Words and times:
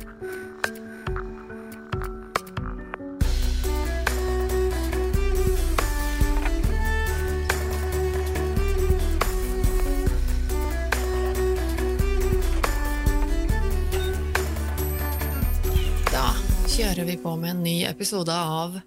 Da 0.00 0.06
kjører 16.70 17.04
vi 17.04 17.18
på 17.20 17.36
med 17.36 17.50
en 17.50 17.62
ny 17.64 17.84
episode 17.84 18.32
av 18.32 18.80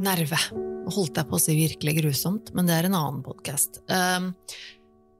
Nerve. 0.00 0.40
Holdt 0.96 1.18
jeg 1.18 1.28
på 1.28 1.36
å 1.36 1.40
si 1.42 1.56
virkelig 1.58 1.98
grusomt, 2.00 2.54
men 2.56 2.68
det 2.68 2.76
er 2.78 2.88
en 2.88 2.96
annen 2.96 3.24
podkast. 3.26 3.82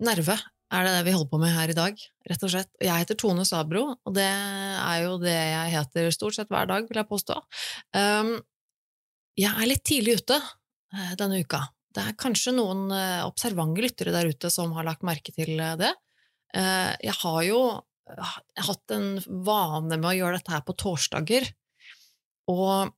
nerve 0.01 0.41
er 0.75 0.87
det 0.87 0.93
det 0.97 1.05
vi 1.07 1.15
holder 1.15 1.31
på 1.31 1.39
med 1.41 1.55
her 1.55 1.71
i 1.71 1.77
dag, 1.77 2.01
rett 2.31 2.45
og 2.47 2.53
slett. 2.53 2.71
Jeg 2.83 3.05
heter 3.05 3.19
Tone 3.21 3.45
Sabro, 3.47 3.85
og 3.95 4.15
det 4.17 4.27
er 4.27 4.99
jo 5.05 5.17
det 5.23 5.35
jeg 5.37 5.75
heter 5.77 6.11
stort 6.15 6.37
sett 6.39 6.51
hver 6.51 6.67
dag, 6.71 6.89
vil 6.89 6.99
jeg 6.99 7.11
påstå. 7.11 7.39
Um, 7.95 8.33
jeg 9.37 9.53
er 9.53 9.69
litt 9.69 9.85
tidlig 9.87 10.19
ute 10.23 10.39
eh, 10.41 11.13
denne 11.21 11.43
uka. 11.45 11.61
Det 11.97 12.03
er 12.03 12.19
kanskje 12.19 12.55
noen 12.57 12.89
eh, 12.93 13.23
observante 13.27 13.85
lyttere 13.85 14.15
der 14.15 14.31
ute 14.33 14.51
som 14.53 14.73
har 14.77 14.87
lagt 14.89 15.07
merke 15.07 15.35
til 15.37 15.55
eh, 15.61 15.77
det. 15.81 15.93
Jeg 16.57 17.13
har 17.19 17.41
jo 17.45 17.59
hatt 18.17 18.93
en 18.95 19.19
vane 19.45 19.99
med 19.99 20.07
å 20.09 20.15
gjøre 20.15 20.39
dette 20.39 20.53
her 20.55 20.63
på 20.65 20.77
torsdager, 20.79 21.45
og 22.49 22.95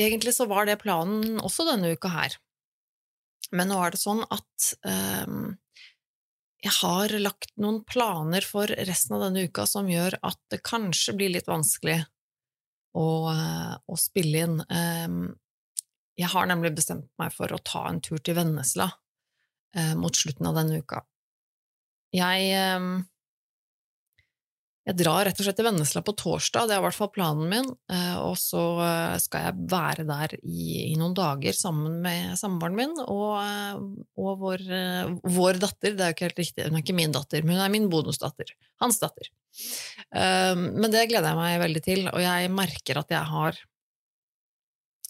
egentlig 0.00 0.32
så 0.34 0.48
var 0.50 0.66
det 0.66 0.80
planen 0.80 1.36
også 1.44 1.68
denne 1.68 1.92
uka 1.94 2.10
her. 2.10 2.34
Men 3.54 3.70
nå 3.70 3.78
er 3.78 3.94
det 3.94 4.00
sånn 4.00 4.24
at 4.24 4.70
ehm, 4.88 5.52
jeg 6.64 6.72
har 6.80 7.12
lagt 7.20 7.52
noen 7.60 7.82
planer 7.84 8.44
for 8.46 8.70
resten 8.88 9.18
av 9.18 9.26
denne 9.26 9.44
uka 9.48 9.66
som 9.68 9.88
gjør 9.90 10.16
at 10.24 10.38
det 10.52 10.62
kanskje 10.64 11.12
blir 11.18 11.32
litt 11.34 11.48
vanskelig 11.50 11.98
å, 12.96 13.06
eh, 13.32 13.74
å 13.84 13.96
spille 14.00 14.44
inn. 14.46 14.60
Ehm, 14.72 15.34
jeg 16.16 16.30
har 16.32 16.46
nemlig 16.48 16.72
bestemt 16.78 17.10
meg 17.20 17.34
for 17.34 17.52
å 17.52 17.60
ta 17.60 17.84
en 17.90 18.00
tur 18.00 18.22
til 18.22 18.38
Vennesla 18.38 18.88
eh, 19.76 19.92
mot 19.98 20.14
slutten 20.16 20.48
av 20.48 20.56
denne 20.56 20.80
uka. 20.80 21.02
Jeg, 22.14 22.48
ehm, 22.54 23.04
jeg 24.84 24.98
drar 25.00 25.22
rett 25.24 25.38
og 25.40 25.46
slett 25.46 25.56
til 25.56 25.64
Vennesla 25.64 26.02
på 26.04 26.12
torsdag, 26.20 26.66
det 26.68 26.74
er 26.74 26.82
i 26.82 26.84
hvert 26.84 26.96
fall 26.98 27.08
planen 27.14 27.48
min, 27.48 27.68
eh, 27.88 28.16
og 28.20 28.34
så 28.36 28.62
eh, 28.84 29.14
skal 29.22 29.46
jeg 29.46 29.62
være 29.72 30.04
der 30.08 30.34
i, 30.42 30.90
i 30.90 30.96
noen 31.00 31.14
dager 31.16 31.56
sammen 31.56 32.02
med 32.04 32.34
samboeren 32.36 32.76
min 32.76 32.92
og, 33.00 33.30
eh, 33.40 33.78
og 34.20 34.42
vår, 34.42 34.66
vår 35.24 35.60
datter. 35.62 35.96
Det 35.96 36.04
er 36.04 36.12
jo 36.12 36.16
ikke 36.18 36.28
helt 36.28 36.42
riktig, 36.42 36.68
hun 36.68 36.76
er 36.76 36.84
ikke 36.84 36.98
min 37.00 37.16
datter, 37.16 37.46
men 37.46 37.56
hun 37.56 37.64
er 37.64 37.72
min 37.72 37.88
bonusdatter. 37.92 38.52
Hans 38.82 39.00
datter. 39.00 39.30
Men 40.10 40.90
det 40.90 41.06
gleder 41.08 41.30
jeg 41.30 41.38
meg 41.38 41.60
veldig 41.62 41.82
til, 41.84 42.08
og 42.10 42.18
jeg 42.20 42.50
merker 42.50 42.98
at 43.00 43.12
jeg 43.14 43.22
har 43.30 43.60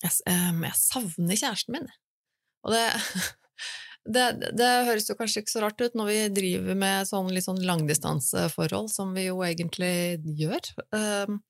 Jeg, 0.05 0.13
jeg 0.29 0.77
savner 0.77 1.39
kjæresten 1.41 1.79
min. 1.79 1.89
Og 2.63 2.77
det 2.77 2.85
det, 4.05 4.53
det 4.53 4.71
høres 4.89 5.09
jo 5.09 5.17
kanskje 5.17 5.43
ikke 5.43 5.53
så 5.55 5.63
rart 5.65 5.81
ut 5.81 5.95
når 5.97 6.11
vi 6.11 6.21
driver 6.37 6.77
med 6.77 7.09
sånn 7.09 7.31
litt 7.33 7.47
sånn 7.47 7.63
langdistanseforhold, 7.65 8.91
som 8.93 9.15
vi 9.17 9.31
jo 9.31 9.41
egentlig 9.47 10.21
gjør. 10.37 10.73
Um, 10.93 11.41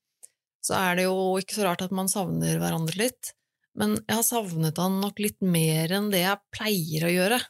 Så 0.64 0.72
er 0.78 0.96
det 0.96 1.02
jo 1.04 1.16
ikke 1.36 1.58
så 1.58 1.66
rart 1.66 1.82
at 1.84 1.92
man 1.92 2.08
savner 2.08 2.56
hverandre 2.56 2.96
litt. 2.96 3.34
Men 3.76 3.98
jeg 3.98 4.16
har 4.16 4.24
savnet 4.24 4.78
han 4.80 5.00
nok 5.02 5.18
litt 5.20 5.42
mer 5.42 5.92
enn 5.92 6.06
det 6.12 6.22
jeg 6.22 6.40
pleier 6.54 7.04
å 7.04 7.10
gjøre, 7.12 7.40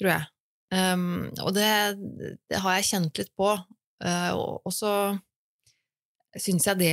tror 0.00 0.10
jeg. 0.10 0.26
Um, 0.74 1.30
og 1.40 1.54
det, 1.56 1.70
det 2.50 2.60
har 2.64 2.76
jeg 2.76 2.88
kjent 2.90 3.22
litt 3.22 3.32
på. 3.38 3.54
Og, 4.02 4.66
og 4.66 4.72
så 4.74 4.92
syns 6.40 6.64
jeg 6.66 6.78
det 6.80 6.92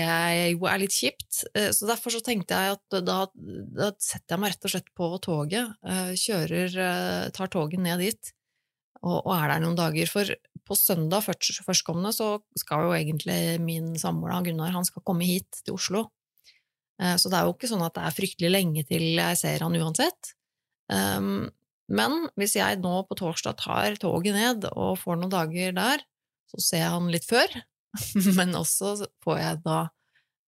jo 0.52 0.66
er 0.68 0.82
litt 0.82 0.92
kjipt. 0.96 1.44
Eh, 1.56 1.70
Så 1.72 1.88
derfor 1.88 2.12
så 2.12 2.20
tenkte 2.24 2.58
jeg 2.58 2.76
at 2.76 2.98
da, 3.06 3.20
da 3.32 3.92
setter 4.02 4.36
jeg 4.36 4.42
meg 4.44 4.52
rett 4.54 4.66
og 4.68 4.74
slett 4.74 4.90
på 4.98 5.10
toget, 5.24 5.76
eh, 5.88 6.12
kjører, 6.20 6.76
eh, 6.76 7.30
tar 7.36 7.48
toget 7.48 7.80
ned 7.80 8.00
dit, 8.04 8.34
og, 9.02 9.22
og 9.26 9.34
er 9.38 9.48
der 9.54 9.64
noen 9.64 9.78
dager. 9.80 10.12
For 10.12 10.26
på 10.68 10.76
søndag 10.76 11.24
først- 11.24 11.64
førstkommende 11.66 12.12
så 12.14 12.42
skal 12.58 12.84
jo 12.90 12.92
egentlig 12.98 13.60
min 13.64 13.94
samboer 13.96 14.44
Gunnar 14.44 14.72
han 14.76 14.86
skal 14.86 15.02
komme 15.08 15.26
hit 15.26 15.62
til 15.64 15.74
Oslo. 15.76 16.10
Så 17.00 17.30
det 17.32 17.38
er 17.40 17.46
jo 17.48 17.54
ikke 17.54 17.70
sånn 17.72 17.82
at 17.86 17.94
det 17.96 18.04
er 18.04 18.12
fryktelig 18.12 18.50
lenge 18.52 18.82
til 18.86 19.16
jeg 19.16 19.38
ser 19.40 19.60
han 19.64 19.72
uansett. 19.80 20.34
Men 21.90 22.18
hvis 22.38 22.58
jeg 22.60 22.82
nå 22.84 23.08
på 23.08 23.16
torsdag 23.18 23.56
tar 23.58 23.96
toget 24.02 24.36
ned 24.36 24.68
og 24.74 24.98
får 25.00 25.16
noen 25.22 25.32
dager 25.32 25.72
der, 25.78 26.04
så 26.52 26.60
ser 26.62 26.84
jeg 26.84 26.92
han 26.92 27.08
litt 27.14 27.26
før, 27.26 27.48
men 28.38 28.58
også 28.58 28.96
får 29.24 29.40
jeg 29.40 29.62
da 29.66 29.80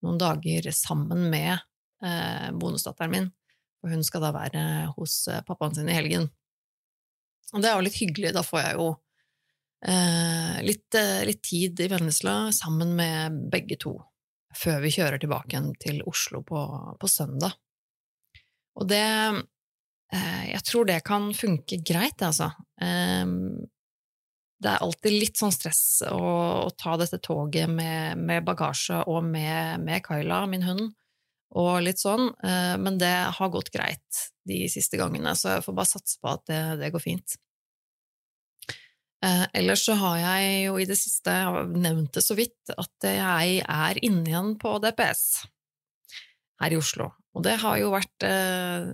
noen 0.06 0.20
dager 0.22 0.70
sammen 0.74 1.30
med 1.30 1.54
eh, 2.06 2.50
bonusdatteren 2.58 3.14
min, 3.14 3.30
og 3.82 3.94
hun 3.94 4.06
skal 4.06 4.26
da 4.26 4.34
være 4.36 4.64
hos 4.96 5.24
eh, 5.30 5.44
pappaen 5.46 5.76
sin 5.78 5.90
i 5.90 5.98
helgen. 5.98 6.28
Og 7.52 7.62
det 7.62 7.70
er 7.70 7.78
jo 7.78 7.86
litt 7.86 8.00
hyggelig, 8.00 8.34
da 8.36 8.44
får 8.46 8.62
jeg 8.64 8.78
jo 8.80 8.88
eh, 9.86 10.62
litt, 10.66 10.88
eh, 10.98 11.24
litt 11.28 11.42
tid 11.46 11.82
i 11.84 11.90
Vennesla 11.92 12.36
sammen 12.56 12.96
med 12.98 13.42
begge 13.54 13.78
to, 13.82 13.98
før 14.56 14.82
vi 14.86 14.94
kjører 14.96 15.22
tilbake 15.22 15.54
igjen 15.54 15.72
til 15.82 16.02
Oslo 16.10 16.44
på, 16.48 16.62
på 17.00 17.12
søndag. 17.12 17.58
Og 18.80 18.88
det 18.88 19.04
eh, 19.04 20.44
Jeg 20.54 20.64
tror 20.68 20.88
det 20.88 21.02
kan 21.08 21.30
funke 21.36 21.82
greit, 21.86 22.24
altså. 22.24 22.52
Eh, 22.82 23.26
det 24.62 24.70
er 24.70 24.84
alltid 24.86 25.16
litt 25.16 25.40
sånn 25.40 25.54
stress 25.54 26.04
å, 26.06 26.18
å 26.68 26.72
ta 26.78 26.96
dette 27.02 27.18
toget 27.24 27.70
med, 27.72 28.20
med 28.22 28.46
bagasje 28.46 29.02
og 29.10 29.24
med, 29.26 29.82
med 29.82 30.06
Kyla, 30.06 30.44
min 30.50 30.66
hund, 30.68 30.92
og 31.58 31.82
litt 31.84 32.00
sånn, 32.00 32.30
eh, 32.46 32.76
men 32.80 33.00
det 33.02 33.14
har 33.38 33.54
gått 33.54 33.72
greit 33.74 34.26
de 34.48 34.64
siste 34.72 35.00
gangene, 35.02 35.34
så 35.36 35.58
jeg 35.58 35.66
får 35.66 35.78
bare 35.78 35.90
satse 35.90 36.20
på 36.22 36.30
at 36.32 36.46
det, 36.50 36.62
det 36.82 36.92
går 36.94 37.04
fint. 37.04 37.38
Eh, 39.26 39.46
ellers 39.60 39.84
så 39.86 39.98
har 40.00 40.18
jeg 40.18 40.54
jo 40.68 40.78
i 40.82 40.88
det 40.90 40.98
siste 40.98 41.34
nevnt 41.74 42.14
det 42.18 42.24
så 42.26 42.38
vidt, 42.38 42.74
at 42.74 43.10
jeg 43.10 43.60
er 43.62 44.04
inne 44.06 44.24
igjen 44.30 44.56
på 44.62 44.78
DPS 44.82 45.26
her 46.62 46.74
i 46.74 46.80
Oslo. 46.80 47.12
Og 47.32 47.44
det 47.46 47.56
har 47.62 47.80
jo 47.80 47.94
vært 47.94 48.26
eh, 48.28 48.90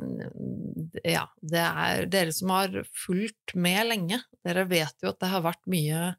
Ja, 1.08 1.26
det 1.42 1.64
er 1.64 2.08
dere 2.12 2.34
som 2.36 2.54
har 2.54 2.76
fulgt 2.94 3.56
med 3.58 3.90
lenge. 3.90 4.22
Dere 4.46 4.68
vet 4.70 4.94
jo 5.02 5.12
at 5.12 5.20
det 5.24 5.32
har 5.32 5.46
vært 5.46 5.64
mye, 5.70 6.12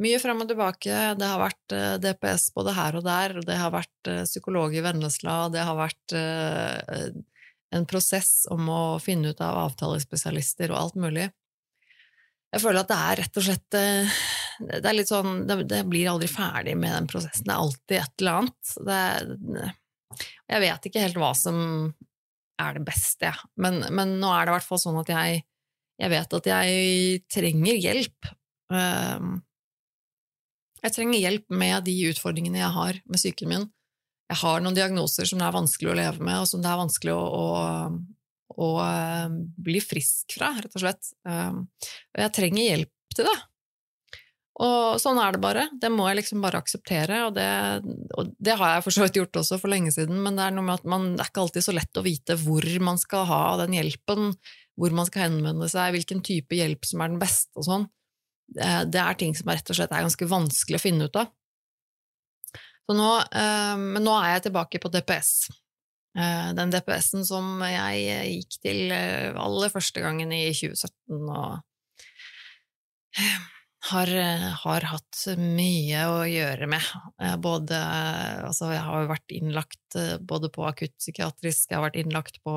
mye 0.00 0.20
frem 0.22 0.44
og 0.44 0.50
tilbake. 0.50 1.00
Det 1.18 1.32
har 1.32 1.42
vært 1.42 1.74
eh, 1.74 1.96
DPS 2.04 2.50
både 2.54 2.76
her 2.78 3.00
og 3.00 3.06
der, 3.08 3.36
og 3.40 3.48
det 3.48 3.58
har 3.58 3.74
vært 3.74 4.12
eh, 4.12 4.22
psykolog 4.28 4.76
i 4.76 4.84
Vennesla, 4.84 5.42
det 5.50 5.66
har 5.66 5.78
vært 5.78 6.16
en 7.70 7.84
prosess 7.86 8.46
om 8.50 8.66
å 8.70 8.82
finne 9.02 9.30
ut 9.30 9.42
av 9.46 9.58
avtalespesialister 9.66 10.72
og 10.72 10.78
alt 10.84 11.02
mulig. 11.02 11.28
Jeg 12.50 12.62
føler 12.64 12.82
at 12.82 12.90
det 12.90 12.96
er 12.98 13.20
rett 13.20 13.36
og 13.38 13.44
slett 13.46 13.74
Det 13.76 14.78
er 14.80 14.94
litt 14.96 15.06
sånn 15.06 15.44
Det, 15.46 15.54
det 15.70 15.84
blir 15.86 16.08
aldri 16.10 16.26
ferdig 16.26 16.72
med 16.74 16.90
den 16.96 17.06
prosessen. 17.06 17.46
Det 17.46 17.52
er 17.54 17.60
alltid 17.62 17.96
et 18.00 18.24
eller 18.24 18.40
annet. 18.40 18.72
Det 18.88 18.96
er, 18.96 19.76
jeg 20.50 20.62
vet 20.64 20.86
ikke 20.88 21.02
helt 21.04 21.18
hva 21.20 21.30
som 21.38 21.60
er 22.60 22.76
det 22.76 22.82
beste, 22.84 23.30
jeg. 23.30 23.50
Men, 23.56 23.80
men 23.94 24.18
nå 24.20 24.30
er 24.34 24.44
det 24.44 24.52
i 24.52 24.56
hvert 24.58 24.68
fall 24.68 24.80
sånn 24.82 24.98
at 25.00 25.08
jeg, 25.12 25.42
jeg 26.02 26.12
vet 26.12 26.34
at 26.40 26.48
jeg 26.50 27.22
trenger 27.32 27.78
hjelp. 27.80 28.32
Um, 28.70 29.38
Jeg 30.80 30.94
trenger 30.94 31.20
hjelp 31.20 31.50
med 31.52 31.84
de 31.84 31.94
utfordringene 32.08 32.60
jeg 32.62 32.72
har 32.72 33.00
med 33.04 33.20
psyken 33.20 33.50
min. 33.50 33.64
Jeg 34.30 34.38
har 34.40 34.62
noen 34.62 34.76
diagnoser 34.76 35.26
som 35.28 35.40
det 35.40 35.44
er 35.48 35.56
vanskelig 35.56 35.90
å 35.92 35.96
leve 35.98 36.24
med, 36.24 36.38
og 36.40 36.46
som 36.48 36.62
det 36.62 36.70
er 36.70 36.78
vanskelig 36.80 37.12
å, 37.12 37.24
å, 37.34 38.60
å 38.62 38.68
eh, 38.84 39.34
bli 39.66 39.80
frisk 39.82 40.36
fra, 40.38 40.52
rett 40.56 40.76
og 40.76 40.84
slett. 40.84 41.10
Um, 41.26 41.64
Og 42.14 42.22
jeg 42.22 42.34
trenger 42.38 42.64
hjelp 42.68 43.16
til 43.16 43.26
det. 43.28 43.36
Og 44.60 44.98
sånn 45.00 45.18
er 45.22 45.32
det 45.32 45.40
bare. 45.40 45.62
Det 45.80 45.88
må 45.92 46.04
jeg 46.10 46.18
liksom 46.18 46.42
bare 46.44 46.60
akseptere, 46.60 47.22
og 47.28 47.36
det, 47.38 47.48
og 48.20 48.32
det 48.36 48.56
har 48.60 48.74
jeg 48.74 48.84
for 48.84 48.96
så 48.96 49.06
vidt 49.06 49.16
gjort 49.16 49.38
også 49.40 49.56
for 49.62 49.72
lenge 49.72 49.92
siden, 49.94 50.18
men 50.20 50.36
det 50.36 50.44
er 50.44 50.56
noe 50.56 50.66
med 50.66 50.82
at 50.82 50.90
man, 50.90 51.14
det 51.14 51.24
er 51.24 51.30
ikke 51.30 51.44
alltid 51.46 51.64
så 51.64 51.74
lett 51.76 52.00
å 52.00 52.04
vite 52.04 52.36
hvor 52.42 52.66
man 52.84 53.00
skal 53.00 53.24
ha 53.30 53.40
den 53.62 53.78
hjelpen, 53.78 54.34
hvor 54.80 54.96
man 54.96 55.08
skal 55.08 55.30
henvende 55.30 55.68
seg, 55.72 55.94
hvilken 55.96 56.20
type 56.26 56.58
hjelp 56.58 56.84
som 56.88 57.00
er 57.00 57.12
den 57.12 57.22
beste 57.22 57.56
og 57.56 57.66
sånn. 57.70 57.86
Det, 58.50 58.98
er 59.00 59.16
ting 59.16 59.32
som 59.38 59.48
rett 59.52 59.70
og 59.70 59.78
slett 59.78 59.92
er 59.94 60.04
ganske 60.04 60.28
vanskelig 60.28 60.80
å 60.80 60.82
finne 60.82 61.06
ut 61.08 61.18
av. 61.20 61.30
Så 62.90 62.96
nå, 62.98 63.10
eh, 63.38 63.74
men 63.78 64.02
nå 64.02 64.16
er 64.18 64.34
jeg 64.34 64.48
tilbake 64.48 64.80
på 64.82 64.90
DPS. 64.92 65.32
Eh, 66.18 66.48
den 66.58 66.72
DPS-en 66.74 67.22
som 67.24 67.62
jeg 67.62 68.34
gikk 68.34 68.58
til 68.66 68.90
eh, 68.90 69.30
aller 69.38 69.70
første 69.70 70.02
gangen 70.02 70.34
i 70.34 70.42
2017, 70.50 71.30
og 71.30 71.60
eh, 73.14 73.38
har, 73.88 74.10
har 74.62 74.86
hatt 74.90 75.22
mye 75.40 76.02
å 76.10 76.18
gjøre 76.28 76.68
med. 76.68 76.84
Eh, 77.22 77.36
Både, 77.40 77.78
altså 78.44 78.72
jeg 78.74 78.84
har 78.84 79.08
vært 79.08 79.34
innlagt 79.34 79.96
eh, 79.96 80.18
både 80.20 80.50
på 80.52 80.66
akuttpsykiatrisk, 80.68 81.70
jeg 81.70 81.78
har 81.78 81.86
vært 81.86 81.98
innlagt 82.02 82.42
på, 82.44 82.56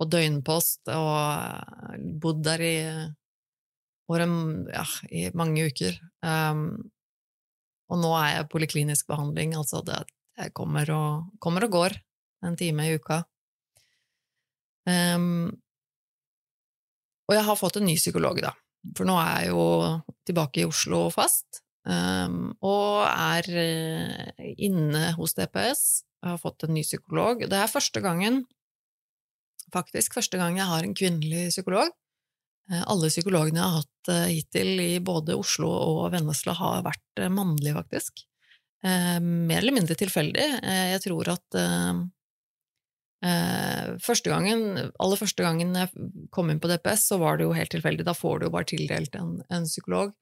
på 0.00 0.08
døgnpost 0.08 0.88
og 0.94 1.12
eh, 1.18 2.08
bodd 2.22 2.40
der 2.46 2.64
i, 2.64 2.78
en, 4.24 4.38
ja, 4.72 4.86
i 5.12 5.28
mange 5.36 5.68
uker. 5.68 6.00
Um, 6.24 6.66
og 7.92 8.00
nå 8.00 8.14
er 8.16 8.30
jeg 8.38 8.50
poliklinisk 8.54 9.10
behandling, 9.10 9.52
altså 9.58 9.84
det 9.84 10.00
jeg 10.34 10.54
kommer 10.56 10.88
og, 10.90 11.34
kommer 11.38 11.66
og 11.68 11.76
går 11.76 11.98
en 12.48 12.56
time 12.58 12.88
i 12.88 12.96
uka. 12.96 13.20
Um, 14.88 15.52
og 17.28 17.36
jeg 17.36 17.44
har 17.46 17.56
fått 17.60 17.78
en 17.78 17.86
ny 17.88 17.94
psykolog, 17.96 18.40
da, 18.42 18.50
for 18.96 19.08
nå 19.08 19.16
er 19.20 19.44
jeg 19.44 19.54
jo 19.54 19.66
tilbake 20.28 20.62
i 20.62 20.66
Oslo 20.68 21.06
fast, 21.14 21.62
um, 21.88 22.52
og 22.64 23.04
er 23.08 23.48
uh, 23.48 24.44
inne 24.54 25.12
hos 25.18 25.36
DPS. 25.38 26.04
Jeg 26.24 26.32
har 26.32 26.40
fått 26.40 26.66
en 26.66 26.74
ny 26.76 26.84
psykolog. 26.84 27.46
Det 27.48 27.58
er 27.60 27.70
første 27.70 28.02
gangen, 28.04 28.42
faktisk 29.74 30.16
første 30.16 30.40
gang 30.40 30.58
jeg 30.60 30.70
har 30.70 30.84
en 30.84 30.96
kvinnelig 30.96 31.48
psykolog. 31.54 31.92
Uh, 32.70 32.82
alle 32.82 33.12
psykologene 33.12 33.60
jeg 33.60 33.64
har 33.64 33.82
hatt 33.82 34.12
uh, 34.12 34.28
hittil 34.30 34.84
i 34.84 34.92
både 35.04 35.38
Oslo 35.40 35.72
og 35.72 36.06
Vennesla, 36.14 36.56
har 36.60 36.86
vært 36.86 37.26
mannlige, 37.32 37.76
faktisk. 37.80 38.26
Mer 38.84 39.62
eller 39.62 39.72
mindre 39.72 39.94
tilfeldig. 39.96 40.42
Jeg 40.60 41.00
tror 41.00 41.30
at 41.32 41.56
Eh, 41.56 41.92
første 44.04 44.28
gangen, 44.28 44.90
aller 45.00 45.16
første 45.16 45.44
gangen 45.46 45.70
jeg 45.78 46.10
kom 46.34 46.50
inn 46.52 46.60
på 46.60 46.68
DPS, 46.68 47.06
så 47.08 47.16
var 47.22 47.38
det 47.38 47.46
jo 47.46 47.54
helt 47.56 47.72
tilfeldig. 47.72 48.04
Da 48.04 48.12
får 48.16 48.40
du 48.40 48.46
jo 48.48 48.52
bare 48.52 48.68
tildelt 48.68 49.16
en, 49.16 49.38
en 49.48 49.64
psykolog. 49.68 50.12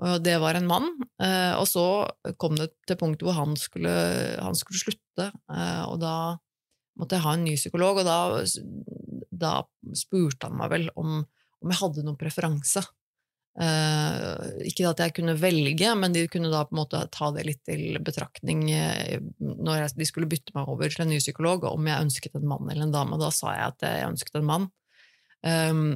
Og 0.00 0.22
det 0.24 0.36
var 0.40 0.56
en 0.56 0.68
mann. 0.68 0.88
Eh, 1.20 1.54
og 1.58 1.66
så 1.68 1.84
kom 2.40 2.56
det 2.58 2.70
til 2.88 2.98
punktet 3.00 3.26
hvor 3.28 3.36
han 3.36 3.56
skulle, 3.60 3.92
han 4.40 4.56
skulle 4.56 4.80
slutte, 4.80 5.28
eh, 5.52 5.82
og 5.84 6.00
da 6.02 6.14
måtte 7.00 7.16
jeg 7.16 7.24
ha 7.24 7.34
en 7.36 7.44
ny 7.46 7.56
psykolog, 7.56 8.00
og 8.00 8.08
da, 8.08 8.40
da 9.30 9.52
spurte 9.96 10.48
han 10.48 10.56
meg 10.58 10.72
vel 10.72 10.88
om, 11.00 11.20
om 11.60 11.72
jeg 11.72 11.80
hadde 11.80 12.04
noen 12.04 12.18
preferanse. 12.20 12.82
Uh, 13.60 14.62
ikke 14.64 14.88
at 14.88 15.02
jeg 15.04 15.12
kunne 15.18 15.34
velge, 15.36 15.90
men 15.98 16.14
de 16.14 16.22
kunne 16.32 16.48
da 16.48 16.62
på 16.64 16.72
en 16.72 16.78
måte 16.80 17.00
ta 17.12 17.26
det 17.34 17.42
litt 17.44 17.60
til 17.68 17.98
betraktning 18.00 18.62
uh, 18.72 19.18
når 19.36 19.82
jeg, 19.82 19.96
de 20.00 20.06
skulle 20.08 20.28
bytte 20.30 20.54
meg 20.56 20.70
over 20.72 20.88
til 20.88 21.04
en 21.04 21.10
ny 21.12 21.18
psykolog, 21.20 21.66
om 21.68 21.90
jeg 21.90 22.06
ønsket 22.06 22.38
en 22.38 22.46
mann 22.48 22.70
eller 22.70 22.86
en 22.86 22.94
dame. 22.94 23.18
Da 23.20 23.28
sa 23.34 23.52
jeg 23.58 23.74
at 23.74 23.84
jeg 23.84 24.06
ønsket 24.08 24.38
en 24.40 24.48
mann. 24.48 24.70
Um, 25.44 25.90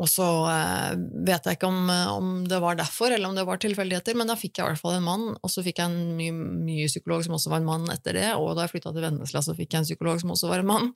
og 0.00 0.08
så 0.08 0.28
uh, 0.48 0.94
vet 1.26 1.44
jeg 1.44 1.58
ikke 1.58 1.68
om, 1.68 1.92
om, 1.92 2.30
det 2.48 2.62
var 2.64 2.80
derfor, 2.80 3.12
eller 3.12 3.28
om 3.28 3.36
det 3.36 3.44
var 3.50 3.60
tilfeldigheter, 3.60 4.16
men 4.16 4.32
da 4.32 4.38
fikk 4.40 4.56
jeg 4.56 4.64
i 4.64 4.72
hvert 4.72 4.80
fall 4.80 4.96
en 4.96 5.04
mann, 5.10 5.26
og 5.36 5.52
så 5.52 5.64
fikk 5.66 5.82
jeg 5.82 5.92
en 5.92 6.16
ny, 6.16 6.30
ny 6.64 6.78
psykolog 6.88 7.26
som 7.26 7.36
også 7.36 7.52
var 7.52 7.60
en 7.60 7.68
mann 7.68 7.92
etter 7.92 8.16
det, 8.16 8.30
og 8.40 8.54
da 8.56 8.64
jeg 8.64 8.78
flytta 8.78 8.94
til 8.96 9.04
Vennesla, 9.04 9.44
så 9.44 9.52
fikk 9.58 9.76
jeg 9.76 9.84
en 9.84 9.90
psykolog 9.90 10.24
som 10.24 10.32
også 10.32 10.48
var 10.48 10.64
en 10.64 10.72
mann. 10.72 10.90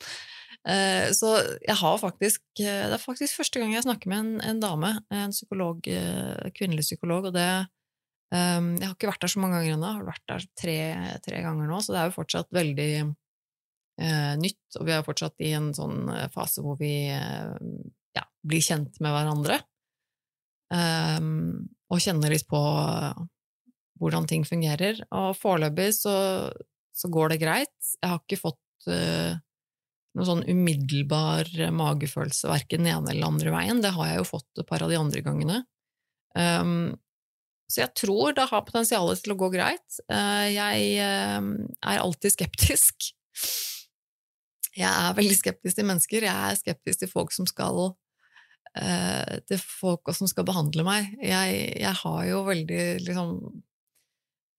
Eh, 0.65 1.13
så 1.15 1.33
jeg 1.63 1.77
har 1.79 1.99
faktisk 2.01 2.41
eh, 2.63 2.87
Det 2.89 2.97
er 2.97 3.03
faktisk 3.03 3.39
første 3.39 3.61
gang 3.61 3.75
jeg 3.75 3.85
snakker 3.85 4.11
med 4.11 4.19
en, 4.19 4.33
en 4.51 4.63
dame, 4.63 4.93
en 5.15 5.35
psykolog, 5.35 5.87
eh, 5.91 6.49
kvinnelig 6.57 6.87
psykolog, 6.89 7.31
og 7.31 7.37
det 7.37 7.49
Jeg 8.27 8.83
har 8.83 8.97
ikke 8.97 9.07
vært 9.07 9.23
der 9.23 9.31
så 9.31 9.41
mange 9.41 9.61
ganger 9.61 9.77
ennå, 9.77 9.87
jeg 9.87 9.99
har 10.01 10.09
vært 10.09 10.25
der 10.33 10.47
tre, 10.59 10.79
tre, 11.23 11.43
ganger 11.45 11.69
nå, 11.71 11.77
så 11.79 11.93
det 11.95 12.01
er 12.01 12.09
jo 12.09 12.17
fortsatt 12.17 12.49
veldig 12.53 12.91
nytt, 14.43 14.79
og 14.81 14.89
vi 14.89 14.93
er 14.93 15.05
fortsatt 15.07 15.45
i 15.47 15.53
en 15.57 15.69
sånn 15.73 16.11
fase 16.35 16.61
hvor 16.61 16.75
vi 16.81 17.07
ja, 17.07 18.25
blir 18.43 18.65
kjent 18.67 18.99
med 18.99 19.15
hverandre, 19.15 19.61
um, 20.75 21.71
og 21.87 22.03
kjenner 22.03 22.35
litt 22.35 22.49
på 22.51 22.61
hvordan 24.03 24.27
ting 24.29 24.45
fungerer. 24.45 25.01
Og 25.15 25.31
foreløpig 25.39 25.93
så, 25.97 26.17
så, 26.91 27.13
går 27.15 27.33
det 27.33 27.43
greit. 27.47 27.93
Jeg 28.03 28.11
har 28.11 28.21
ikke 28.21 28.43
fått 28.43 28.91
uh, 28.91 29.39
noen 30.17 30.29
sånn 30.29 30.45
umiddelbar 30.49 31.51
magefølelse 31.77 32.49
verken 32.49 32.85
den 32.85 32.95
ene 32.95 33.13
eller 33.13 33.29
andre 33.29 33.53
veien. 33.53 33.83
Det 33.85 33.93
har 33.97 34.11
jeg 34.11 34.23
jo 34.23 34.31
fått 34.31 34.63
et 34.63 34.69
par 34.69 34.85
av 34.85 34.93
de 34.93 34.97
andre 34.99 35.23
gangene. 35.25 35.59
Um, 36.37 36.95
så 37.67 37.83
jeg 37.83 37.95
tror 37.99 38.35
det 38.37 38.47
har 38.51 38.65
potensial 38.67 39.11
til 39.19 39.35
å 39.35 39.39
gå 39.41 39.51
greit. 39.55 40.01
Uh, 40.09 40.47
jeg 40.49 40.97
uh, 41.03 41.53
er 41.91 42.03
alltid 42.03 42.37
skeptisk. 42.37 43.11
Jeg 44.77 44.89
er 44.89 45.17
veldig 45.17 45.39
skeptisk 45.39 45.79
til 45.79 45.89
mennesker. 45.89 46.29
Jeg 46.29 46.51
er 46.51 46.59
skeptisk 46.61 47.03
til 47.03 47.11
folk 47.11 47.33
som 47.35 47.49
skal 47.49 47.81
uh, 47.91 49.35
til 49.49 49.61
folk 49.61 50.13
som 50.17 50.31
skal 50.31 50.47
behandle 50.49 50.85
meg. 50.87 51.17
Jeg, 51.25 51.63
jeg 51.81 51.95
har 52.05 52.21
jo 52.31 52.45
veldig 52.49 52.85
liksom 53.09 53.37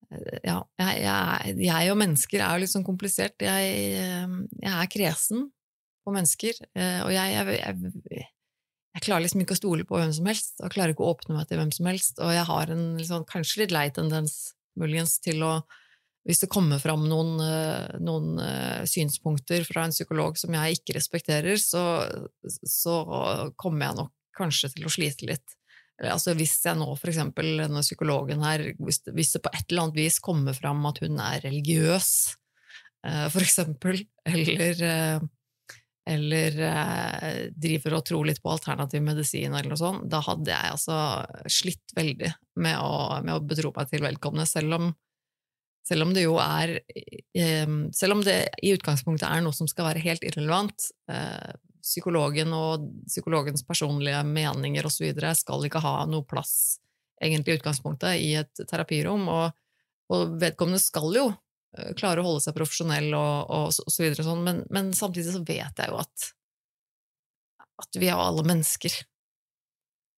ja, 0.08 0.62
jeg, 0.80 1.00
jeg, 1.04 1.54
jeg, 1.66 1.92
og 1.92 1.98
mennesker 2.00 2.40
er 2.40 2.56
jo 2.56 2.62
litt 2.62 2.72
sånn 2.72 2.86
komplisert. 2.86 3.36
Jeg, 3.44 3.72
eh, 4.00 4.36
jeg 4.62 4.72
er 4.72 4.90
kresen 4.92 5.48
på 6.06 6.14
mennesker, 6.14 6.60
eh, 6.78 7.00
og 7.04 7.12
jeg, 7.12 8.28
klarer 9.04 9.26
liksom 9.26 9.44
ikke 9.44 9.54
å 9.54 9.60
stole 9.60 9.84
på 9.88 9.98
hvem 10.00 10.14
som 10.16 10.30
helst, 10.30 10.56
og 10.62 10.72
klarer 10.72 10.94
ikke 10.94 11.04
å 11.04 11.12
åpne 11.12 11.36
meg 11.36 11.50
til 11.50 11.60
hvem 11.60 11.74
som 11.76 11.90
helst, 11.90 12.22
og 12.24 12.32
jeg 12.34 12.46
har 12.48 12.72
en 12.74 12.86
liksom, 12.98 13.26
kanskje 13.28 13.62
litt 13.62 13.74
lei 13.76 13.84
tendens, 13.94 14.38
muligens, 14.80 15.18
til 15.24 15.44
å 15.46 15.58
hvis 16.28 16.42
det 16.42 16.50
kommer 16.52 16.80
fram 16.82 17.06
noen, 17.08 17.38
eh, 17.40 18.00
noen 18.04 18.40
synspunkter 18.90 19.62
fra 19.64 19.86
en 19.86 19.94
psykolog 19.94 20.36
som 20.36 20.52
jeg 20.52 20.76
ikke 20.76 20.98
respekterer, 20.98 21.56
så, 21.62 21.84
så 22.44 22.98
kommer 23.56 23.86
jeg 23.86 23.98
nok 24.02 24.12
kanskje 24.36 24.74
til 24.74 24.88
å 24.88 24.92
slite 24.92 25.28
litt. 25.30 25.57
Altså 26.06 26.34
hvis 26.38 26.60
jeg 26.62 26.78
nå 26.78 26.92
for 26.94 27.10
eksempel 27.10 27.56
denne 27.64 27.82
psykologen 27.82 28.44
her, 28.46 28.68
hvis 28.78 29.00
hvis 29.10 29.32
det, 29.34 29.42
på 29.42 29.50
et 29.50 29.64
eller 29.66 29.88
annet 29.88 29.98
vis 29.98 30.20
kommer 30.22 30.54
fram 30.54 30.84
at 30.86 31.00
hun 31.02 31.18
er 31.22 31.42
religiøs, 31.42 32.12
eh, 33.08 33.26
for 33.34 33.42
eksempel, 33.42 34.04
eller, 34.36 34.84
eh, 34.86 35.26
eller 36.14 36.60
eh, 36.68 37.42
driver 37.50 37.98
og 37.98 38.06
tror 38.06 38.30
litt 38.30 38.38
på 38.44 38.54
alternativ 38.54 39.02
medisin 39.02 39.50
eller 39.50 39.72
noe 39.74 39.80
sånt, 39.80 40.06
da 40.10 40.22
hadde 40.22 40.54
jeg 40.54 40.76
altså 40.76 41.00
slitt 41.50 41.98
veldig 41.98 42.30
med 42.62 42.78
å, 42.78 43.18
med 43.26 43.34
å 43.34 43.42
betro 43.42 43.74
meg 43.74 43.90
til 43.90 44.06
vedkommende, 44.06 44.46
selv 44.48 44.92
selv 45.88 46.04
om 46.04 46.10
det 46.12 46.26
jo 46.26 46.34
er 46.36 46.74
Selv 47.96 48.18
om 48.18 48.20
det 48.20 48.50
i 48.60 48.74
utgangspunktet 48.74 49.24
er 49.24 49.40
noe 49.40 49.56
som 49.56 49.64
skal 49.70 49.86
være 49.86 50.02
helt 50.04 50.26
irrelevant, 50.26 50.84
psykologen 51.88 52.52
og 52.56 52.86
psykologens 53.08 53.64
personlige 53.66 54.20
meninger 54.28 54.86
osv. 54.86 55.10
skal 55.34 55.66
ikke 55.66 55.82
ha 55.84 55.94
noe 56.10 56.26
plass 56.28 56.78
egentlig 57.22 57.56
i 57.56 57.58
utgangspunktet 57.58 58.22
i 58.22 58.32
et 58.38 58.64
terapirom, 58.70 59.26
og, 59.32 59.56
og 60.14 60.34
vedkommende 60.40 60.80
skal 60.82 61.08
jo 61.16 61.26
eh, 61.32 61.94
klare 61.98 62.22
å 62.22 62.28
holde 62.28 62.44
seg 62.44 62.56
profesjonell 62.56 63.08
og, 63.18 63.50
og 63.50 63.72
så, 63.74 64.02
videre, 64.04 64.26
sånn, 64.26 64.44
men, 64.46 64.62
men, 64.70 64.92
samtidig 64.94 65.34
så 65.34 65.42
vet 65.42 65.82
jeg 65.82 65.90
jo 65.90 65.98
at, 65.98 66.28
at 67.82 67.98
vi 67.98 68.12
er 68.12 68.20
alle 68.20 68.46
mennesker, 68.46 69.00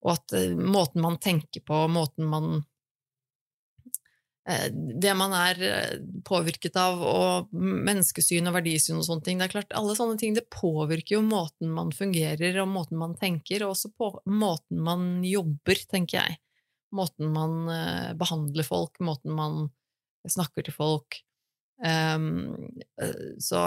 og 0.05 0.15
at 0.15 0.37
uh, 0.37 0.53
måten 0.57 1.03
man 1.05 1.19
tenker 1.21 1.65
på, 1.65 1.81
måten 1.93 2.29
man 2.29 2.61
Eh, 2.61 2.70
det 4.49 5.13
man 5.19 5.35
er 5.37 5.59
eh, 5.63 5.97
påvirket 6.25 6.77
av, 6.81 7.01
og 7.05 7.51
menneskesyn 7.53 8.49
og 8.49 8.57
verdisyn 8.57 8.99
og 8.99 9.07
sånne 9.07 9.27
ting. 9.27 9.41
Det 9.41 9.49
er 9.49 9.55
klart, 9.55 9.75
Alle 9.77 9.97
sånne 9.99 10.17
ting 10.21 10.37
det 10.37 10.47
påvirker 10.53 11.19
jo 11.19 11.25
måten 11.27 11.73
man 11.77 11.93
fungerer 11.95 12.63
og 12.63 12.71
måten 12.73 12.99
man 13.01 13.17
tenker, 13.21 13.65
og 13.65 13.75
også 13.77 13.93
på 13.93 14.13
måten 14.33 14.81
man 14.87 15.11
jobber, 15.27 15.83
tenker 15.91 16.23
jeg. 16.23 16.39
Måten 16.97 17.35
man 17.35 17.59
eh, 17.71 18.13
behandler 18.19 18.67
folk, 18.67 18.97
måten 19.05 19.37
man 19.37 19.69
snakker 20.29 20.67
til 20.67 20.77
folk. 20.77 21.21
Um, 21.81 22.69
så, 23.41 23.61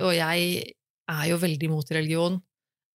og 0.00 0.12
jeg 0.16 0.62
er 1.12 1.24
jo 1.28 1.40
veldig 1.42 1.66
imot 1.68 1.90
religion, 1.92 2.38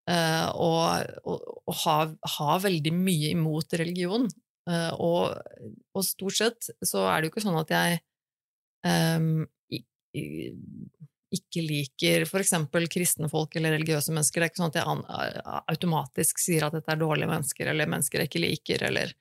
og, 0.09 1.11
og, 1.29 1.43
og 1.69 1.75
har, 1.83 2.15
har, 2.39 2.63
veldig 2.63 2.95
mye 2.97 3.29
imot 3.35 3.75
religion. 3.77 4.25
Uh, 4.63 4.93
og, 4.95 5.33
og, 5.91 6.03
stort 6.07 6.37
sett 6.37 6.69
så 6.87 7.03
er 7.11 7.19
det 7.19 7.27
jo 7.27 7.33
ikke 7.33 7.43
sånn 7.43 7.59
at 7.59 7.71
jeg 7.73 7.97
um, 8.87 9.41
ikke 11.33 11.63
liker 11.65 12.23
for 12.29 12.39
eksempel 12.39 12.85
kristne 12.91 13.27
folk 13.31 13.57
eller 13.59 13.75
religiøse 13.75 14.13
mennesker. 14.15 14.39
Det 14.39 14.47
er 14.47 14.53
ikke 14.53 14.61
sånn 14.61 14.71
at 14.71 14.79
jeg 14.79 15.43
automatisk 15.73 16.39
sier 16.39 16.67
at 16.67 16.77
dette 16.77 16.93
er 16.93 17.01
dårlige 17.01 17.31
mennesker, 17.31 17.71
eller 17.73 17.91
mennesker 17.91 18.23
jeg 18.23 18.31
ikke 18.31 18.43
liker, 18.45 18.85
eller 18.91 19.11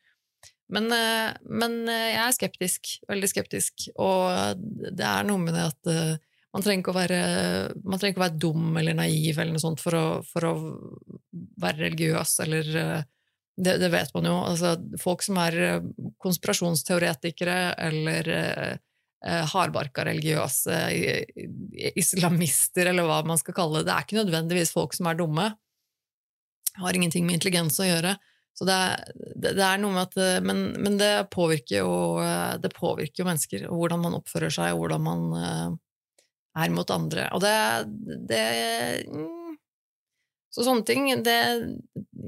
men, 0.73 0.87
uh, 0.95 1.33
men 1.51 1.81
uh, 1.91 2.11
jeg 2.13 2.23
er 2.23 2.37
skeptisk, 2.37 2.93
veldig 3.11 3.31
skeptisk, 3.33 3.89
og 4.01 4.63
det 4.95 5.09
er 5.09 5.27
noe 5.27 5.43
med 5.43 5.59
det 5.59 5.67
at 5.73 5.91
man 6.53 6.63
trenger, 6.63 6.85
ikke 6.85 6.93
å 6.93 7.01
være, 7.01 7.19
ikke 7.97 8.21
å 8.21 8.27
være 8.27 8.41
dum 8.45 8.77
eller 8.79 8.95
naiv 8.95 9.41
eller 9.41 9.57
noe 9.57 9.65
sånt 9.65 9.83
for 9.83 9.97
å, 9.97 10.07
for 10.29 10.47
å 10.47 10.55
være 11.65 11.89
religiøs 11.89 12.35
eller 12.45 12.71
det, 13.57 13.77
det, 13.79 13.89
vet 13.93 14.15
man 14.15 14.29
jo. 14.29 14.37
Altså, 14.49 14.77
folk 15.01 15.25
som 15.25 15.39
er 15.43 15.59
eh, 15.61 15.85
konspirasjonsteoretikere 16.23 17.59
eller 17.89 18.31
eh, 18.33 18.71
eh, 19.27 19.43
hardbarka 19.53 20.07
religiøse 20.09 20.79
islamister, 21.93 22.89
eller 22.91 23.09
hva 23.09 23.21
man 23.29 23.41
skal 23.41 23.57
kalle 23.57 23.81
det. 23.83 23.91
Det 23.91 23.97
er 23.97 24.07
ikke 24.07 24.21
nødvendigvis 24.23 24.73
folk 24.75 24.97
som 24.97 25.11
er 25.11 25.21
dumme. 25.21 25.51
Har 26.81 26.97
ingenting 26.97 27.27
med 27.29 27.41
intelligens 27.41 27.77
å 27.83 27.89
gjøre. 27.89 28.17
Så 28.57 28.67
det, 28.69 28.79
det, 29.37 29.55
det 29.57 29.65
er 29.65 29.79
noe 29.81 29.97
med 29.99 30.07
at, 30.07 30.19
eh, 30.23 30.41
men, 30.45 30.65
men 30.81 30.97
det, 31.01 31.13
påvirker 31.33 31.85
jo, 31.85 31.95
det 32.63 32.73
påvirker 32.77 33.25
jo 33.25 33.29
mennesker, 33.29 33.69
og 33.69 33.85
hvordan 33.85 34.07
man 34.07 34.19
oppfører 34.23 34.53
seg, 34.53 34.73
og 34.73 34.87
hvordan 34.87 35.09
man 35.11 35.79
er 36.53 36.73
mot 36.73 36.89
andre. 36.93 37.29
Og 37.37 37.45
det, 37.45 37.55
det 38.29 38.43
så 40.53 40.67
sånne 40.67 40.85
ting 40.85 41.07
det, 41.25 41.39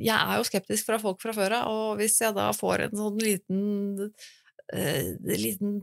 Jeg 0.01 0.17
er 0.17 0.39
jo 0.39 0.47
skeptisk 0.49 0.89
fra 0.89 0.99
folk 1.03 1.21
fra 1.23 1.35
før 1.37 1.59
av, 1.59 1.69
og 1.69 2.01
hvis 2.01 2.17
jeg 2.23 2.37
da 2.37 2.49
får 2.57 2.87
en 2.87 2.99
sånn 2.99 3.21
liten 3.21 3.61
eh, 4.73 5.13
liten 5.29 5.83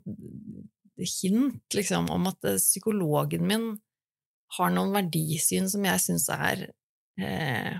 hint, 0.97 1.73
liksom, 1.73 2.09
om 2.13 2.29
at 2.31 2.49
eh, 2.49 2.61
psykologen 2.61 3.45
min 3.47 3.67
har 4.57 4.71
noen 4.73 4.93
verdisyn 4.95 5.69
som 5.71 5.85
jeg 5.87 6.03
syns 6.03 6.27
er 6.33 6.65
eh, 7.21 7.75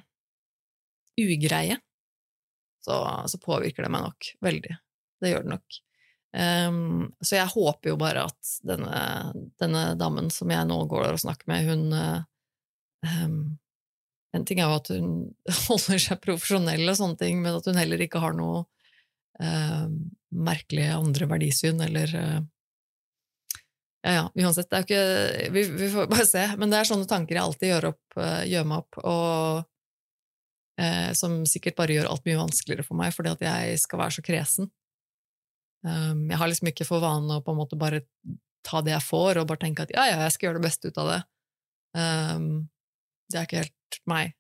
ugreie, 1.20 1.80
så, 2.86 2.98
så, 3.30 3.38
påvirker 3.42 3.86
det 3.86 3.92
meg 3.94 4.06
nok 4.08 4.30
veldig. 4.42 4.78
Det 5.22 5.34
gjør 5.34 5.44
det 5.46 5.52
nok. 5.52 5.82
Um, 6.32 7.10
så 7.20 7.36
jeg 7.36 7.52
håper 7.52 7.92
jo 7.92 7.98
bare 8.00 8.24
at 8.30 8.52
denne, 8.64 9.02
denne 9.60 9.82
damen 10.00 10.32
som 10.32 10.50
jeg 10.50 10.70
nå 10.70 10.78
går 10.90 11.12
og 11.12 11.20
snakker 11.22 11.52
med, 11.52 11.68
hun 11.68 11.92
um, 13.04 13.42
En 14.36 14.46
ting 14.48 14.62
er 14.62 14.70
jo 14.70 14.80
at 14.80 14.92
hun 14.94 15.12
holder 15.68 16.02
seg 16.02 16.22
profesjonell 16.24 16.86
og 16.88 16.98
sånne 17.00 17.20
ting, 17.20 17.42
men 17.44 17.58
at 17.60 17.68
hun 17.68 17.80
heller 17.80 18.02
ikke 18.04 18.22
har 18.24 18.36
noe 18.38 18.64
eh, 19.44 19.86
merkelige 20.32 20.96
andre 20.96 21.28
verdisyn 21.34 21.84
eller 21.84 22.16
eh, 22.16 22.40
ja, 24.02 24.14
ja, 24.18 24.22
uansett, 24.34 24.70
det 24.72 24.78
er 24.78 24.82
jo 24.82 24.88
ikke 24.88 25.52
vi, 25.54 25.64
vi, 25.78 25.88
får 25.94 26.08
bare 26.10 26.26
se. 26.26 26.44
Men 26.58 26.72
det 26.72 26.80
er 26.80 26.88
sånne 26.90 27.10
tanker 27.10 27.38
jeg 27.38 27.44
alltid 27.44 27.70
gjør, 27.70 27.92
opp, 27.92 28.16
eh, 28.18 28.46
gjør 28.50 28.70
meg 28.72 28.82
opp, 28.82 28.98
og 29.06 30.82
eh, 30.82 31.12
som 31.18 31.42
sikkert 31.50 31.78
bare 31.78 32.00
gjør 32.00 32.10
alt 32.10 32.26
mye 32.26 32.40
vanskeligere 32.40 32.86
for 32.88 32.98
meg, 32.98 33.14
fordi 33.14 33.36
at 33.36 33.44
jeg 33.46 33.82
skal 33.84 34.02
være 34.02 34.16
så 34.18 34.24
kresen. 34.26 34.72
Um, 35.86 36.28
jeg 36.30 36.38
har 36.38 36.50
liksom 36.50 36.70
ikke 36.70 36.86
for 36.86 37.02
vane 37.02 37.38
å 37.38 37.44
på 37.46 37.54
en 37.54 37.58
måte 37.58 37.78
bare 37.80 38.04
ta 38.66 38.82
det 38.86 38.94
jeg 38.94 39.06
får, 39.06 39.42
og 39.42 39.48
bare 39.50 39.64
tenke 39.64 39.86
at 39.86 39.94
ja, 39.94 40.08
ja, 40.10 40.18
jeg 40.26 40.36
skal 40.36 40.48
gjøre 40.48 40.62
det 40.62 40.66
beste 40.68 40.90
ut 40.90 41.00
av 41.02 41.12
det. 41.12 41.22
Um, 41.98 42.50
det 43.30 43.40
er 43.40 43.48
ikke 43.48 43.64
helt 43.64 43.78
meg, 44.10 44.36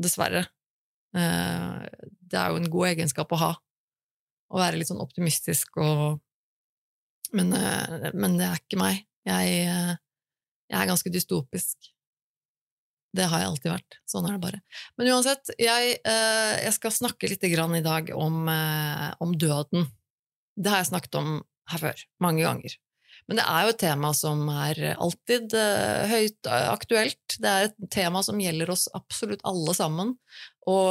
dessverre. 0.00 0.44
Uh, 1.14 1.86
det 2.26 2.38
er 2.40 2.50
jo 2.50 2.58
en 2.58 2.70
god 2.70 2.90
egenskap 2.90 3.32
å 3.34 3.40
ha, 3.40 3.50
å 4.50 4.60
være 4.60 4.80
litt 4.80 4.90
sånn 4.90 5.02
optimistisk 5.02 5.78
og 5.82 6.20
men, 7.34 7.50
uh, 7.54 8.10
men 8.14 8.36
det 8.38 8.46
er 8.46 8.60
ikke 8.60 8.78
meg. 8.78 9.02
Jeg, 9.26 9.54
uh, 9.66 9.94
jeg 10.70 10.78
er 10.78 10.90
ganske 10.90 11.10
dystopisk. 11.10 11.90
Det 13.14 13.26
har 13.30 13.42
jeg 13.42 13.50
alltid 13.50 13.72
vært. 13.72 13.98
Sånn 14.10 14.26
er 14.26 14.36
det 14.36 14.42
bare. 14.42 14.60
Men 14.98 15.10
uansett, 15.14 15.52
jeg, 15.54 15.98
jeg 16.02 16.72
skal 16.74 16.94
snakke 16.94 17.30
litt 17.30 17.44
i 17.46 17.82
dag 17.82 18.10
om, 18.10 18.48
om 19.22 19.34
døden. 19.38 19.86
Det 20.58 20.72
har 20.72 20.82
jeg 20.82 20.88
snakket 20.90 21.20
om 21.20 21.36
her 21.70 21.82
før, 21.84 22.02
mange 22.26 22.42
ganger. 22.42 22.74
Men 23.28 23.38
det 23.40 23.44
er 23.48 23.64
jo 23.64 23.72
et 23.72 23.80
tema 23.80 24.10
som 24.16 24.42
er 24.52 24.80
alltid 24.92 25.54
uh, 25.56 26.04
høyt 26.10 26.48
uh, 26.50 26.68
aktuelt. 26.74 27.36
Det 27.40 27.50
er 27.50 27.68
et 27.70 27.86
tema 27.92 28.20
som 28.26 28.40
gjelder 28.40 28.72
oss 28.74 28.84
absolutt 28.96 29.44
alle 29.48 29.74
sammen, 29.76 30.12
og, 30.68 30.90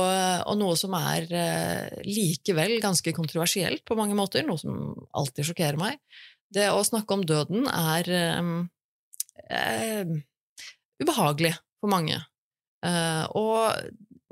og 0.49 0.57
noe 0.57 0.77
som 0.79 0.95
er 0.97 1.27
uh, 1.29 1.99
likevel 2.07 2.79
ganske 2.81 3.13
kontroversielt 3.13 3.85
på 3.85 3.97
mange 3.99 4.17
måter, 4.17 4.45
noe 4.47 4.57
som 4.61 4.95
alltid 5.13 5.51
sjokkerer 5.51 5.77
meg. 5.81 6.01
Det 6.53 6.71
å 6.73 6.81
snakke 6.85 7.17
om 7.17 7.25
døden 7.25 7.65
er 7.69 8.09
ubehagelig 11.01 11.55
for 11.81 11.89
mange. 11.89 12.19
og 13.33 13.73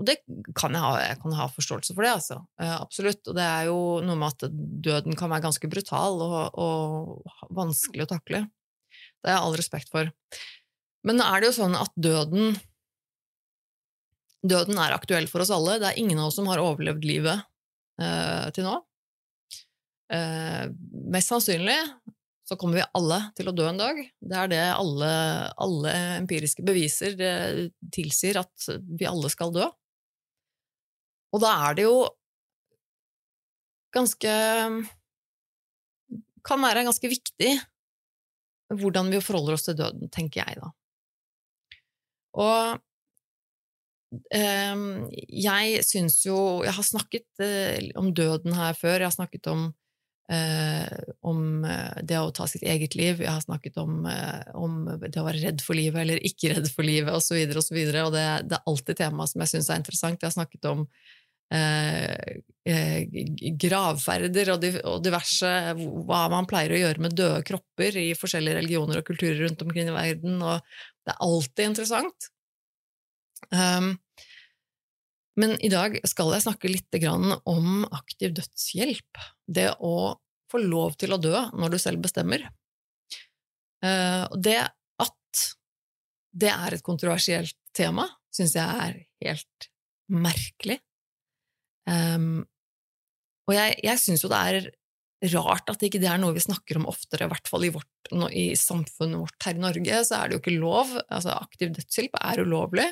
og 0.01 0.07
det 0.09 0.17
kan 0.57 0.73
jeg 0.73 0.81
ha, 0.81 0.93
jeg 1.03 1.19
kan 1.21 1.35
ha 1.37 1.45
forståelse 1.53 1.93
for 1.93 2.05
det, 2.05 2.15
altså. 2.15 2.39
Eh, 2.57 2.73
absolutt. 2.73 3.21
Og 3.29 3.37
det 3.37 3.45
er 3.45 3.67
jo 3.69 3.77
noe 4.01 4.17
med 4.17 4.33
at 4.33 4.55
døden 4.87 5.17
kan 5.19 5.29
være 5.29 5.45
ganske 5.45 5.69
brutal 5.69 6.23
og, 6.25 6.57
og 6.57 7.51
vanskelig 7.53 8.07
å 8.07 8.11
takle. 8.15 8.41
Det 9.21 9.29
har 9.29 9.37
jeg 9.37 9.45
all 9.45 9.57
respekt 9.59 9.91
for. 9.93 10.09
Men 11.05 11.21
er 11.21 11.41
det 11.41 11.51
jo 11.51 11.59
sånn 11.61 11.77
at 11.77 11.93
døden 11.95 12.57
Døden 14.41 14.79
er 14.81 14.95
aktuell 14.95 15.27
for 15.29 15.43
oss 15.43 15.51
alle. 15.53 15.75
Det 15.77 15.91
er 15.91 15.99
ingen 16.01 16.17
av 16.17 16.31
oss 16.31 16.39
som 16.39 16.47
har 16.49 16.57
overlevd 16.57 17.03
livet 17.05 17.43
eh, 18.01 18.47
til 18.55 18.65
nå. 18.65 18.71
Eh, 20.17 20.63
mest 21.13 21.29
sannsynlig 21.29 21.77
så 22.49 22.57
kommer 22.57 22.79
vi 22.79 22.87
alle 22.97 23.19
til 23.37 23.51
å 23.51 23.53
dø 23.53 23.67
en 23.69 23.77
dag. 23.77 23.99
Det 24.17 24.39
er 24.41 24.49
det 24.49 24.63
alle, 24.73 25.11
alle 25.61 25.93
empiriske 26.15 26.65
beviser 26.65 27.13
tilsier, 27.93 28.41
at 28.41 28.81
vi 28.81 29.05
alle 29.05 29.29
skal 29.29 29.53
dø. 29.53 29.69
Og 31.31 31.43
da 31.43 31.51
er 31.67 31.77
det 31.77 31.85
jo 31.87 31.97
ganske 33.95 34.33
Kan 36.47 36.63
være 36.63 36.87
ganske 36.87 37.11
viktig 37.11 37.51
hvordan 38.79 39.09
vi 39.11 39.19
forholder 39.19 39.57
oss 39.57 39.65
til 39.67 39.75
døden, 39.75 40.07
tenker 40.15 40.45
jeg, 40.45 40.61
da. 40.61 40.69
Og 42.39 42.79
eh, 44.31 44.83
jeg 45.27 45.83
syns 45.87 46.21
jo 46.23 46.37
Jeg 46.63 46.75
har 46.77 46.87
snakket 46.87 47.43
eh, 47.43 47.91
om 47.99 48.13
døden 48.15 48.55
her 48.55 48.77
før. 48.77 49.01
Jeg 49.01 49.09
har 49.09 49.15
snakket 49.17 49.49
om, 49.51 49.65
eh, 50.31 51.11
om 51.27 51.65
eh, 51.67 51.99
det 52.07 52.19
å 52.21 52.31
ta 52.35 52.47
sitt 52.47 52.63
eget 52.63 52.95
liv. 52.95 53.19
Jeg 53.19 53.31
har 53.31 53.43
snakket 53.43 53.79
om, 53.83 54.05
eh, 54.07 54.55
om 54.55 54.85
det 55.03 55.19
å 55.19 55.27
være 55.27 55.43
redd 55.43 55.65
for 55.65 55.75
livet 55.75 56.05
eller 56.05 56.23
ikke 56.23 56.55
redd 56.55 56.71
for 56.71 56.87
livet, 56.87 57.11
osv., 57.11 57.35
og, 57.51 57.65
så 57.65 57.75
videre, 57.75 58.05
og, 58.05 58.07
så 58.07 58.07
og 58.07 58.15
det, 58.15 58.27
det, 58.47 58.59
er 58.59 58.71
alltid 58.71 59.03
tema 59.03 59.27
som 59.27 59.43
jeg 59.43 59.55
syns 59.55 59.71
er 59.71 59.83
interessant. 59.83 60.21
Jeg 60.21 60.31
har 60.31 60.39
snakket 60.39 60.71
om 60.71 60.87
gravferder 63.59 64.53
og, 64.53 64.63
diverse 65.03 65.49
Hva 65.75 66.21
man 66.31 66.47
pleier 66.47 66.71
å 66.71 66.79
gjøre 66.79 67.03
med 67.03 67.15
døde 67.17 67.41
kropper 67.47 67.97
i 67.99 68.11
forskjellige 68.15 68.61
religioner 68.61 69.01
og 69.01 69.07
kulturer 69.09 69.41
rundt 69.43 69.63
omkring 69.65 69.89
i 69.91 69.95
verden, 69.95 70.37
og 70.39 70.61
det 71.03 71.11
er 71.11 71.23
alltid 71.25 71.65
interessant. 71.65 72.29
Um, 73.51 73.95
men 75.41 75.55
i 75.63 75.71
dag 75.71 75.95
skal 76.07 76.33
jeg 76.35 76.45
snakke 76.45 76.69
litt 76.69 76.97
om 77.49 77.85
aktiv 77.89 78.35
dødshjelp. 78.37 79.21
Det 79.47 79.71
å 79.79 79.95
få 80.51 80.61
lov 80.61 80.97
til 80.99 81.15
å 81.15 81.19
dø 81.21 81.33
når 81.55 81.73
du 81.73 81.79
selv 81.81 82.03
bestemmer. 82.03 82.45
Uh, 83.81 84.27
det 84.37 84.59
at 85.01 85.43
det 86.31 86.51
er 86.53 86.77
et 86.77 86.85
kontroversielt 86.85 87.57
tema, 87.75 88.05
syns 88.31 88.55
jeg 88.55 88.85
er 88.85 89.01
helt 89.25 89.69
merkelig. 90.11 90.79
Um, 91.89 92.43
og 93.49 93.57
jeg, 93.57 93.77
jeg 93.83 93.99
syns 93.99 94.23
jo 94.23 94.29
det 94.31 94.39
er 94.39 94.69
rart 95.35 95.69
at 95.69 95.83
ikke 95.85 95.99
det 96.01 96.09
er 96.09 96.19
noe 96.21 96.33
vi 96.33 96.41
snakker 96.41 96.79
om 96.79 96.87
oftere, 96.89 97.27
i 97.27 97.31
hvert 97.31 97.49
fall 97.49 97.65
i, 97.67 97.71
vårt, 97.73 98.11
i 98.33 98.51
samfunnet 98.57 99.21
vårt 99.21 99.45
her 99.45 99.57
i 99.57 99.61
Norge, 99.61 100.01
så 100.07 100.17
er 100.17 100.29
det 100.29 100.37
jo 100.37 100.41
ikke 100.41 100.57
lov. 100.57 100.95
Altså, 101.11 101.35
aktiv 101.35 101.73
dødshjelp 101.75 102.17
er 102.21 102.41
ulovlig. 102.41 102.87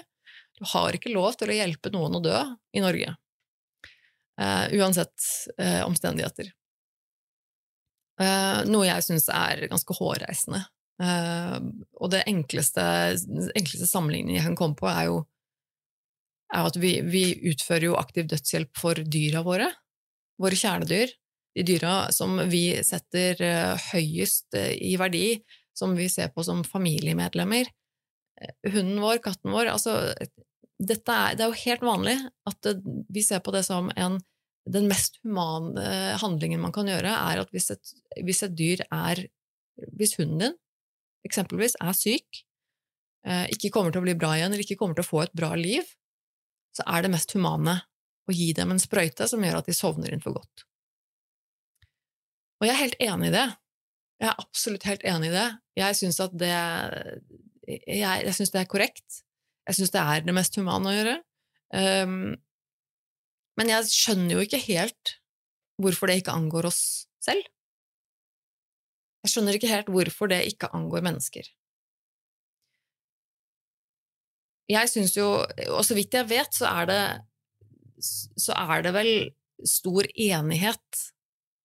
Du 0.59 0.67
har 0.73 0.95
ikke 0.95 1.13
lov 1.13 1.39
til 1.39 1.51
å 1.51 1.57
hjelpe 1.57 1.91
noen 1.93 2.19
å 2.19 2.23
dø 2.23 2.37
i 2.75 2.83
Norge. 2.83 3.15
Uh, 4.39 4.67
uansett 4.77 5.25
uh, 5.59 5.83
omstendigheter. 5.87 6.51
Uh, 8.19 8.61
noe 8.67 8.85
jeg 8.87 9.05
syns 9.07 9.29
er 9.31 9.65
ganske 9.71 9.95
hårreisende. 9.95 10.65
og 10.99 12.09
det 12.11 12.25
enkleste, 12.27 12.83
enkleste 13.55 13.87
sammenligningen 13.87 14.35
jeg 14.35 14.47
kan 14.49 14.57
komme 14.59 14.75
på, 14.75 14.89
er 14.91 15.05
jo 15.07 15.21
er 16.53 16.67
at 16.67 16.77
vi, 16.81 16.97
vi, 17.05 17.23
utfører 17.51 17.89
jo 17.89 17.97
aktiv 17.99 18.27
dødshjelp 18.29 18.77
for 18.79 18.99
dyra 19.05 19.43
våre, 19.45 19.69
våre 20.41 20.57
kjæledyr, 20.57 21.13
de 21.57 21.65
dyra 21.65 21.93
som 22.15 22.37
vi 22.49 22.63
setter 22.85 23.41
eh, 23.43 23.89
høyest 23.91 24.55
eh, 24.57 24.73
i 24.85 24.95
verdi, 24.99 25.39
som 25.77 25.95
vi 25.97 26.09
ser 26.11 26.31
på 26.33 26.45
som 26.45 26.61
familiemedlemmer. 26.67 27.69
Eh, 28.39 28.71
hunden 28.73 29.01
vår, 29.03 29.21
katten 29.25 29.53
vår 29.53 29.73
altså, 29.73 29.97
er, 30.13 30.29
Det 30.79 30.99
er 31.11 31.47
jo 31.47 31.63
helt 31.65 31.83
vanlig 31.83 32.17
at 32.47 32.69
vi 33.11 33.23
ser 33.25 33.41
på 33.43 33.51
det 33.55 33.65
som 33.67 33.91
en 33.95 34.21
den 34.69 34.85
mest 34.85 35.17
humane 35.23 35.81
handlingen 36.21 36.61
man 36.61 36.73
kan 36.75 36.85
gjøre, 36.85 37.09
er 37.09 37.39
at 37.41 37.49
hvis 37.55 37.71
et, 37.73 37.91
hvis 38.21 38.43
et 38.45 38.53
dyr 38.53 38.83
er 38.91 39.23
Hvis 39.95 40.17
hunden 40.19 40.43
din 40.43 40.55
eksempelvis 41.25 41.77
er 41.79 41.95
syk, 41.95 42.41
ikke 43.53 43.71
kommer 43.71 43.91
til 43.91 44.01
å 44.01 44.05
bli 44.05 44.15
bra 44.19 44.33
igjen, 44.35 44.51
eller 44.51 44.63
ikke 44.63 44.75
kommer 44.79 44.97
til 44.97 45.05
å 45.05 45.07
få 45.07 45.21
et 45.23 45.33
bra 45.35 45.53
liv, 45.55 45.87
så 46.79 46.85
er 46.87 47.05
det 47.05 47.13
mest 47.13 47.33
humane 47.35 47.81
å 48.29 48.35
gi 48.35 48.51
dem 48.55 48.71
en 48.71 48.81
sprøyte 48.81 49.27
som 49.29 49.43
gjør 49.43 49.59
at 49.59 49.69
de 49.69 49.75
sovner 49.75 50.13
inn 50.13 50.23
for 50.23 50.37
godt. 50.37 50.65
Og 52.59 52.67
jeg 52.67 52.75
er 52.75 52.83
helt 52.83 53.01
enig 53.03 53.31
i 53.31 53.35
det. 53.35 53.47
Jeg 54.19 54.29
er 54.31 54.43
absolutt 54.43 54.85
helt 54.87 55.05
enig 55.07 55.29
i 55.29 55.35
det. 55.35 55.47
Jeg 55.79 55.97
syns 55.99 56.19
at 56.23 56.35
det 56.39 56.51
jeg, 57.69 57.99
jeg 57.99 58.35
synes 58.35 58.51
det 58.55 58.61
er 58.61 58.69
korrekt. 58.71 59.21
Jeg 59.69 59.77
syns 59.77 59.93
det 59.93 60.01
er 60.01 60.25
det 60.25 60.35
mest 60.35 60.57
humane 60.59 60.89
å 60.89 60.95
gjøre. 60.95 61.15
Um, 61.75 62.33
men 63.59 63.71
jeg 63.71 63.91
skjønner 63.91 64.35
jo 64.35 64.43
ikke 64.45 64.61
helt 64.63 65.15
hvorfor 65.79 66.09
det 66.09 66.19
ikke 66.21 66.35
angår 66.35 66.69
oss 66.71 66.81
selv. 67.23 67.45
Jeg 69.23 69.33
skjønner 69.33 69.55
ikke 69.55 69.71
helt 69.71 69.91
hvorfor 69.91 70.31
det 70.31 70.41
ikke 70.49 70.71
angår 70.75 71.03
mennesker. 71.05 71.47
Jeg 74.69 74.89
syns 74.91 75.15
jo 75.17 75.27
Og 75.73 75.81
så 75.85 75.97
vidt 75.97 76.13
jeg 76.13 76.29
vet, 76.29 76.53
så 76.53 76.69
er 76.69 76.89
det, 76.89 77.03
så 77.99 78.53
er 78.53 78.83
det 78.85 78.93
vel 78.95 79.13
stor 79.67 80.07
enighet 80.13 81.01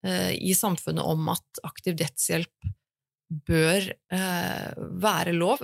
eh, 0.06 0.32
i 0.34 0.54
samfunnet 0.56 1.04
om 1.04 1.28
at 1.30 1.60
aktiv 1.66 1.98
rettshjelp 2.00 2.72
bør 3.46 3.86
eh, 4.12 4.72
være 5.04 5.34
lov. 5.36 5.62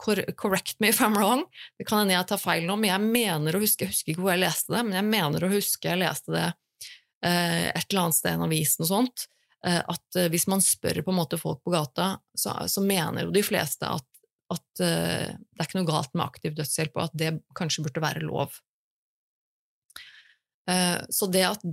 Correct 0.00 0.80
me 0.80 0.88
if 0.88 1.00
I'm 1.00 1.16
wrong, 1.16 1.44
det 1.78 1.86
kan 1.88 2.02
hende 2.02 2.16
jeg 2.16 2.28
tar 2.28 2.40
feil 2.40 2.66
nå, 2.68 2.76
men 2.80 2.90
jeg 2.90 3.04
mener 3.04 3.56
å 3.56 3.62
huske, 3.62 3.86
jeg 3.86 3.94
husker 3.94 4.14
ikke 4.14 4.24
hvor 4.24 4.34
jeg 4.34 4.42
leste 4.42 4.74
det, 4.74 4.82
men 4.88 4.98
jeg 4.98 5.08
mener 5.12 5.44
å 5.46 5.52
huske 5.52 5.88
jeg 5.88 6.00
leste 6.02 6.34
det 6.34 6.48
eh, 7.24 7.68
et 7.70 7.86
eller 7.88 8.06
annet 8.06 8.18
sted 8.18 8.34
i 8.34 8.38
en 8.38 8.46
avis 8.48 8.74
og 8.80 8.90
sånt, 8.90 9.26
eh, 9.66 9.80
at 9.80 10.18
eh, 10.18 10.28
hvis 10.32 10.48
man 10.50 10.64
spør 10.64 11.00
på 11.04 11.14
en 11.14 11.20
måte 11.20 11.40
folk 11.40 11.62
på 11.64 11.72
gata, 11.74 12.14
så, 12.36 12.56
så 12.68 12.84
mener 12.84 13.28
jo 13.28 13.34
de 13.34 13.44
fleste 13.46 13.88
at, 13.88 14.08
at 14.54 14.82
eh, 14.82 15.30
det 15.34 15.60
er 15.60 15.68
ikke 15.68 15.80
noe 15.80 15.90
galt 15.90 16.12
med 16.14 16.26
aktiv 16.26 16.54
dødshjelp, 16.56 16.96
og 16.96 17.08
at 17.08 17.16
det 17.20 17.30
kanskje 17.58 17.84
burde 17.86 18.04
være 18.04 18.24
lov. 18.24 18.50
Eh, 20.70 21.00
så 21.12 21.28
det 21.32 21.44
at, 21.48 21.64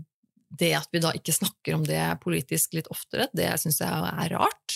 det 0.62 0.72
at 0.78 0.90
vi 0.94 1.04
da 1.04 1.14
ikke 1.18 1.36
snakker 1.36 1.78
om 1.78 1.84
det 1.88 2.02
politisk 2.24 2.78
litt 2.78 2.90
oftere, 2.94 3.30
det 3.38 3.50
syns 3.62 3.82
jeg 3.84 4.12
er 4.12 4.36
rart. 4.36 4.70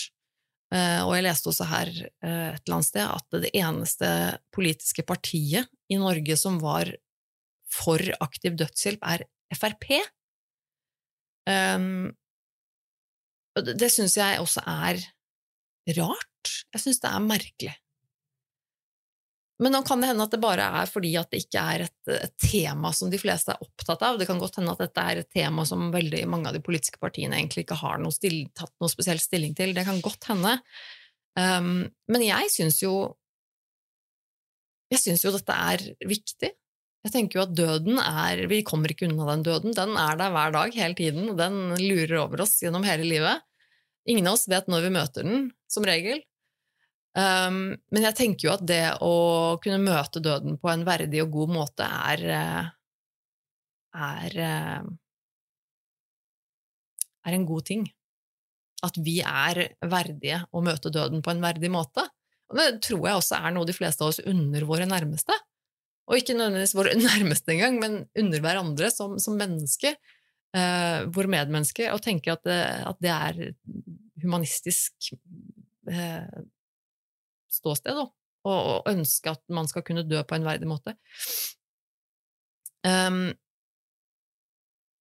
Eh, 0.74 1.00
og 1.04 1.12
jeg 1.14 1.26
leste 1.28 1.50
også 1.52 1.70
her 1.70 1.88
et 1.94 2.10
eller 2.26 2.76
annet 2.78 2.88
sted 2.88 3.06
at 3.06 3.40
det 3.44 3.54
eneste 3.54 4.08
politiske 4.54 5.02
partiet 5.06 5.70
i 5.92 5.96
Norge 6.00 6.34
som 6.40 6.54
var 6.62 6.90
for 7.70 8.00
aktiv 8.24 8.52
dødshjelp, 8.58 9.02
er 9.04 9.26
Frp. 9.54 9.84
Det 11.46 12.14
det 13.78 13.90
syns 13.92 14.16
jeg 14.18 14.40
også 14.42 14.60
er 14.66 14.98
rart. 15.96 16.50
Jeg 16.74 16.82
syns 16.82 17.00
det 17.02 17.10
er 17.10 17.24
merkelig. 17.24 17.74
Men 19.62 19.72
nå 19.72 19.80
kan 19.88 20.02
det 20.02 20.10
hende 20.10 20.24
at 20.26 20.34
det 20.34 20.40
bare 20.42 20.64
er 20.82 20.90
fordi 20.90 21.14
at 21.16 21.30
det 21.32 21.40
ikke 21.46 21.62
er 21.62 21.86
et, 21.86 22.34
tema 22.42 22.90
som 22.96 23.08
de 23.12 23.20
fleste 23.20 23.54
er 23.54 23.62
opptatt 23.64 24.02
av. 24.04 24.18
Det 24.20 24.26
kan 24.28 24.40
godt 24.40 24.58
hende 24.60 24.74
at 24.74 24.82
dette 24.84 25.04
er 25.08 25.22
et 25.22 25.30
tema 25.32 25.64
som 25.68 25.88
veldig 25.94 26.26
mange 26.28 26.50
av 26.50 26.56
de 26.56 26.60
politiske 26.64 27.00
partiene 27.00 27.38
egentlig 27.38 27.64
ikke 27.64 27.78
har 27.80 28.02
noe 28.02 28.12
still, 28.14 28.42
tatt 28.56 28.74
noe 28.82 28.92
spesiell 28.92 29.20
stilling 29.22 29.56
til. 29.56 29.72
Det 29.76 29.86
kan 29.88 30.02
godt 30.04 30.28
hende. 30.28 30.58
Um, 31.36 31.86
men 32.12 32.24
jeg 32.24 32.48
syns 32.48 32.78
jo 32.80 32.92
Jeg 34.88 35.02
syns 35.02 35.24
jo 35.24 35.32
dette 35.34 35.52
er 35.52 35.82
viktig. 36.06 36.52
Jeg 37.06 37.12
tenker 37.14 37.38
jo 37.38 37.44
at 37.46 37.56
døden 37.56 37.98
er 38.02 38.44
Vi 38.50 38.62
kommer 38.66 38.92
ikke 38.92 39.08
unna 39.08 39.26
den 39.32 39.44
døden. 39.46 39.74
Den 39.74 39.96
er 39.98 40.20
der 40.20 40.32
hver 40.36 40.52
dag, 40.54 40.76
hele 40.76 40.98
tiden. 40.98 41.32
Den 41.38 41.76
lurer 41.80 42.20
over 42.26 42.44
oss 42.44 42.58
gjennom 42.62 42.86
hele 42.86 43.08
livet. 43.08 43.44
Ingen 44.06 44.28
av 44.28 44.36
oss 44.36 44.46
vet 44.50 44.68
når 44.70 44.84
vi 44.84 44.94
møter 44.94 45.26
den, 45.26 45.50
som 45.70 45.86
regel. 45.86 46.20
Um, 47.16 47.72
men 47.94 48.04
jeg 48.04 48.16
tenker 48.18 48.48
jo 48.48 48.52
at 48.52 48.64
det 48.68 48.82
å 49.00 49.12
kunne 49.64 49.80
møte 49.80 50.20
døden 50.20 50.58
på 50.60 50.68
en 50.68 50.82
verdig 50.84 51.22
og 51.24 51.32
god 51.32 51.52
måte 51.54 51.86
er 51.88 52.24
eh, 52.28 52.66
er 53.96 54.34
eh, 54.36 54.90
er 57.26 57.36
en 57.36 57.46
god 57.48 57.66
ting. 57.70 57.86
At 58.86 58.98
vi 59.02 59.18
er 59.24 59.62
verdige 59.80 60.42
å 60.52 60.62
møte 60.64 60.92
døden 60.92 61.24
på 61.24 61.32
en 61.32 61.40
verdig 61.42 61.70
måte. 61.72 62.04
Og 62.52 62.60
det 62.60 62.66
tror 62.84 63.08
jeg 63.08 63.20
også 63.20 63.40
er 63.40 63.54
noe 63.56 63.66
de 63.66 63.74
fleste 63.74 64.04
av 64.04 64.12
oss 64.12 64.20
unner 64.22 64.66
våre 64.68 64.86
nærmeste. 64.86 65.34
Og 66.06 66.20
ikke 66.20 66.36
nødvendigvis 66.36 66.76
våre 66.78 66.94
nærmeste 67.08 67.54
engang, 67.56 67.80
men 67.82 67.96
unner 68.18 68.44
hverandre 68.44 68.92
som, 68.94 69.16
som 69.22 69.38
mennesker. 69.40 69.96
Uh, 70.56 71.08
våre 71.12 71.32
medmennesker. 71.32 71.90
Og 71.96 72.04
tenker 72.04 72.36
at 72.36 72.44
det, 72.46 72.60
at 72.92 73.00
det 73.02 73.12
er 73.12 73.40
humanistisk 74.22 75.10
eh, 75.90 76.44
ståsted, 77.56 77.98
og, 77.98 78.12
og 78.46 78.90
ønske 78.92 79.32
at 79.32 79.42
man 79.52 79.68
skal 79.70 79.84
kunne 79.86 80.06
dø 80.06 80.22
på 80.26 80.36
en 80.36 80.46
verdig 80.46 80.68
måte. 80.70 80.96
Um, 82.86 83.32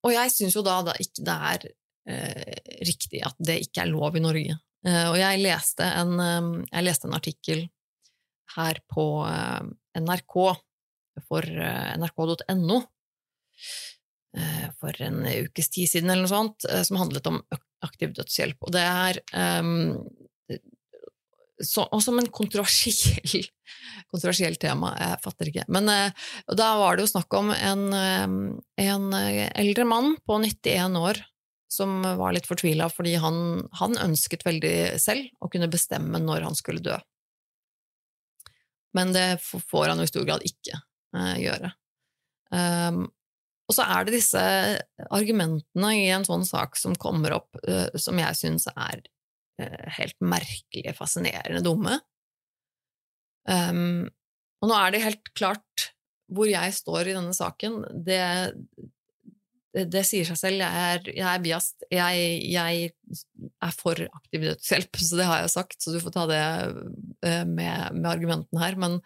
og 0.06 0.14
jeg 0.14 0.34
syns 0.34 0.56
jo 0.58 0.64
da, 0.66 0.80
da 0.86 0.96
ikke 1.02 1.26
det 1.26 1.36
er 1.52 1.68
uh, 2.12 2.56
riktig 2.86 3.22
at 3.26 3.38
det 3.42 3.60
ikke 3.66 3.86
er 3.86 3.92
lov 3.92 4.18
i 4.18 4.24
Norge. 4.24 4.58
Uh, 4.86 5.08
og 5.12 5.18
jeg 5.20 5.42
leste, 5.42 5.86
en, 5.86 6.16
um, 6.20 6.52
jeg 6.70 6.86
leste 6.86 7.10
en 7.10 7.18
artikkel 7.18 7.66
her 8.56 8.82
på 8.92 9.06
uh, 9.26 9.62
NRK, 9.98 10.38
for 11.26 11.48
nrk.no, 11.48 12.82
for 14.82 14.98
en 15.06 15.22
ukes 15.24 15.70
tid 15.72 15.88
siden 15.88 16.12
eller 16.12 16.26
noe 16.26 16.28
sånt, 16.28 16.66
som 16.84 16.98
handlet 17.00 17.30
om 17.32 17.38
aktiv 17.88 18.12
dødshjelp. 18.18 18.58
Og 18.68 18.74
det 18.76 18.82
er 18.84 19.20
um, 19.64 19.94
så, 21.64 21.86
og 21.88 22.02
som 22.04 22.20
en 22.20 22.28
kontroversiell, 22.34 23.46
kontroversiell 24.12 24.58
tema. 24.60 24.92
Jeg 25.00 25.22
fatter 25.24 25.52
ikke. 25.52 25.66
Men 25.72 25.92
eh, 25.92 26.26
da 26.52 26.74
var 26.82 26.98
det 26.98 27.06
jo 27.06 27.14
snakk 27.14 27.38
om 27.40 27.54
en, 27.56 27.86
eh, 27.96 28.36
en 28.88 29.08
eh, 29.16 29.48
eldre 29.56 29.88
mann 29.88 30.16
på 30.26 30.40
91 30.44 31.00
år 31.00 31.22
som 31.76 31.98
var 32.04 32.36
litt 32.36 32.48
fortvila 32.48 32.88
fordi 32.94 33.16
han, 33.20 33.66
han, 33.80 33.98
ønsket 34.00 34.46
veldig 34.46 34.76
selv 35.02 35.28
å 35.44 35.50
kunne 35.52 35.72
bestemme 35.72 36.22
når 36.22 36.46
han 36.48 36.58
skulle 36.58 36.84
dø. 36.84 36.98
Men 38.96 39.12
det 39.16 39.42
får 39.44 39.90
han 39.92 40.00
jo 40.00 40.08
i 40.08 40.12
stor 40.12 40.28
grad 40.28 40.46
ikke 40.48 40.80
eh, 41.18 41.36
gjøre. 41.44 41.74
Um, 42.54 43.08
og 43.66 43.74
så 43.76 43.88
er 43.90 44.06
det 44.06 44.20
disse 44.20 44.42
argumentene 45.10 45.90
i 45.98 46.06
en 46.14 46.24
sånn 46.28 46.46
sak 46.48 46.78
som 46.80 46.94
kommer 47.02 47.34
opp, 47.40 47.50
uh, 47.66 47.90
som 48.00 48.22
jeg 48.22 48.38
syns 48.38 48.70
er 48.72 49.02
helt 49.98 50.18
merkelige, 50.20 50.94
fascinerende 50.98 51.64
dumme. 51.66 52.00
Um, 53.46 54.08
og 54.64 54.72
nå 54.72 54.78
er 54.80 54.94
det 54.96 55.06
helt 55.06 55.32
klart 55.38 55.90
hvor 56.34 56.50
jeg 56.50 56.74
står 56.74 57.12
i 57.12 57.16
denne 57.16 57.34
saken. 57.38 57.78
Det, 58.08 58.20
det, 59.76 59.86
det 59.94 60.04
sier 60.08 60.28
seg 60.28 60.40
selv. 60.40 60.64
Jeg 60.64 60.96
er, 60.96 61.10
jeg 61.12 61.28
er 61.30 61.44
biast. 61.44 61.86
Jeg, 61.94 62.30
jeg, 62.50 62.94
er 63.66 63.76
for 63.78 64.00
aktiv 64.08 64.48
dødshjelp, 64.48 64.98
så 65.02 65.20
det 65.20 65.28
har 65.30 65.44
jeg 65.44 65.54
sagt, 65.54 65.78
så 65.82 65.94
du 65.94 66.00
får 66.02 66.16
ta 66.16 66.26
det 66.30 66.42
eh, 66.42 67.44
med, 67.46 67.94
med 67.98 68.10
argumentene 68.10 68.64
her. 68.64 68.80
Men, 68.82 68.98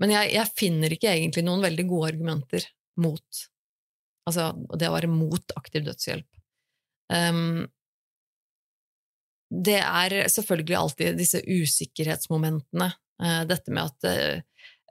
men 0.00 0.14
jeg, 0.14 0.32
jeg, 0.38 0.54
finner 0.56 0.96
ikke 0.96 1.12
egentlig 1.12 1.44
noen 1.46 1.64
veldig 1.64 1.86
gode 1.90 2.14
argumenter 2.14 2.70
mot 3.00 3.44
altså 4.24 4.54
det 4.80 4.88
å 4.88 4.94
være 4.94 5.10
mot 5.12 5.52
aktiv 5.58 5.84
dødshjelp. 5.84 6.28
Um, 7.12 7.66
det 9.54 9.78
er 9.80 10.16
selvfølgelig 10.32 10.76
alltid 10.78 11.18
disse 11.18 11.40
usikkerhetsmomentene. 11.46 12.90
Eh, 13.22 13.42
dette 13.50 13.74
med 13.74 13.92
at 13.92 14.10
eh, 14.10 14.42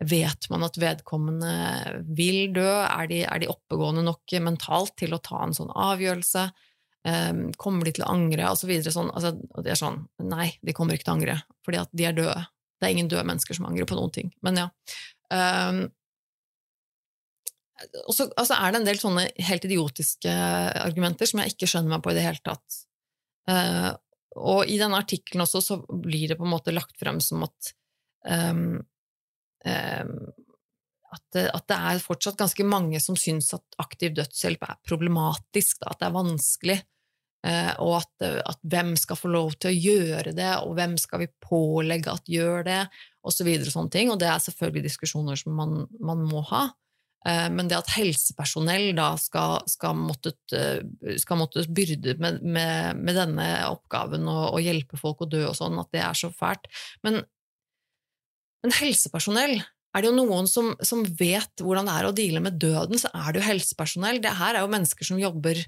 Vet 0.04 0.50
man 0.50 0.66
at 0.66 0.76
vedkommende 0.82 2.02
vil 2.18 2.50
dø? 2.52 2.66
Er 2.66 3.06
de, 3.08 3.22
er 3.30 3.40
de 3.40 3.48
oppegående 3.48 4.02
nok 4.04 4.34
mentalt 4.44 4.96
til 5.00 5.14
å 5.16 5.20
ta 5.24 5.44
en 5.46 5.54
sånn 5.56 5.70
avgjørelse? 5.70 6.48
Eh, 7.08 7.30
kommer 7.62 7.88
de 7.88 7.94
til 7.96 8.04
å 8.04 8.10
angre? 8.12 8.50
Og 8.50 8.58
så 8.60 8.68
videre. 8.68 8.92
Sånn, 8.92 9.12
altså, 9.14 9.36
og 9.54 9.64
det 9.64 9.76
er 9.76 9.80
sånn 9.80 10.02
Nei, 10.28 10.50
de 10.66 10.76
kommer 10.76 10.98
ikke 10.98 11.08
til 11.08 11.14
å 11.14 11.18
angre, 11.20 11.38
fordi 11.64 11.80
at 11.86 11.94
de 11.94 12.08
er 12.10 12.18
døde. 12.18 12.42
Det 12.82 12.90
er 12.90 12.96
ingen 12.98 13.12
døde 13.14 13.28
mennesker 13.30 13.56
som 13.56 13.70
angrer 13.70 13.88
på 13.88 13.96
noen 14.00 14.12
ting. 14.18 14.34
Men 14.44 14.60
ja. 14.60 14.68
Um, 15.32 15.86
og 18.04 18.16
så 18.18 18.28
altså 18.40 18.58
er 18.58 18.74
det 18.74 18.82
en 18.82 18.88
del 18.90 19.00
sånne 19.00 19.28
helt 19.48 19.66
idiotiske 19.68 20.34
argumenter 20.84 21.30
som 21.30 21.42
jeg 21.42 21.54
ikke 21.54 21.70
skjønner 21.70 21.96
meg 21.96 22.04
på 22.04 22.12
i 22.12 22.18
det 22.18 22.26
hele 22.26 22.44
tatt. 22.44 22.82
Uh, 23.50 23.94
og 24.36 24.70
i 24.70 24.80
denne 24.82 25.00
artikkelen 25.02 25.46
også 25.46 25.62
så 25.64 25.80
blir 25.88 26.32
det 26.32 26.40
på 26.40 26.48
en 26.48 26.54
måte 26.54 26.74
lagt 26.74 26.98
frem 27.00 27.20
som 27.24 27.46
at 27.46 27.74
um, 28.26 28.80
um, 29.66 30.16
at, 31.14 31.24
det, 31.36 31.44
at, 31.54 31.68
det, 31.70 31.78
er 31.78 32.02
fortsatt 32.02 32.40
ganske 32.40 32.66
mange 32.66 32.98
som 33.04 33.18
syns 33.20 33.52
at 33.54 33.78
aktiv 33.82 34.16
dødshjelp 34.18 34.66
er 34.66 34.80
problematisk, 34.88 35.84
da, 35.84 35.92
at 35.94 36.02
det 36.02 36.08
er 36.08 36.16
vanskelig, 36.16 36.78
uh, 37.46 37.74
og 37.86 37.98
at, 38.00 38.28
at, 38.50 38.62
hvem 38.66 38.96
skal 38.98 39.20
få 39.20 39.30
lov 39.30 39.54
til 39.62 39.70
å 39.70 39.78
gjøre 39.92 40.34
det, 40.34 40.52
og 40.66 40.74
hvem 40.80 40.98
skal 41.02 41.22
vi 41.22 41.30
pålegge 41.46 42.16
at 42.16 42.32
gjør 42.34 42.66
det, 42.66 42.82
og 43.24 43.36
så 43.36 43.46
videre 43.46 43.70
og 43.70 43.78
sånne 43.78 43.94
ting. 43.94 44.10
Og 44.12 44.18
det 44.22 44.32
er 44.32 44.42
selvfølgelig 44.42 44.88
diskusjoner 44.90 45.38
som 45.40 45.54
man, 45.60 45.84
man 46.02 46.26
må 46.28 46.42
ha. 46.50 46.66
Eh, 47.24 47.50
men 47.56 47.70
det 47.72 47.78
at 47.80 47.92
helsepersonell 47.96 48.90
da 48.98 49.14
skal, 49.20 49.64
skal 49.72 49.96
måtte, 49.96 50.34
eh, 50.56 51.16
skal 51.22 51.40
måtte 51.40 51.64
byrde 51.72 52.18
med, 52.20 52.42
med, 52.44 53.00
med, 53.00 53.16
denne 53.16 53.48
oppgaven 53.70 54.28
og, 54.28 54.44
og, 54.50 54.60
hjelpe 54.64 55.00
folk 55.00 55.24
å 55.24 55.30
dø 55.32 55.46
og 55.48 55.56
sånn, 55.56 55.80
at 55.80 55.92
det 55.96 56.02
er 56.04 56.20
så 56.20 56.32
fælt. 56.36 56.68
Men, 57.06 57.22
men 58.64 58.76
helsepersonell 58.76 59.56
er 59.62 60.02
det 60.02 60.10
jo 60.10 60.18
noen 60.18 60.50
som, 60.50 60.74
som, 60.84 61.06
vet 61.20 61.64
hvordan 61.64 61.88
det 61.88 61.96
er 61.96 62.10
å 62.10 62.16
deale 62.18 62.42
med 62.44 62.58
døden, 62.60 63.00
så 63.00 63.12
er 63.14 63.30
det 63.32 63.44
jo 63.44 63.50
helsepersonell. 63.52 64.20
Det 64.24 64.40
her 64.40 64.58
er 64.58 64.66
jo 64.66 64.74
mennesker 64.74 65.08
som 65.08 65.22
jobber 65.22 65.62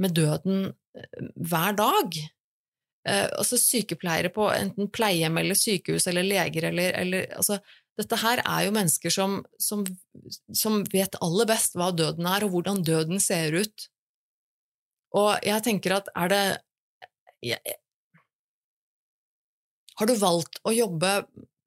med 0.00 0.14
døden 0.16 0.70
eh, 0.96 1.26
hver 1.36 1.76
dag. 1.80 2.22
Altså 3.02 3.56
sykepleiere 3.58 4.30
på 4.30 4.44
enten 4.54 4.86
pleiehjem 4.94 5.40
eller 5.40 5.58
sykehus 5.58 6.04
eller 6.06 6.22
leger 6.22 6.68
eller, 6.68 6.92
eller 7.00 7.32
altså, 7.34 7.56
dette 8.00 8.18
her 8.22 8.40
er 8.40 8.66
jo 8.66 8.74
mennesker 8.74 9.12
som, 9.12 9.40
som, 9.60 9.84
som, 10.56 10.80
vet 10.92 11.18
aller 11.24 11.48
best 11.50 11.76
hva 11.76 11.90
døden 11.94 12.28
er, 12.28 12.46
og 12.46 12.54
hvordan 12.54 12.82
døden 12.86 13.20
ser 13.20 13.52
ut. 13.52 13.88
Og 15.18 15.34
jeg 15.44 15.64
tenker 15.66 15.98
at 15.98 16.08
er 16.16 16.32
det 16.32 16.44
jeg, 17.44 17.78
Har 19.98 20.08
du 20.08 20.14
valgt 20.16 20.56
å 20.64 20.72
jobbe 20.72 21.10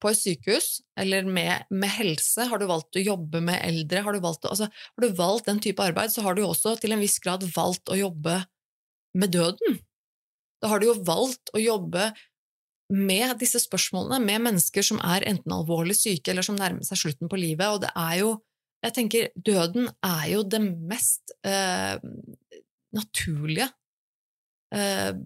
på 0.02 0.10
et 0.10 0.18
sykehus, 0.18 0.80
eller 0.98 1.24
med, 1.24 1.68
med, 1.70 1.88
helse, 1.94 2.48
har 2.50 2.60
du 2.60 2.66
valgt 2.68 2.98
å 2.98 3.04
jobbe 3.04 3.40
med 3.44 3.60
eldre, 3.64 4.02
har 4.04 4.16
du, 4.16 4.20
valgt, 4.24 4.44
altså, 4.50 4.66
har 4.68 5.04
du 5.04 5.16
valgt 5.16 5.48
den 5.48 5.60
type 5.62 5.82
arbeid, 5.82 6.12
så 6.12 6.24
har 6.26 6.36
du 6.36 6.42
også 6.44 6.74
til 6.80 6.92
en 6.92 7.00
viss 7.00 7.16
grad 7.22 7.46
valgt 7.54 7.88
å 7.92 7.96
jobbe 7.96 8.40
med 9.16 9.32
døden. 9.32 9.78
Da 10.60 10.72
har 10.72 10.82
du 10.82 10.90
jo 10.90 10.98
valgt 11.06 11.52
å 11.56 11.62
jobbe 11.62 12.10
med 12.92 13.38
disse 13.40 13.60
spørsmålene, 13.64 14.20
med 14.22 14.44
mennesker 14.44 14.84
som 14.86 15.00
er 15.02 15.26
enten 15.26 15.54
alvorlig 15.54 15.96
syke 15.98 16.30
eller 16.30 16.46
som 16.46 16.58
nærmer 16.58 16.86
seg 16.86 17.00
slutten 17.00 17.30
på 17.30 17.40
livet. 17.40 17.66
Og 17.66 17.82
det 17.86 17.92
er 17.94 18.20
jo 18.22 18.36
Jeg 18.84 18.92
tenker 18.92 19.30
døden 19.34 19.88
er 20.04 20.26
jo 20.30 20.42
det 20.44 20.60
mest 20.60 21.32
eh, 21.48 21.96
naturlige 22.94 23.66
eh, 24.70 25.16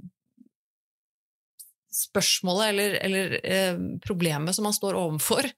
spørsmålet 1.92 2.70
eller, 2.70 2.94
eller 3.04 3.34
eh, 3.42 3.82
problemet 4.06 4.56
som 4.56 4.64
man 4.64 4.76
står 4.76 4.96
overfor 4.96 5.50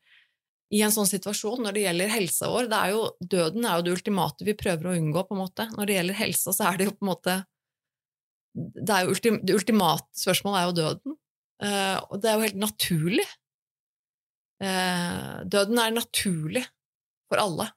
i 0.72 0.80
en 0.82 0.92
sånn 0.94 1.08
situasjon 1.08 1.62
når 1.66 1.76
det 1.76 1.84
gjelder 1.84 2.12
helsa 2.14 2.48
vår. 2.50 2.68
Det 2.72 2.80
er 2.80 2.92
jo, 2.94 3.06
døden 3.20 3.66
er 3.68 3.76
jo 3.76 3.86
det 3.86 3.96
ultimate 3.98 4.48
vi 4.48 4.56
prøver 4.58 4.88
å 4.88 4.94
unngå. 4.96 5.26
på 5.28 5.36
en 5.36 5.42
måte. 5.44 5.68
Når 5.76 5.88
det 5.88 5.98
gjelder 5.98 6.20
helsa, 6.22 6.54
så 6.56 6.70
er 6.70 6.80
det 6.80 6.88
jo 6.88 6.96
på 6.96 7.04
en 7.04 7.12
måte 7.12 7.40
Det, 8.52 8.96
ultim, 9.08 9.38
det 9.40 9.54
ultimate 9.56 10.08
spørsmålet 10.12 10.58
er 10.58 10.64
jo 10.66 10.78
døden. 10.80 11.14
Uh, 11.62 11.98
og 12.10 12.18
det 12.22 12.30
er 12.30 12.36
jo 12.36 12.46
helt 12.46 12.60
naturlig. 12.60 13.26
Uh, 14.62 15.42
døden 15.46 15.78
er 15.78 15.94
naturlig 15.94 16.64
for 17.30 17.42
alle. 17.42 17.68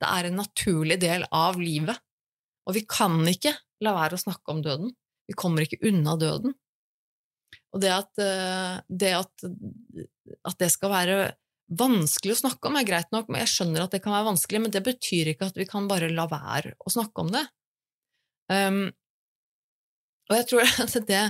Det 0.00 0.08
er 0.08 0.28
en 0.28 0.38
naturlig 0.40 0.98
del 1.00 1.26
av 1.34 1.60
livet. 1.60 2.00
Og 2.66 2.76
vi 2.76 2.84
kan 2.88 3.18
ikke 3.28 3.54
la 3.84 3.92
være 3.96 4.16
å 4.16 4.24
snakke 4.24 4.52
om 4.52 4.62
døden. 4.64 4.92
Vi 5.28 5.36
kommer 5.38 5.64
ikke 5.64 5.82
unna 5.88 6.16
døden. 6.20 6.54
Og 7.74 7.82
det 7.82 7.92
at, 7.92 8.12
uh, 8.20 8.78
det, 8.88 9.12
at, 9.20 9.48
at 10.48 10.62
det 10.62 10.70
skal 10.72 10.92
være 10.92 11.18
vanskelig 11.66 12.36
å 12.36 12.42
snakke 12.44 12.70
om, 12.70 12.78
er 12.78 12.86
greit 12.86 13.10
nok, 13.12 13.28
men 13.28 13.42
jeg 13.42 13.52
skjønner 13.52 13.84
at 13.84 13.94
det 13.94 14.00
kan 14.04 14.14
være 14.14 14.30
vanskelig, 14.30 14.62
men 14.62 14.74
det 14.74 14.84
betyr 14.86 15.32
ikke 15.32 15.50
at 15.50 15.58
vi 15.58 15.66
kan 15.68 15.88
bare 15.90 16.12
la 16.12 16.28
være 16.30 16.76
å 16.78 16.92
snakke 16.94 17.24
om 17.24 17.32
det. 17.34 17.42
Um, 18.52 18.84
og 20.30 20.36
jeg 20.38 20.48
tror 20.50 20.72
at 20.84 20.96
det, 21.08 21.24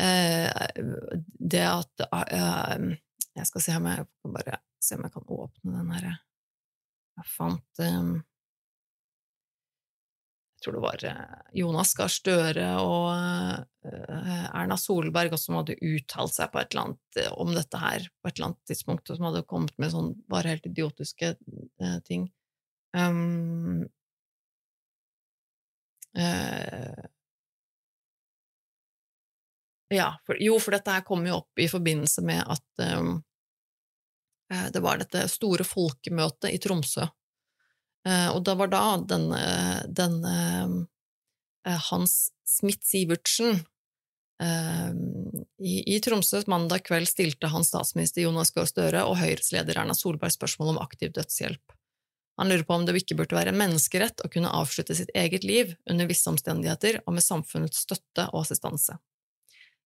det 0.00 1.62
at 1.66 2.04
uh, 2.08 2.90
Jeg 3.36 3.46
skal 3.48 3.62
se 3.64 3.74
om 3.76 3.88
jeg 3.90 4.06
bare 4.24 4.60
se 4.80 4.96
om 4.96 5.04
jeg 5.06 5.14
kan 5.14 5.32
åpne 5.36 5.74
den 5.76 5.92
her 5.94 6.06
Jeg 6.10 7.28
fant 7.34 7.82
um, 7.84 8.14
jeg 10.60 10.66
tror 10.66 10.74
det 10.76 10.80
var 10.84 11.04
eh, 11.08 11.36
Jonas 11.56 11.94
Gahr 11.96 12.10
Støre 12.12 12.64
og 12.84 13.14
eh, 13.88 14.42
Erna 14.52 14.76
Solberg 14.76 15.32
som 15.40 15.56
hadde 15.56 15.78
uttalt 15.80 16.34
seg 16.34 16.50
på 16.52 16.60
et 16.60 16.74
eller 16.74 16.90
annet 16.90 17.20
eh, 17.22 17.30
om 17.32 17.54
dette 17.56 17.80
her 17.80 18.04
på 18.04 18.28
et 18.28 18.34
eller 18.34 18.50
annet 18.50 18.68
tidspunkt, 18.68 19.08
og 19.08 19.16
som 19.16 19.28
hadde 19.30 19.42
kommet 19.48 19.72
med 19.80 19.94
sånn 19.94 20.10
bare 20.28 20.52
helt 20.52 20.68
idiotiske 20.68 21.32
ting. 22.04 22.28
Um, 22.92 23.86
uh, 26.20 27.08
ja, 29.90 30.12
for, 30.26 30.38
jo, 30.42 30.58
for 30.62 30.76
dette 30.76 30.94
her 30.94 31.06
kom 31.06 31.24
jo 31.26 31.40
opp 31.42 31.60
i 31.60 31.68
forbindelse 31.70 32.22
med 32.26 32.44
at 32.46 32.84
um, 32.96 33.16
det 34.50 34.82
var 34.82 34.98
dette 34.98 35.28
store 35.30 35.62
folkemøtet 35.66 36.50
i 36.50 36.58
Tromsø 36.62 37.04
Uh, 38.08 38.30
og 38.32 38.44
det 38.48 38.54
var 38.56 38.70
da 38.72 38.84
den, 39.04 39.26
eh, 39.36 39.80
den 39.92 40.22
uh, 40.24 41.74
Hans 41.90 42.30
Smith-Sivertsen 42.48 43.60
i, 44.40 45.74
i, 45.84 45.98
Tromsø 46.00 46.38
mandag 46.48 46.86
kveld 46.86 47.04
stilte 47.10 47.50
han 47.52 47.60
statsminister 47.60 48.22
Jonas 48.24 48.48
Gahr 48.54 48.64
Støre 48.64 49.02
og 49.04 49.18
Høyres 49.20 49.50
leder 49.52 49.76
Erna 49.82 49.92
Solberg 49.92 50.32
spørsmål 50.32 50.70
om 50.72 50.78
aktiv 50.80 51.10
dødshjelp. 51.12 51.74
Han 52.40 52.48
lurer 52.48 52.64
på 52.64 52.78
om 52.78 52.86
det 52.88 52.94
ikke 53.02 53.18
burde 53.18 53.36
være 53.36 53.52
en 53.52 53.60
menneskerett 53.60 54.24
å 54.24 54.30
kunne 54.32 54.54
avslutte 54.56 54.96
sitt 54.96 55.12
eget 55.12 55.44
liv 55.44 55.74
under 55.84 56.08
visse 56.08 56.32
omstendigheter 56.32 57.02
og 57.02 57.18
med 57.18 57.26
samfunnets 57.26 57.84
støtte 57.84 58.30
og 58.30 58.40
assistanse. 58.40 58.96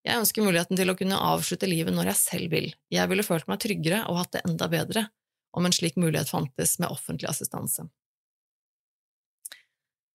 Jeg 0.05 0.21
ønsker 0.21 0.45
muligheten 0.45 0.77
til 0.77 0.91
å 0.91 0.97
kunne 0.97 1.17
avslutte 1.33 1.69
livet 1.69 1.95
når 1.95 2.11
jeg 2.11 2.21
selv 2.21 2.53
vil. 2.53 2.67
Jeg 2.93 3.09
ville 3.09 3.25
følt 3.25 3.47
meg 3.49 3.61
tryggere 3.63 4.03
og 4.11 4.19
hatt 4.21 4.35
det 4.35 4.43
enda 4.45 4.69
bedre 4.69 5.07
om 5.55 5.65
en 5.65 5.73
slik 5.73 5.95
mulighet 5.97 6.29
fantes 6.29 6.75
med 6.81 6.91
offentlig 6.93 7.29
assistanse. 7.31 7.87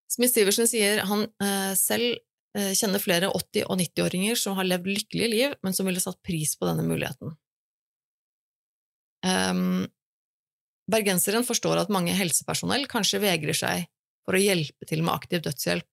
Smith 0.10 0.34
Siversen 0.34 0.67
sier 0.69 1.04
han 1.10 1.25
eh, 1.41 1.73
selv 1.78 2.17
eh, 2.58 2.73
kjenner 2.78 3.02
flere 3.02 3.30
80- 3.30 3.65
og 3.69 3.78
90-åringer 3.82 4.38
som 4.39 4.58
har 4.60 4.67
levd 4.67 4.89
lykkelige 4.89 5.32
liv, 5.32 5.56
men 5.65 5.75
som 5.78 5.89
ville 5.89 6.02
satt 6.04 6.19
pris 6.25 6.56
på 6.58 6.67
denne 6.69 6.86
muligheten. 6.86 7.34
Um, 9.25 9.86
bergenseren 10.89 11.45
forstår 11.45 11.82
at 11.82 11.93
mange 11.93 12.13
helsepersonell 12.15 12.86
kanskje 12.89 13.21
vegrer 13.23 13.58
seg 13.58 13.88
for 14.25 14.38
å 14.38 14.41
hjelpe 14.41 14.88
til 14.89 15.04
med 15.04 15.15
aktiv 15.15 15.43
dødshjelp. 15.45 15.88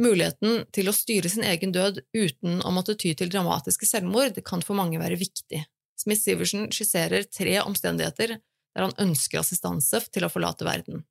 Muligheten 0.00 0.64
til 0.72 0.88
å 0.88 0.94
styre 0.96 1.28
sin 1.28 1.44
egen 1.44 1.72
død 1.74 2.00
uten 2.16 2.62
å 2.64 2.72
måtte 2.72 2.96
ty 2.96 3.12
til 3.18 3.28
dramatiske 3.32 3.88
selvmord 3.88 4.38
kan 4.46 4.64
for 4.64 4.78
mange 4.78 5.00
være 5.02 5.18
viktig. 5.20 5.60
Smith-Sivertsen 6.00 6.70
skisserer 6.72 7.26
tre 7.28 7.58
omstendigheter 7.60 8.38
der 8.38 8.86
han 8.86 8.96
ønsker 9.02 9.42
assistanse 9.42 10.00
til 10.12 10.24
å 10.24 10.32
forlate 10.32 10.64
verden. 10.64 11.04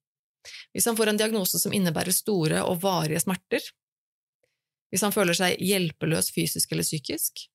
Hvis 0.73 0.87
han 0.89 0.97
får 0.97 1.11
en 1.11 1.21
diagnose 1.21 1.61
som 1.61 1.73
innebærer 1.75 2.15
store 2.15 2.63
og 2.65 2.81
varige 2.81 3.21
smerter, 3.21 3.61
hvis 4.91 5.05
han 5.05 5.13
føler 5.13 5.37
seg 5.37 5.61
hjelpeløs 5.61 6.31
fysisk 6.33 6.73
eller 6.73 6.87
psykisk, 6.87 7.45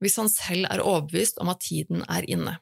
hvis 0.00 0.16
han 0.20 0.28
selv 0.32 0.68
er 0.68 0.84
overbevist 0.84 1.40
om 1.40 1.50
at 1.52 1.64
tiden 1.64 2.04
er 2.08 2.28
inne. 2.28 2.58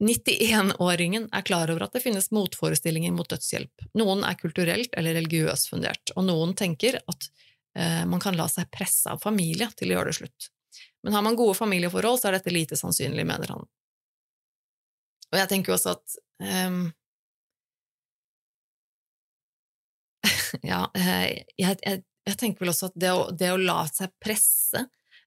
91-åringen 0.00 1.28
er 1.32 1.44
klar 1.44 1.70
over 1.70 1.84
at 1.84 1.92
det 1.96 2.00
finnes 2.00 2.30
motforestillinger 2.32 3.12
mot 3.12 3.28
dødshjelp. 3.28 3.84
Noen 4.00 4.24
er 4.24 4.38
kulturelt 4.40 4.94
eller 4.96 5.18
religiøst 5.18 5.68
fundert, 5.72 6.14
og 6.16 6.24
noen 6.28 6.54
tenker 6.56 6.96
at 7.04 7.28
eh, 7.76 8.06
man 8.08 8.22
kan 8.22 8.38
la 8.38 8.48
seg 8.48 8.70
presse 8.72 9.12
av 9.12 9.20
familie 9.20 9.68
til 9.76 9.92
å 9.92 9.98
gjøre 9.98 10.12
det 10.12 10.18
slutt. 10.22 10.48
Men 11.04 11.16
har 11.16 11.24
man 11.26 11.36
gode 11.36 11.58
familieforhold, 11.58 12.20
så 12.20 12.30
er 12.30 12.38
dette 12.38 12.54
lite 12.54 12.78
sannsynlig, 12.80 13.26
mener 13.28 13.52
han. 13.52 13.68
Og 15.30 15.38
jeg 15.38 15.48
tenker 15.52 15.72
jo 15.72 15.76
også 15.76 15.94
at 15.98 16.16
Ja, 20.70 20.84
eh, 20.96 21.44
jeg, 21.60 21.76
jeg, 21.84 22.02
jeg, 22.26 22.36
tenker 22.40 22.64
vel 22.64 22.72
også 22.72 22.90
at 22.90 22.96
det 23.00 23.12
å, 23.14 23.28
det 23.32 23.52
å 23.52 23.60
la 23.60 23.84
seg 23.92 24.12
presse 24.22 24.86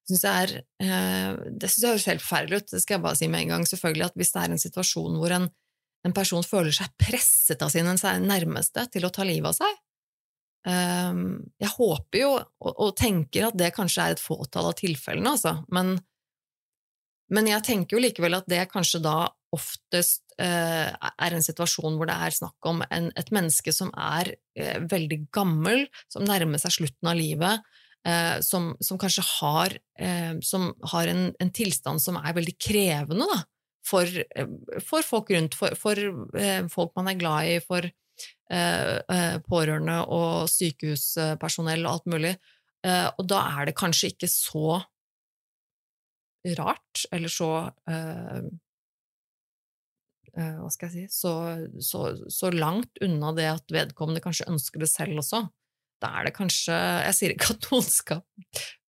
synes 0.10 0.24
er, 0.28 0.54
uh, 0.84 1.44
det 1.48 1.70
syns 1.72 1.84
jeg 1.84 1.96
høres 1.96 2.08
helt 2.12 2.26
forferdelig 2.26 2.62
ut, 2.62 2.72
det 2.74 2.82
skal 2.84 2.98
jeg 2.98 3.06
bare 3.06 3.20
si 3.20 3.30
med 3.32 3.46
en 3.46 3.54
gang. 3.56 3.68
Selvfølgelig 3.70 4.08
at 4.10 4.18
hvis 4.20 4.34
det 4.36 4.44
er 4.44 4.56
en 4.56 4.64
situasjon 4.66 5.20
hvor 5.22 5.36
en, 5.38 5.50
en 6.04 6.16
person 6.16 6.46
føler 6.48 6.76
seg 6.76 6.94
presset 7.00 7.64
av 7.64 7.72
sine 7.74 7.96
nærmeste 8.24 8.88
til 8.94 9.08
å 9.08 9.14
ta 9.14 9.28
livet 9.28 9.52
av 9.54 9.60
seg, 9.62 9.78
um, 10.68 11.38
jeg 11.62 11.76
håper 11.78 12.24
jo 12.24 12.34
og, 12.38 12.74
og, 12.74 12.90
tenker 13.00 13.50
at 13.50 13.60
det 13.60 13.74
kanskje 13.76 14.08
er 14.08 14.18
et 14.18 14.26
fåtall 14.26 14.72
av 14.72 14.76
tilfellene, 14.80 15.38
altså, 15.38 15.58
men, 15.76 15.96
men 17.34 17.54
jeg 17.54 17.68
tenker 17.70 17.98
jo 17.98 18.04
likevel 18.04 18.42
at 18.42 18.52
det 18.52 18.68
kanskje 18.72 19.04
da 19.04 19.18
oftest 19.54 20.34
eh, 20.42 20.90
er 20.90 21.36
en 21.36 21.46
situasjon 21.46 21.98
hvor 21.98 22.10
det 22.10 22.16
er 22.26 22.36
snakk 22.36 22.70
om 22.70 22.82
en, 22.90 23.10
et 23.20 23.32
menneske 23.36 23.74
som 23.76 23.92
er 23.94 24.34
eh, 24.58 24.80
veldig 24.90 25.20
gammel, 25.36 25.86
som 26.12 26.26
nærmer 26.28 26.62
seg 26.62 26.78
slutten 26.80 27.12
av 27.12 27.20
livet, 27.20 27.74
eh, 28.08 28.38
som, 28.46 28.72
som, 28.84 29.00
kanskje 29.02 29.26
har, 29.40 29.76
eh, 30.00 30.36
som 30.46 30.72
har 30.94 31.12
en, 31.12 31.26
en, 31.40 31.52
tilstand 31.54 32.04
som 32.04 32.20
er 32.20 32.36
veldig 32.38 32.56
krevende 32.62 33.28
da, 33.30 33.42
for, 33.86 34.08
eh, 34.08 34.56
for, 34.84 35.06
folk 35.08 35.34
rundt, 35.36 35.58
for, 35.60 35.76
for 35.80 36.00
eh, 36.40 36.64
folk 36.74 36.94
man 37.00 37.12
er 37.12 37.20
glad 37.22 37.52
i, 37.56 37.60
for 37.64 37.92
pårørende 38.54 39.96
og 40.14 40.50
sykehuspersonell 40.52 41.88
og 41.88 41.90
alt 41.90 42.10
mulig. 42.12 42.34
og 42.86 43.24
da 43.26 43.40
er 43.56 43.66
det 43.66 43.74
kanskje 43.80 44.12
ikke 44.12 44.28
så 44.30 44.76
rart, 46.60 47.06
eller 47.16 47.34
så 47.34 47.50
Eh, 50.34 50.56
hva 50.58 50.70
skal 50.74 50.90
jeg 50.90 51.10
si, 51.12 51.20
så, 51.22 51.32
så, 51.78 52.08
så, 52.32 52.50
langt 52.50 52.98
unna 53.06 53.34
det 53.38 53.46
at 53.52 53.74
vedkommende 53.74 54.24
kanskje 54.24 54.50
ønsker 54.50 54.82
det 54.82 54.90
selv 54.90 55.22
også. 55.22 55.44
Da 56.04 56.12
er 56.20 56.28
det 56.28 56.36
kanskje 56.36 56.76
Jeg 57.08 57.18
sier 57.18 57.36
ikke 57.36 57.54
at 57.56 57.70
noen 57.72 57.88
skal 57.88 58.24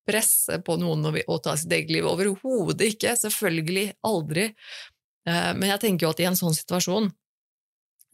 presse 0.05 0.59
på 0.61 0.75
noen 0.77 1.07
å 1.25 1.37
ta 1.41 1.55
sitt 1.57 1.71
eget 1.73 1.89
liv, 1.89 2.05
overhodet 2.05 2.91
ikke, 2.91 3.15
selvfølgelig 3.17 3.87
aldri. 4.05 4.51
Eh, 5.25 5.51
men 5.57 5.71
jeg 5.71 5.81
tenker 5.81 6.05
jo 6.05 6.11
at 6.13 6.21
i 6.21 6.27
en 6.29 6.37
sånn 6.37 6.53
situasjon 6.53 7.09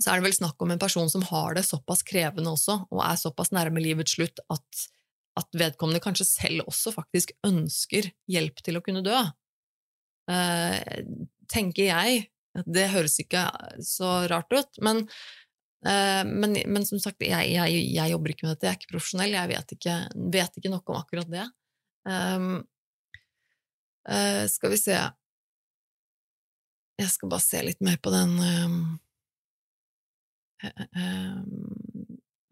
så 0.02 0.14
er 0.14 0.22
det 0.22 0.30
vel 0.30 0.38
snakk 0.38 0.64
om 0.64 0.72
en 0.74 0.82
person 0.82 1.12
som 1.12 1.24
har 1.28 1.58
det 1.58 1.66
såpass 1.68 2.02
krevende 2.08 2.54
også, 2.56 2.78
og 2.90 3.04
er 3.06 3.20
såpass 3.20 3.52
nærme 3.54 3.84
livets 3.84 4.16
slutt 4.16 4.40
at, 4.54 4.86
at 5.38 5.60
vedkommende 5.60 6.02
kanskje 6.02 6.30
selv 6.30 6.72
også 6.72 6.96
faktisk 6.96 7.36
ønsker 7.46 8.10
hjelp 8.32 8.64
til 8.66 8.80
å 8.80 8.84
kunne 8.86 9.04
dø. 9.06 9.20
Eh, 10.32 11.04
tenker 11.52 11.92
jeg, 11.92 12.26
det 12.66 12.90
høres 12.96 13.20
ikke 13.22 13.46
så 13.86 14.22
rart 14.32 14.52
ut, 14.56 14.82
men, 14.84 15.06
men, 15.82 16.58
men 16.70 16.86
som 16.86 17.00
sagt, 17.02 17.24
jeg, 17.26 17.48
jeg, 17.56 17.86
jeg, 17.96 18.12
jobber 18.14 18.34
ikke 18.34 18.46
med 18.46 18.54
dette, 18.54 18.68
jeg 18.68 18.76
er 18.76 18.80
ikke 18.80 18.92
profesjonell, 18.94 19.34
jeg 19.34 19.52
vet 19.52 19.74
ikke, 19.78 19.96
vet 20.36 20.60
ikke 20.60 20.74
noe 20.74 20.84
om 20.86 21.00
akkurat 21.00 21.32
det. 21.32 21.48
Um, 22.06 22.52
uh, 24.10 24.46
skal 24.50 24.72
vi 24.74 24.80
se 24.82 24.96
Jeg 26.98 27.12
skal 27.14 27.30
bare 27.30 27.46
se 27.46 27.62
litt 27.62 27.84
mer 27.86 28.00
på 28.02 28.14
den 28.14 28.34
um, 28.42 28.80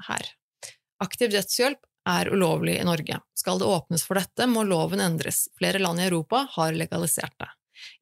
her. 0.08 0.34
Aktiv 1.04 1.32
dødshjelp 1.34 1.86
er 2.10 2.32
ulovlig 2.34 2.80
i 2.80 2.86
Norge. 2.88 3.20
Skal 3.38 3.60
det 3.62 3.70
åpnes 3.70 4.04
for 4.06 4.20
dette, 4.20 4.48
må 4.50 4.64
loven 4.66 5.04
endres. 5.04 5.48
Flere 5.60 5.82
land 5.82 6.02
i 6.02 6.08
Europa 6.08 6.48
har 6.56 6.74
legalisert 6.74 7.36
det. 7.38 7.50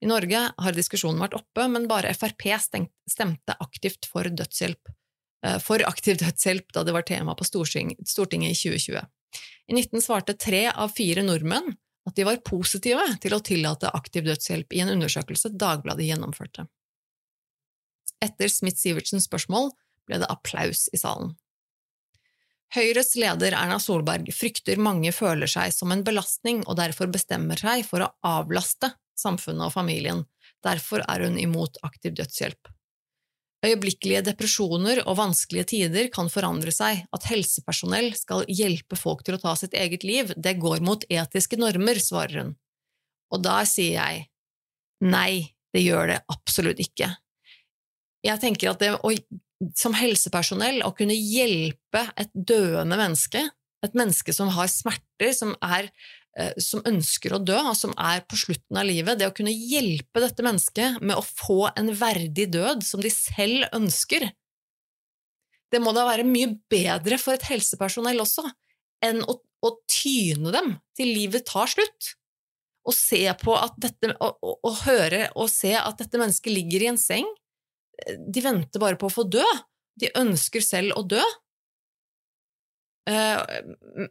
I 0.01 0.09
Norge 0.09 0.39
har 0.57 0.77
diskusjonen 0.77 1.21
vært 1.21 1.37
oppe, 1.37 1.67
men 1.69 1.89
bare 1.89 2.13
Frp 2.17 2.47
stemte 2.57 3.57
aktivt 3.61 4.07
for 4.09 4.23
dødshjelp, 4.23 4.89
eh, 4.89 4.97
for 5.61 5.83
aktiv 5.85 6.17
dødshjelp 6.17 6.71
da 6.73 6.81
det 6.83 6.95
var 6.95 7.05
tema 7.05 7.35
på 7.37 7.45
Stortinget 7.45 7.99
i 8.01 8.07
2020. 8.57 9.03
I 9.67 9.75
19 9.75 10.01
svarte 10.01 10.33
tre 10.33 10.65
av 10.71 10.93
fire 10.95 11.23
nordmenn 11.25 11.75
at 12.07 12.15
de 12.15 12.23
var 12.23 12.39
positive 12.47 13.03
til 13.21 13.35
å 13.35 13.43
tillate 13.43 13.91
aktiv 13.93 14.25
dødshjelp 14.27 14.73
i 14.73 14.81
en 14.83 14.93
undersøkelse 14.95 15.51
Dagbladet 15.59 16.07
gjennomførte. 16.07 16.65
Etter 18.23 18.49
Smith-Sivertsens 18.49 19.27
spørsmål 19.27 19.73
ble 20.07 20.21
det 20.23 20.29
applaus 20.31 20.87
i 20.95 20.99
salen. 21.01 21.35
Høyres 22.75 23.13
leder 23.15 23.55
Erna 23.55 23.77
Solberg 23.79 24.31
frykter 24.35 24.79
mange 24.79 25.13
føler 25.15 25.47
seg 25.51 25.71
som 25.75 25.91
en 25.93 26.03
belastning 26.07 26.63
og 26.65 26.79
derfor 26.79 27.11
bestemmer 27.11 27.59
seg 27.59 27.85
for 27.87 28.03
å 28.03 28.09
avlaste 28.27 28.91
samfunnet 29.19 29.69
og 29.69 29.75
familien. 29.75 30.25
Derfor 30.65 31.03
er 31.07 31.23
hun 31.23 31.37
imot 31.39 31.79
aktiv 31.87 32.15
dødshjelp. 32.17 32.71
Øyeblikkelige 33.67 34.23
depresjoner 34.29 35.01
og 35.03 35.17
vanskelige 35.19 35.67
tider 35.73 36.07
kan 36.13 36.29
forandre 36.31 36.71
seg. 36.71 37.03
At 37.15 37.27
helsepersonell 37.27 38.13
skal 38.15 38.45
hjelpe 38.47 38.95
folk 38.99 39.25
til 39.27 39.35
å 39.35 39.41
ta 39.41 39.55
sitt 39.59 39.75
eget 39.75 40.05
liv, 40.07 40.31
det 40.37 40.55
går 40.61 40.83
mot 40.85 41.03
etiske 41.11 41.59
normer, 41.59 41.99
svarer 41.99 42.43
hun. 42.43 42.53
Og 43.33 43.43
da 43.43 43.59
sier 43.67 43.97
jeg 43.97 44.27
nei, 45.03 45.51
det 45.75 45.83
gjør 45.83 46.13
det 46.13 46.21
absolutt 46.31 46.79
ikke. 46.81 47.11
Jeg 48.25 48.41
tenker 48.41 48.71
at 48.71 48.81
det 48.81 48.93
å, 48.95 49.11
som 49.77 49.95
helsepersonell 49.97 50.81
å 50.87 50.93
kunne 50.95 51.17
hjelpe 51.17 52.05
et 52.17 52.31
døende 52.33 52.97
menneske, 52.99 53.43
et 53.85 53.97
menneske 53.97 54.33
som 54.33 54.49
har 54.55 54.71
smerter, 54.71 55.33
som 55.35 55.53
er 55.61 55.91
som 56.61 56.83
ønsker 56.85 57.33
å 57.33 57.41
dø, 57.41 57.57
som 57.77 57.93
er 57.97 58.21
på 58.29 58.37
slutten 58.37 58.77
av 58.77 58.85
livet, 58.85 59.17
det 59.17 59.29
å 59.29 59.35
kunne 59.35 59.53
hjelpe 59.53 60.21
dette 60.21 60.45
mennesket 60.45 60.99
med 61.01 61.17
å 61.17 61.25
få 61.25 61.71
en 61.73 61.89
verdig 61.97 62.49
død 62.53 62.83
som 62.85 63.01
de 63.01 63.11
selv 63.13 63.65
ønsker, 63.75 64.27
det 65.71 65.81
må 65.83 65.91
da 65.95 66.05
være 66.07 66.27
mye 66.27 66.53
bedre 66.71 67.17
for 67.19 67.35
et 67.35 67.47
helsepersonell 67.49 68.21
også 68.23 68.45
enn 69.05 69.19
å, 69.27 69.35
å 69.35 69.71
tyne 69.89 70.53
dem 70.55 70.71
til 70.97 71.11
livet 71.11 71.47
tar 71.49 71.69
slutt. 71.71 72.13
Og 72.87 72.95
se 72.95 73.19
på 73.41 73.55
at 73.57 73.75
dette, 73.83 74.13
å, 74.23 74.29
å, 74.39 74.71
høre 74.85 75.25
og 75.35 75.49
se 75.51 75.73
at 75.75 75.99
dette 75.99 76.19
mennesket 76.21 76.53
ligger 76.53 76.85
i 76.85 76.91
en 76.93 77.01
seng. 77.01 77.27
De 78.31 78.43
venter 78.43 78.79
bare 78.79 78.99
på 78.99 79.09
å 79.09 79.13
få 79.13 79.25
dø. 79.27 79.43
De 79.99 80.13
ønsker 80.15 80.63
selv 80.63 80.95
å 80.95 81.03
dø. 81.03 81.23
Eh, 83.11 83.59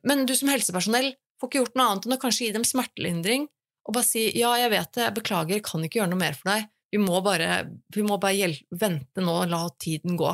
men 0.05 0.27
du 0.29 0.35
som 0.37 0.53
helsepersonell 0.53 1.15
Får 1.41 1.51
ikke 1.51 1.63
gjort 1.63 1.77
noe 1.77 1.91
annet 1.91 2.09
enn 2.09 2.17
å 2.17 2.23
kanskje 2.23 2.47
gi 2.47 2.55
dem 2.57 2.65
smertelindring 2.67 3.47
og 3.87 3.95
bare 3.95 4.07
si 4.09 4.25
ja, 4.35 4.55
jeg 4.59 4.73
vet 4.73 4.91
det, 4.97 5.05
jeg 5.05 5.17
beklager, 5.21 5.59
jeg 5.59 5.67
kan 5.67 5.85
ikke 5.87 6.01
gjøre 6.01 6.11
noe 6.11 6.23
mer 6.25 6.35
for 6.35 6.51
deg, 6.51 6.67
vi 6.91 6.99
må 7.03 7.21
bare, 7.23 7.51
vi 7.95 8.03
må 8.07 8.19
bare 8.23 8.51
vente 8.75 9.23
nå, 9.23 9.37
la 9.51 9.63
tiden 9.83 10.19
gå. 10.19 10.33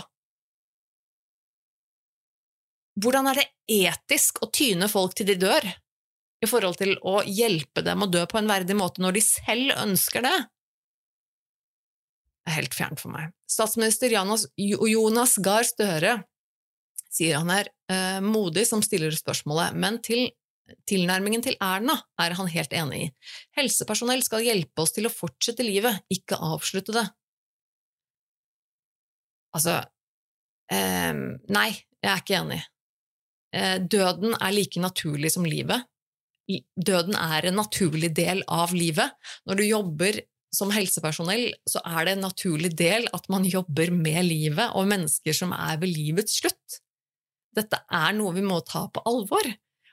Hvordan 3.02 3.30
er 3.30 3.40
det 3.40 3.46
etisk 3.72 4.42
å 4.44 4.50
tyne 4.52 4.88
folk 4.92 5.16
til 5.16 5.28
de 5.28 5.36
dør, 5.40 5.68
i 6.42 6.48
forhold 6.48 6.80
til 6.80 6.96
å 7.06 7.20
hjelpe 7.22 7.84
dem 7.86 8.02
å 8.02 8.10
dø 8.10 8.24
på 8.28 8.40
en 8.40 8.50
verdig 8.50 8.74
måte 8.74 9.02
når 9.04 9.16
de 9.16 9.22
selv 9.24 9.76
ønsker 9.78 10.24
det? 10.26 10.34
Det 12.42 12.50
er 12.50 12.58
helt 12.58 12.74
fjernt 12.74 13.00
for 13.00 13.14
meg. 13.14 13.30
Statsminister 13.46 14.10
Jonas 14.10 15.36
Gahr 15.44 15.66
Støre 15.68 16.16
sier 17.12 17.38
han 17.38 17.52
er 17.54 17.68
eh, 17.92 18.18
modig 18.24 18.64
som 18.66 18.82
stiller 18.82 19.14
spørsmålet, 19.14 19.76
men 19.78 20.00
til 20.02 20.26
Tilnærmingen 20.88 21.44
til 21.44 21.56
Erna 21.62 21.96
er 22.20 22.36
han 22.38 22.50
helt 22.52 22.74
enig 22.76 23.00
i. 23.04 23.08
Helsepersonell 23.58 24.22
skal 24.24 24.44
hjelpe 24.46 24.84
oss 24.84 24.94
til 24.96 25.08
å 25.08 25.12
fortsette 25.12 25.66
livet, 25.66 26.02
ikke 26.12 26.40
avslutte 26.42 26.94
det. 26.96 27.06
Altså 29.56 29.78
eh, 30.72 31.14
Nei, 31.52 31.70
jeg 32.02 32.10
er 32.10 32.22
ikke 32.22 32.38
enig. 32.40 32.60
Eh, 33.52 33.78
døden 33.80 34.36
er 34.38 34.54
like 34.56 34.80
naturlig 34.80 35.32
som 35.34 35.46
livet. 35.48 35.84
Døden 36.76 37.16
er 37.16 37.46
en 37.48 37.58
naturlig 37.60 38.12
del 38.16 38.42
av 38.50 38.72
livet. 38.76 39.12
Når 39.48 39.60
du 39.60 39.66
jobber 39.68 40.20
som 40.52 40.72
helsepersonell, 40.74 41.50
så 41.68 41.80
er 41.86 42.06
det 42.06 42.16
en 42.16 42.26
naturlig 42.26 42.72
del 42.76 43.06
at 43.16 43.28
man 43.32 43.46
jobber 43.48 43.92
med 43.94 44.24
livet 44.26 44.74
og 44.76 44.88
mennesker 44.90 45.36
som 45.36 45.54
er 45.56 45.78
ved 45.80 45.92
livets 45.94 46.40
slutt. 46.42 46.80
Dette 47.56 47.82
er 47.92 48.16
noe 48.16 48.34
vi 48.36 48.44
må 48.44 48.60
ta 48.64 48.86
på 48.92 49.04
alvor. 49.08 49.48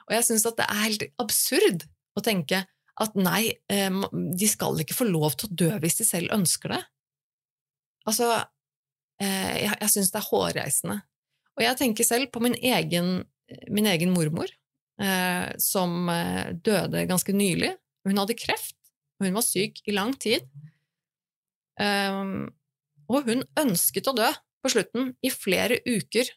Og 0.09 0.17
jeg 0.17 0.25
syns 0.25 0.47
at 0.49 0.57
det 0.57 0.65
er 0.65 0.83
helt 0.83 1.07
absurd 1.21 1.85
å 2.17 2.23
tenke 2.25 2.63
at 2.99 3.15
nei, 3.15 3.53
eh, 3.71 3.99
de 4.11 4.47
skal 4.49 4.79
ikke 4.81 4.97
få 4.97 5.07
lov 5.07 5.37
til 5.39 5.47
å 5.47 5.57
dø 5.61 5.69
hvis 5.83 6.01
de 6.01 6.07
selv 6.07 6.33
ønsker 6.35 6.73
det. 6.73 6.79
Altså, 8.09 8.31
eh, 9.21 9.53
jeg, 9.63 9.75
jeg 9.75 9.93
syns 9.93 10.11
det 10.11 10.19
er 10.19 10.27
hårreisende. 10.27 10.97
Og 11.59 11.65
jeg 11.65 11.79
tenker 11.79 12.07
selv 12.07 12.31
på 12.33 12.41
min 12.43 12.57
egen, 12.57 13.21
min 13.71 13.87
egen 13.91 14.11
mormor, 14.15 14.51
eh, 14.99 15.47
som 15.61 16.11
døde 16.65 17.05
ganske 17.07 17.35
nylig. 17.35 17.71
Hun 18.07 18.19
hadde 18.19 18.37
kreft, 18.39 18.77
og 19.19 19.27
hun 19.27 19.37
var 19.37 19.45
syk 19.45 19.83
i 19.85 19.95
lang 19.95 20.15
tid. 20.19 20.47
Og 21.79 23.27
hun 23.27 23.43
ønsket 23.59 24.07
å 24.11 24.15
dø 24.15 24.27
på 24.63 24.71
slutten, 24.73 25.13
i 25.23 25.31
flere 25.31 25.79
uker. 25.87 26.27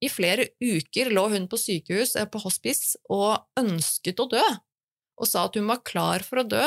I 0.00 0.08
flere 0.08 0.48
uker 0.62 1.10
lå 1.12 1.26
hun 1.34 1.48
på 1.50 1.58
sykehus, 1.60 2.16
eh, 2.16 2.28
på 2.28 2.40
hospice, 2.42 2.96
og 3.12 3.42
ønsket 3.60 4.22
å 4.22 4.28
dø, 4.30 4.46
og 5.20 5.28
sa 5.28 5.44
at 5.46 5.58
hun 5.58 5.68
var 5.68 5.84
klar 5.84 6.24
for 6.24 6.42
å 6.42 6.48
dø. 6.48 6.64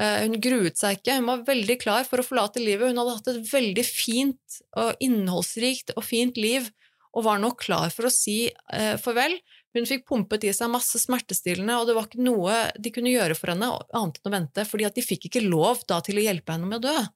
Eh, 0.00 0.18
hun 0.24 0.40
gruet 0.40 0.78
seg 0.80 0.98
ikke, 0.98 1.16
hun 1.18 1.30
var 1.30 1.46
veldig 1.48 1.78
klar 1.80 2.04
for 2.08 2.20
å 2.20 2.26
forlate 2.26 2.62
livet. 2.62 2.92
Hun 2.92 3.00
hadde 3.00 3.16
hatt 3.16 3.32
et 3.32 3.48
veldig 3.48 3.86
fint 3.86 4.60
og 4.80 5.00
innholdsrikt 5.04 5.94
og 5.96 6.04
fint 6.04 6.36
liv, 6.40 6.68
og 7.10 7.24
var 7.26 7.40
nå 7.42 7.50
klar 7.58 7.90
for 7.90 8.06
å 8.06 8.12
si 8.12 8.44
eh, 8.48 8.94
farvel. 9.00 9.34
Hun 9.74 9.86
fikk 9.86 10.06
pumpet 10.08 10.44
i 10.46 10.52
seg 10.54 10.70
masse 10.70 10.98
smertestillende, 11.02 11.78
og 11.78 11.88
det 11.88 11.96
var 11.96 12.06
ikke 12.08 12.22
noe 12.26 12.58
de 12.78 12.92
kunne 12.94 13.12
gjøre 13.12 13.36
for 13.38 13.52
henne 13.52 13.70
annet 13.70 14.20
enn 14.20 14.30
å 14.30 14.34
vente, 14.34 14.66
fordi 14.66 14.90
de 14.94 15.06
fikk 15.06 15.28
ikke 15.28 15.46
lov 15.46 15.84
da 15.90 16.00
til 16.04 16.20
å 16.20 16.24
hjelpe 16.26 16.54
henne 16.54 16.70
med 16.70 16.80
å 16.80 16.90
dø. 16.90 17.08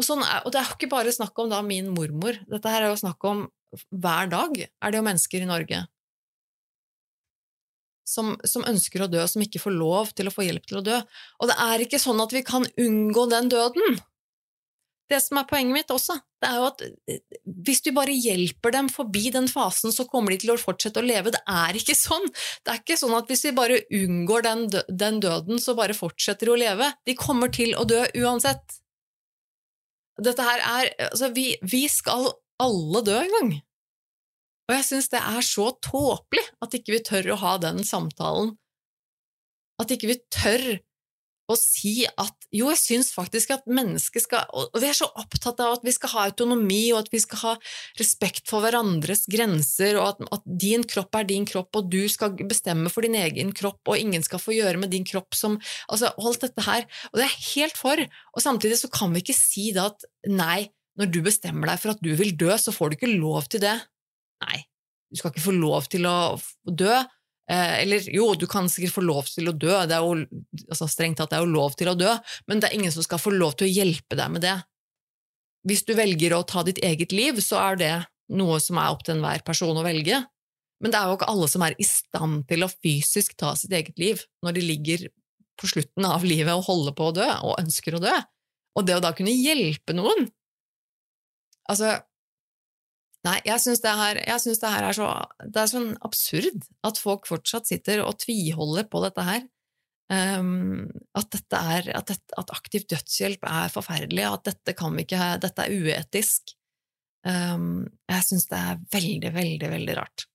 Og, 0.00 0.06
sånn 0.06 0.22
og, 0.24 0.48
det 0.52 0.60
er 0.60 0.68
jo 0.68 0.76
ikke 0.78 0.92
bare 0.92 1.12
snakk 1.14 1.36
om 1.42 1.50
da 1.52 1.60
min 1.66 1.90
mormor, 1.92 2.38
dette 2.48 2.70
her 2.72 2.86
er 2.86 2.94
jo 2.94 3.00
snakk 3.02 3.24
om 3.28 3.46
hver 3.92 4.28
dag 4.32 4.56
er 4.60 4.92
det 4.92 4.98
jo 4.98 5.04
mennesker 5.06 5.44
i 5.44 5.48
Norge 5.48 5.82
som, 8.12 8.34
som, 8.44 8.64
ønsker 8.68 9.04
å 9.04 9.10
dø, 9.10 9.22
som 9.28 9.42
ikke 9.44 9.62
får 9.62 9.76
lov 9.76 10.14
til 10.16 10.28
å 10.28 10.34
få 10.34 10.46
hjelp 10.46 10.66
til 10.68 10.80
å 10.80 10.86
dø. 10.86 11.02
Og 11.40 11.50
det 11.50 11.58
er 11.64 11.84
ikke 11.84 12.00
sånn 12.02 12.20
at 12.22 12.34
vi 12.34 12.44
kan 12.46 12.66
unngå 12.80 13.28
den 13.30 13.50
døden. 13.52 14.00
Det 15.10 15.18
som 15.20 15.40
er 15.40 15.48
poenget 15.48 15.76
mitt 15.76 15.92
også, 15.92 16.16
det 16.40 16.48
er 16.48 16.58
jo 16.60 16.66
at 16.70 16.82
eh, 17.10 17.18
hvis 17.66 17.82
du 17.84 17.90
bare 17.94 18.14
hjelper 18.14 18.72
dem 18.72 18.88
forbi 18.92 19.26
den 19.34 19.48
fasen, 19.50 19.92
så 19.92 20.06
kommer 20.08 20.32
de 20.32 20.40
til 20.42 20.54
å 20.54 20.60
fortsette 20.60 21.02
å 21.02 21.06
leve. 21.06 21.34
Det 21.34 21.42
er 21.52 21.78
ikke 21.78 21.96
sånn. 21.98 22.24
Det 22.64 22.72
er 22.72 22.80
ikke 22.80 22.98
sånn 23.00 23.16
at 23.18 23.28
hvis 23.30 23.44
vi 23.48 23.54
bare 23.56 23.82
unngår 23.98 24.46
den, 24.46 24.64
den 24.88 25.20
døden, 25.22 25.60
så 25.60 25.76
bare 25.78 25.96
fortsetter 25.96 26.48
de 26.48 26.54
å 26.54 26.60
leve. 26.62 26.92
De 27.08 27.18
kommer 27.18 27.52
til 27.52 27.76
å 27.76 27.84
dø 27.88 28.06
uansett. 28.22 28.80
Dette 30.22 30.44
her 30.46 30.62
er 30.62 30.90
Altså, 31.08 31.32
vi, 31.34 31.52
vi 31.62 31.86
skal 31.90 32.30
alle 32.62 33.02
dø 33.06 33.18
en 33.18 33.36
gang. 33.38 33.52
Og 34.68 34.76
jeg 34.76 34.86
syns 34.86 35.10
det 35.12 35.20
er 35.20 35.44
så 35.44 35.70
tåpelig 35.84 36.44
at 36.64 36.74
ikke 36.78 36.94
vi 36.94 37.02
tør 37.04 37.32
å 37.34 37.40
ha 37.42 37.56
den 37.62 37.82
samtalen. 37.84 38.54
At 39.82 39.90
ikke 39.92 40.12
vi 40.12 40.18
tør 40.32 40.66
å 41.52 41.58
si 41.58 42.04
at 42.06 42.46
jo, 42.52 42.68
jeg 42.72 42.80
syns 42.80 43.10
faktisk 43.14 43.54
at 43.54 43.68
mennesket 43.70 44.26
skal 44.26 44.44
Og 44.52 44.76
vi 44.82 44.88
er 44.90 44.96
så 44.96 45.06
opptatt 45.18 45.60
av 45.64 45.78
at 45.78 45.86
vi 45.86 45.94
skal 45.94 46.12
ha 46.12 46.26
autonomi, 46.28 46.82
og 46.92 47.02
at 47.02 47.12
vi 47.12 47.20
skal 47.22 47.40
ha 47.42 47.52
respekt 48.00 48.50
for 48.50 48.64
hverandres 48.64 49.24
grenser, 49.32 49.96
og 50.00 50.10
at, 50.10 50.26
at, 50.38 50.50
din 50.62 50.84
kropp 50.88 51.16
er 51.18 51.28
din 51.28 51.46
kropp, 51.48 51.70
og 51.78 51.88
du 51.92 52.02
skal 52.12 52.34
bestemme 52.40 52.92
for 52.92 53.06
din 53.06 53.16
egen 53.18 53.54
kropp, 53.56 53.80
og 53.88 54.00
ingen 54.00 54.24
skal 54.24 54.42
få 54.42 54.56
gjøre 54.56 54.82
med 54.82 54.92
din 54.92 55.06
kropp 55.08 55.36
som 55.38 55.58
Altså, 55.92 56.10
alt 56.18 56.44
dette 56.44 56.62
her. 56.64 56.84
Og 57.12 57.20
det 57.20 57.24
er 57.26 57.40
helt 57.52 57.78
for. 57.78 58.00
Og 58.32 58.42
samtidig 58.44 58.78
så 58.80 58.88
kan 58.92 59.12
vi 59.12 59.22
ikke 59.22 59.36
si 59.36 59.70
da 59.76 59.88
at 59.90 60.04
nei, 60.30 60.70
når 61.00 61.10
du 61.12 61.20
bestemmer 61.24 61.70
deg 61.70 61.80
for 61.80 61.94
at 61.94 62.02
du 62.04 62.12
vil 62.18 62.34
dø, 62.38 62.50
så 62.60 62.74
får 62.74 62.92
du 62.92 62.98
ikke 62.98 63.14
lov 63.14 63.48
til 63.52 63.62
det. 63.64 63.74
Nei, 64.44 64.62
du 65.12 65.20
skal 65.20 65.32
ikke 65.32 65.44
få 65.44 65.54
lov 65.56 65.88
til 65.92 66.08
å 66.08 66.16
dø. 66.68 66.96
Eh, 67.50 67.82
eller 67.82 68.04
jo, 68.14 68.28
du 68.38 68.46
kan 68.50 68.68
sikkert 68.70 68.94
få 68.94 69.04
lov 69.04 69.26
til 69.30 69.50
å 69.50 69.54
dø, 69.54 69.74
det 69.90 69.96
er 69.96 70.04
jo, 70.04 70.42
altså 70.68 70.86
strengt 70.90 71.18
tatt 71.18 71.32
det 71.32 71.40
er 71.40 71.48
lov 71.50 71.74
til 71.78 71.90
å 71.90 71.96
dø, 71.98 72.12
men 72.46 72.62
det 72.62 72.70
er 72.70 72.78
ingen 72.78 72.94
som 72.94 73.04
skal 73.04 73.20
få 73.22 73.34
lov 73.34 73.56
til 73.58 73.66
å 73.66 73.72
hjelpe 73.72 74.18
deg 74.18 74.34
med 74.34 74.44
det. 74.46 74.58
Hvis 75.66 75.84
du 75.86 75.94
velger 75.98 76.34
å 76.36 76.44
ta 76.46 76.62
ditt 76.66 76.80
eget 76.82 77.14
liv, 77.14 77.38
så 77.42 77.58
er 77.62 77.80
det 77.80 77.94
noe 78.32 78.58
som 78.62 78.78
er 78.80 78.94
opp 78.94 79.02
til 79.06 79.16
enhver 79.16 79.42
person 79.46 79.78
å 79.78 79.84
velge, 79.84 80.22
men 80.82 80.90
det 80.90 80.98
er 80.98 81.10
jo 81.10 81.18
ikke 81.18 81.30
alle 81.30 81.48
som 81.50 81.62
er 81.62 81.74
i 81.78 81.86
stand 81.86 82.46
til 82.50 82.64
å 82.66 82.70
fysisk 82.72 83.36
ta 83.38 83.52
sitt 83.58 83.74
eget 83.74 83.98
liv 84.02 84.22
når 84.42 84.56
de 84.56 84.64
ligger 84.66 85.04
på 85.60 85.68
slutten 85.70 86.06
av 86.08 86.24
livet 86.26 86.50
og 86.56 86.66
holder 86.66 86.94
på 86.98 87.10
å 87.10 87.14
dø, 87.14 87.28
og 87.46 87.60
ønsker 87.60 87.94
å 87.94 88.02
dø. 88.02 88.14
Og 88.78 88.86
det 88.88 88.96
å 88.96 89.02
da 89.04 89.12
kunne 89.16 89.34
hjelpe 89.34 89.94
noen 89.96 90.30
Altså, 91.70 91.92
Nei, 93.22 93.36
jeg 93.46 93.62
syns 93.62 93.82
det, 93.82 93.90
det, 94.18 94.70
her 94.72 94.86
er 94.88 94.96
så 94.96 95.08
Det 95.46 95.60
er 95.62 95.68
sånn 95.70 95.92
absurd 96.02 96.64
at 96.86 96.98
folk 96.98 97.28
fortsatt 97.30 97.68
sitter 97.70 98.02
og 98.02 98.16
tviholder 98.24 98.88
på 98.90 99.02
dette 99.04 99.26
her. 99.26 99.44
Um, 100.12 100.88
at, 101.16 101.28
dette 101.32 101.60
er, 101.74 101.86
at, 101.96 102.10
dette, 102.10 102.34
at, 102.36 102.50
aktiv 102.52 102.82
dødshjelp 102.90 103.46
er 103.48 103.70
forferdelig, 103.72 104.26
at 104.28 104.50
dette 104.50 104.74
kan 104.76 104.92
vi 104.98 105.06
ikke 105.06 105.30
dette 105.40 105.64
er 105.64 105.72
uetisk. 105.72 106.56
Um, 107.22 107.86
jeg 108.10 108.26
syns 108.26 108.48
det 108.50 108.58
er 108.58 108.82
veldig, 108.92 109.30
veldig, 109.38 109.70
veldig 109.76 109.96
rart. 110.00 110.26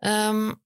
Um, 0.00 0.56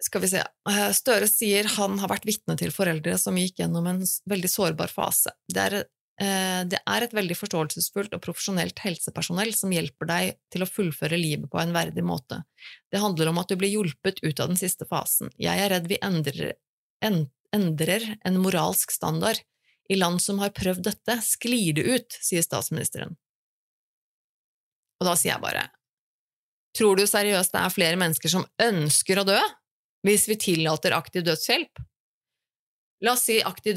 skal 0.00 0.22
vi 0.24 0.30
se 0.32 0.40
eh, 0.40 0.90
Støre 0.96 1.28
sier 1.28 1.68
han 1.76 1.98
har 2.00 2.10
vært 2.12 2.26
vitne 2.28 2.56
til 2.60 2.72
foreldre 2.72 3.16
som 3.20 3.36
gikk 3.40 3.60
gjennom 3.60 3.88
en 3.90 4.00
veldig 4.30 4.50
sårbar 4.50 4.92
fase. 4.92 5.34
Det 5.50 5.64
er, 5.66 5.76
det 6.20 6.78
er 6.78 7.04
et 7.04 7.14
veldig 7.16 7.36
forståelsesfullt 7.38 8.12
og 8.16 8.22
profesjonelt 8.24 8.82
helsepersonell 8.84 9.54
som 9.56 9.72
hjelper 9.72 10.08
deg 10.10 10.32
til 10.52 10.64
å 10.64 10.68
fullføre 10.68 11.16
livet 11.16 11.48
på 11.48 11.60
en 11.62 11.72
verdig 11.72 12.04
måte. 12.04 12.42
Det 12.92 13.00
handler 13.00 13.30
om 13.30 13.40
at 13.40 13.48
du 13.48 13.56
blir 13.60 13.72
hjulpet 13.72 14.20
ut 14.20 14.42
av 14.42 14.52
den 14.52 14.60
siste 14.60 14.84
fasen. 14.90 15.32
Jeg 15.40 15.56
er 15.56 15.72
redd 15.72 15.88
vi 15.88 15.96
endrer, 16.04 16.58
endrer 17.00 18.04
en 18.20 18.40
moralsk 18.42 18.92
standard. 18.92 19.40
I 19.90 19.96
land 19.96 20.20
som 20.22 20.38
har 20.44 20.52
prøvd 20.54 20.84
dette, 20.86 21.16
sklir 21.24 21.72
det 21.80 21.86
ut, 21.88 22.18
sier 22.22 22.44
statsministeren. 22.44 23.16
Og 25.00 25.08
da 25.08 25.16
sier 25.16 25.32
jeg 25.32 25.42
bare, 25.42 25.64
tror 26.76 27.00
du 27.00 27.06
seriøst 27.08 27.56
det 27.56 27.64
er 27.64 27.74
flere 27.74 27.98
mennesker 27.98 28.30
som 28.30 28.44
ønsker 28.60 29.22
å 29.22 29.26
dø? 29.32 29.40
hvis 30.06 30.28
vi 30.28 30.36
tillater 30.40 30.94
aktiv 30.96 31.24
dødshjelp. 31.26 31.82
La 33.04 33.14
oss 33.16 33.24
si 33.28 33.38
aktiv 33.40 33.76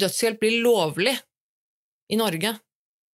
dødshjelp 0.00 0.40
blir 0.40 0.60
lovlig 0.64 1.14
i 2.10 2.18
Norge. 2.18 2.54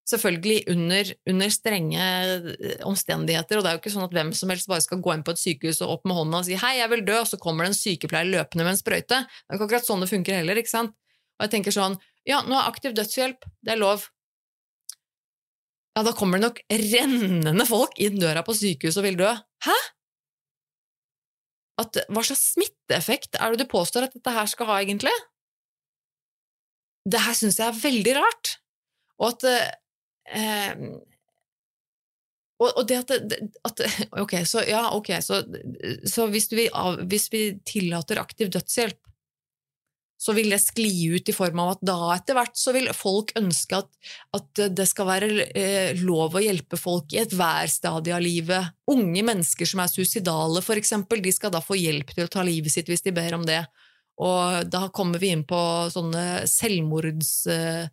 Selvfølgelig 0.07 0.59
under, 0.71 1.13
under, 1.27 1.51
strenge 1.51 2.03
eh, 2.03 2.75
omstendigheter, 2.87 3.59
og 3.59 3.65
det 3.65 3.71
er 3.71 3.77
jo 3.77 3.81
ikke 3.83 3.95
sånn 3.97 4.07
at 4.07 4.15
hvem 4.15 4.31
som 4.39 4.53
helst 4.53 4.71
bare 4.71 4.85
skal 4.85 5.01
gå 5.03 5.15
inn 5.17 5.25
på 5.27 5.35
et 5.35 5.43
sykehus 5.43 5.83
og 5.83 5.97
opp 5.97 6.07
med 6.07 6.15
hånda 6.19 6.43
og 6.43 6.47
si 6.47 6.59
'hei, 6.59 6.77
jeg 6.79 6.93
vil 6.93 7.03
dø', 7.09 7.23
og 7.25 7.27
så 7.27 7.41
kommer 7.43 7.67
det 7.67 7.75
en 7.75 7.81
sykepleier 7.81 8.31
løpende 8.31 8.63
med 8.63 8.77
en 8.77 8.83
sprøyte. 8.83 9.19
Det 9.27 9.51
er 9.51 9.59
ikke 9.59 9.67
akkurat 9.67 9.89
sånn 9.89 10.05
det 10.05 10.13
funker 10.13 10.39
heller, 10.39 10.61
ikke 10.63 10.75
sant? 10.75 10.95
Og 11.37 11.47
jeg 11.47 11.55
tenker 11.57 11.75
sånn 11.75 11.99
ja, 12.27 12.43
nå 12.43 12.55
er 12.59 12.71
aktiv 12.71 12.95
dødshjelp, 12.95 13.45
det 13.63 13.75
er 13.75 13.83
lov. 13.83 14.09
Ja, 15.97 16.03
da 16.03 16.13
kommer 16.13 16.39
det 16.39 16.47
nok 16.47 16.63
rennende 16.71 17.67
folk 17.67 17.95
inn 18.03 18.19
døra 18.19 18.43
på 18.47 18.55
sykehuset 18.55 18.99
og 19.03 19.07
vil 19.07 19.21
dø. 19.21 19.31
Hæ? 19.67 19.77
at 21.81 21.99
hva 22.09 22.23
slags 22.25 22.53
smitteeffekt 22.55 23.37
er 23.39 23.53
det 23.53 23.65
du 23.65 23.71
påstår 23.71 24.07
at 24.07 24.15
dette 24.17 24.33
her 24.33 24.49
skal 24.49 24.71
ha, 24.71 24.79
egentlig? 24.81 25.13
Det 27.07 27.21
her 27.23 27.37
syns 27.39 27.61
jeg 27.61 27.69
er 27.69 27.83
veldig 27.83 28.15
rart, 28.17 28.57
og 29.21 29.29
at 29.33 29.47
eh, 30.37 30.87
og, 32.57 32.71
og, 32.71 32.85
det 32.89 33.03
at, 33.03 33.11
at, 33.69 33.83
Ok, 34.23 34.39
så 34.49 34.65
ja, 34.65 34.89
okay, 34.97 35.21
så, 35.25 35.43
så 36.09 36.29
hvis, 36.33 36.49
vi, 36.53 36.69
hvis 37.05 37.29
vi 37.33 37.43
tillater 37.69 38.23
aktiv 38.23 38.49
dødshjelp, 38.53 39.01
så 40.17 40.33
vil 40.33 40.49
det 40.49 40.63
skli 40.63 40.89
ut 41.13 41.29
i 41.29 41.35
form 41.37 41.61
av 41.61 41.75
at 41.75 41.83
da 41.85 41.97
etter 42.15 42.39
hvert 42.39 42.55
så 42.57 42.73
vil 42.73 42.89
folk 42.97 43.35
ønske 43.37 43.83
at, 43.83 43.91
at 44.39 44.63
det 44.73 44.87
skal 44.89 45.11
være 45.11 45.29
eh, 45.51 46.01
lov 46.01 46.39
å 46.39 46.41
hjelpe 46.41 46.79
folk 46.81 47.13
i 47.13 47.21
ethvert 47.21 47.75
stadie 47.75 48.17
av 48.17 48.25
livet. 48.25 48.73
Unge 48.89 49.27
mennesker 49.29 49.69
som 49.69 49.83
er 49.85 49.93
suicidale, 49.93 50.63
for 50.65 50.81
eksempel, 50.81 51.21
de 51.21 51.35
skal 51.37 51.53
da 51.53 51.61
få 51.61 51.77
hjelp 51.77 52.15
til 52.17 52.25
å 52.25 52.33
ta 52.33 52.47
livet 52.49 52.73
sitt 52.73 52.89
hvis 52.89 53.05
de 53.05 53.13
ber 53.17 53.37
om 53.37 53.45
det. 53.45 53.61
Og 54.25 54.65
da 54.73 54.87
kommer 54.97 55.21
vi 55.21 55.35
inn 55.37 55.45
på 55.49 55.61
sånne 55.93 56.47
selvmords... 56.49 57.37
Eh 57.53 57.85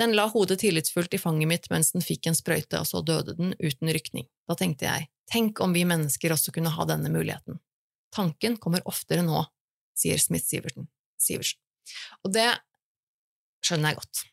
Den 0.00 0.14
la 0.16 0.26
hodet 0.32 0.60
tillitsfullt 0.62 1.14
i 1.16 1.20
fanget 1.20 1.48
mitt 1.48 1.66
mens 1.72 1.92
den 1.92 2.04
fikk 2.04 2.30
en 2.30 2.36
sprøyte, 2.36 2.80
og 2.80 2.88
så 2.88 3.02
døde 3.04 3.34
den 3.36 3.52
uten 3.60 3.90
rykning. 3.92 4.28
Da 4.48 4.56
tenkte 4.56 4.86
jeg, 4.88 5.10
tenk 5.28 5.60
om 5.60 5.74
vi 5.76 5.84
mennesker 5.88 6.32
også 6.32 6.54
kunne 6.56 6.72
ha 6.72 6.86
denne 6.88 7.12
muligheten. 7.12 7.60
Tanken 8.14 8.56
kommer 8.60 8.84
oftere 8.88 9.24
nå, 9.26 9.42
sier 9.98 10.20
Smith-Sivertsen. 10.20 10.88
Og 12.24 12.34
det 12.34 12.48
skjønner 13.64 13.92
jeg 13.92 14.00
godt 14.00 14.26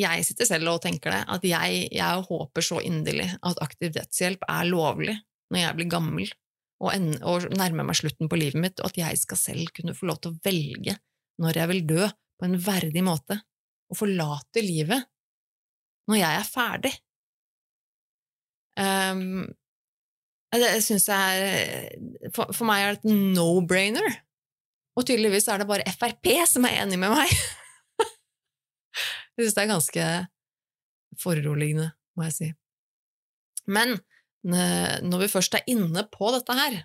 jeg 0.00 0.26
sitter 0.26 0.48
selv 0.48 0.72
og 0.72 0.82
tenker 0.82 1.12
det, 1.14 1.22
at 1.30 1.44
jeg, 1.46 1.84
jeg 1.94 2.26
håper 2.28 2.64
så 2.66 2.80
inderlig 2.82 3.28
at 3.46 3.60
aktiv 3.62 3.92
dødshjelp 3.94 4.42
er 4.50 4.66
lovlig 4.66 5.14
når 5.52 5.60
jeg 5.60 5.78
blir 5.78 5.90
gammel 5.92 6.26
og, 6.82 6.90
en, 6.90 7.08
og, 7.22 7.46
nærmer 7.54 7.86
meg 7.86 7.96
slutten 7.96 8.28
på 8.28 8.38
livet 8.38 8.58
mitt, 8.60 8.82
og 8.82 8.90
at 8.90 8.98
jeg 8.98 9.20
skal 9.22 9.38
selv 9.38 9.70
kunne 9.76 9.94
få 9.96 10.08
lov 10.10 10.18
til 10.20 10.34
å 10.34 10.40
velge 10.44 10.96
når 11.40 11.60
jeg 11.60 11.70
vil 11.70 11.82
dø 11.86 12.08
på 12.34 12.46
en 12.48 12.56
verdig 12.60 13.02
måte, 13.06 13.38
og 13.90 13.98
forlate 13.98 14.62
livet 14.64 15.06
når 16.10 16.18
jeg 16.18 16.40
er 16.40 16.48
ferdig. 16.48 16.92
Um, 18.74 19.46
det 20.54 20.72
syns 20.82 21.06
jeg 21.10 21.46
er 21.46 22.32
for, 22.34 22.50
for 22.50 22.66
meg 22.66 22.82
er 22.82 22.98
det 22.98 23.00
et 23.00 23.34
no-brainer, 23.38 24.18
og 24.94 25.06
tydeligvis 25.06 25.48
er 25.50 25.60
det 25.60 25.68
bare 25.68 25.94
Frp 25.98 26.30
som 26.48 26.66
er 26.68 26.80
enig 26.84 27.00
med 27.02 27.14
meg. 27.14 27.30
Jeg 29.34 29.48
syns 29.48 29.56
det 29.56 29.62
er 29.64 29.72
ganske 29.72 30.08
foruroligende, 31.18 31.88
må 32.14 32.28
jeg 32.28 32.34
si. 32.36 32.50
Men 33.66 33.96
når 34.44 35.24
vi 35.24 35.30
først 35.32 35.56
er 35.56 35.70
inne 35.72 36.04
på 36.12 36.28
dette 36.34 36.54
her, 36.54 36.76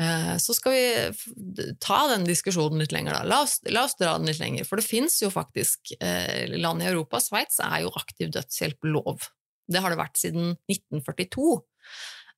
eh, 0.00 0.32
så 0.40 0.56
skal 0.56 0.74
vi 0.74 1.74
ta 1.84 2.00
den 2.14 2.24
diskusjonen 2.26 2.80
litt 2.80 2.94
lenger, 2.96 3.18
da. 3.18 3.28
La 3.28 3.42
oss, 3.44 3.58
la 3.68 3.84
oss 3.84 3.96
dra 4.00 4.16
den 4.16 4.30
litt 4.30 4.40
lenger. 4.40 4.66
For 4.66 4.80
det 4.80 4.88
fins 4.88 5.20
jo 5.22 5.30
faktisk 5.30 5.92
eh, 6.00 6.48
land 6.56 6.82
i 6.82 6.88
Europa, 6.88 7.20
Sveits 7.22 7.60
er 7.62 7.84
jo 7.84 7.92
aktiv 8.00 8.32
dødshjelp 8.34 8.88
lov. 8.88 9.28
Det 9.68 9.82
har 9.82 9.92
det 9.92 10.00
vært 10.00 10.18
siden 10.18 10.54
1942. 10.70 11.60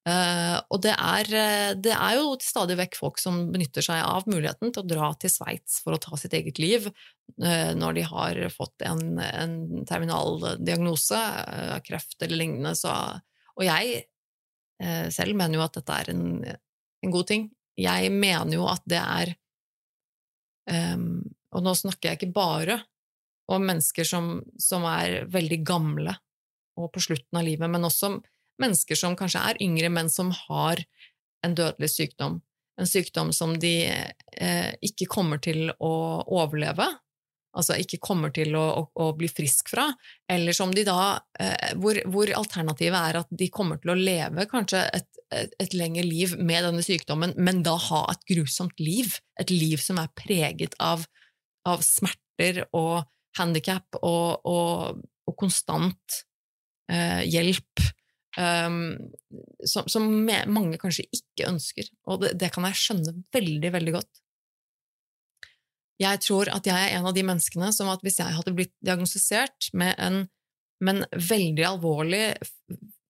Uh, 0.09 0.57
og 0.73 0.79
det 0.87 0.93
er, 0.95 1.29
eh, 1.37 1.71
det 1.77 1.91
er, 1.93 2.13
jo 2.17 2.37
stadig 2.41 2.79
vekk 2.79 2.95
folk 2.97 3.19
som 3.21 3.49
benytter 3.53 3.85
seg 3.85 3.99
av 4.01 4.29
muligheten 4.31 4.71
til 4.73 4.85
å 4.85 4.89
dra 4.89 5.09
til 5.21 5.33
Sveits 5.33 5.81
for 5.85 5.97
å 5.97 6.01
ta 6.01 6.17
sitt 6.17 6.37
eget 6.39 6.61
liv 6.63 6.87
uh, 6.87 7.73
når 7.77 7.99
de 7.99 8.05
har 8.07 8.41
fått 8.55 8.87
en, 8.89 9.19
en 9.21 9.57
terminaldiagnose, 9.89 11.19
uh, 11.19 11.75
kreft 11.85 12.17
eller 12.25 12.41
lignende. 12.41 12.73
Så, 12.79 12.95
og 13.59 13.67
jeg 13.67 14.07
selv 15.11 15.35
mener 15.35 15.59
jo 15.59 15.63
at 15.65 15.75
dette 15.75 15.95
er 16.05 16.09
en, 16.13 16.27
en, 16.47 17.11
god 17.11 17.27
ting. 17.27 17.49
Jeg 17.75 18.13
mener 18.15 18.53
jo 18.55 18.69
at 18.71 18.85
det 18.87 19.01
er 19.01 19.33
um, 20.95 21.25
Og 21.51 21.65
nå 21.67 21.73
snakker 21.75 22.13
jeg 22.13 22.21
ikke 22.21 22.37
bare 22.37 22.77
om 23.51 23.67
mennesker 23.67 24.07
som, 24.07 24.37
som 24.55 24.87
er 24.87 25.25
veldig 25.35 25.59
gamle 25.67 26.15
og 26.79 26.93
på 26.95 27.03
slutten 27.03 27.41
av 27.41 27.49
livet, 27.49 27.67
men 27.67 27.89
også 27.89 28.13
om 28.13 28.21
mennesker 28.63 28.99
som 28.99 29.17
kanskje 29.19 29.43
er 29.51 29.63
yngre, 29.65 29.91
men 29.93 30.11
som 30.13 30.33
har 30.49 30.83
en 31.47 31.55
dødelig 31.59 31.91
sykdom. 31.95 32.41
En 32.79 32.87
sykdom 32.87 33.33
som 33.35 33.57
de 33.59 33.75
eh, 33.91 34.71
ikke 34.87 35.09
kommer 35.11 35.41
til 35.43 35.71
å 35.79 35.93
overleve, 36.27 36.87
altså 37.59 37.79
ikke 37.81 38.01
kommer 38.03 38.33
til 38.35 38.55
å, 38.59 38.65
å, 38.79 38.83
å 39.03 39.07
bli 39.19 39.29
frisk 39.31 39.73
fra, 39.73 39.89
eller 40.31 40.55
som 40.55 40.73
de 40.75 40.85
da 40.87 41.19
eh, 41.41 41.75
hvor, 41.81 41.99
hvor, 42.13 42.31
alternativet 42.39 42.99
er 42.99 43.21
at 43.23 43.33
de 43.41 43.51
kommer 43.55 43.81
til 43.83 43.95
å 43.95 43.99
leve 43.99 44.47
kanskje 44.51 44.85
et, 44.95 45.09
et, 45.35 45.55
et 45.65 45.77
lengre 45.79 46.05
liv 46.07 46.37
med 46.39 46.69
denne 46.69 46.85
sykdommen, 46.87 47.35
men 47.37 47.65
da 47.67 47.75
ha 47.89 48.05
et 48.13 48.27
grusomt 48.31 48.79
liv. 48.83 49.17
Et 49.41 49.51
liv 49.55 49.81
som 49.83 49.99
er 50.03 50.13
preget 50.19 50.77
av, 50.83 51.07
av 51.69 51.83
smerter 51.87 52.65
og 52.77 53.09
handikap 53.39 53.99
og, 54.03 54.47
og, 54.47 55.03
og 55.29 55.39
konstant 55.39 56.23
eh, 56.91 57.25
hjelp, 57.27 57.89
um, 58.39 58.97
som, 59.67 59.89
som, 59.91 60.07
mange 60.47 60.79
kanskje 60.81 61.09
ikke 61.11 61.49
ønsker. 61.51 61.91
Og 62.09 62.23
det, 62.23 62.37
det, 62.41 62.53
kan 62.55 62.67
jeg 62.69 62.81
skjønne 62.81 63.15
veldig, 63.35 63.73
veldig 63.75 63.95
godt. 63.99 64.23
Jeg 65.99 66.23
tror 66.23 66.51
at 66.55 66.67
jeg 66.69 66.79
er 66.79 66.99
en 66.99 67.09
av 67.11 67.15
de 67.17 67.25
menneskene 67.27 67.73
som 67.75 67.91
at 67.91 68.05
hvis 68.07 68.21
jeg 68.21 68.37
hadde 68.37 68.55
blitt 68.55 68.75
diagnostisert 68.87 69.73
med 69.79 69.99
en, 69.99 70.23
med 70.85 71.01
en 71.01 71.25
veldig 71.29 71.65
alvorlig 71.73 72.23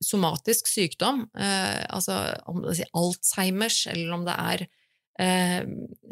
somatisk 0.04 0.70
sykdom, 0.70 1.26
eh, 1.36 1.84
altså 1.92 2.16
om 2.48 2.62
det 2.64 2.78
er 2.78 2.92
Alzheimers, 2.96 3.82
eller 3.90 4.14
om 4.14 4.24
det 4.24 4.36
er 4.38 4.64
eh, 5.20 5.58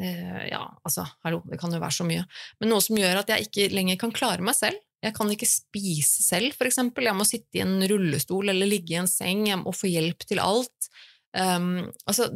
eh, 0.03 0.43
Ja, 0.51 0.67
altså, 0.85 1.07
hallo, 1.25 1.41
det 1.49 1.61
kan 1.63 1.73
jo 1.73 1.81
være 1.81 1.97
så 1.97 2.07
mye. 2.09 2.27
Men 2.61 2.75
noe 2.75 2.85
som 2.85 2.99
gjør 2.99 3.23
at 3.23 3.33
jeg 3.33 3.49
ikke 3.49 3.71
lenger 3.73 4.01
kan 4.03 4.13
klare 4.15 4.45
meg 4.45 4.59
selv. 4.59 4.83
Jeg 5.07 5.15
kan 5.15 5.31
ikke 5.31 5.47
spise 5.47 6.25
selv, 6.25 6.57
eksempel. 6.67 7.07
Jeg 7.07 7.17
må 7.19 7.27
sitte 7.29 7.61
i 7.61 7.63
en 7.63 7.79
rullestol 7.87 8.51
eller 8.51 8.67
ligge 8.67 8.97
i 8.97 9.01
en 9.01 9.11
seng, 9.11 9.47
jeg 9.47 9.61
må 9.63 9.75
få 9.77 9.91
hjelp 9.93 10.27
til 10.27 10.43
alt. 10.43 10.91
Um, 11.37 11.87
altså, 12.09 12.31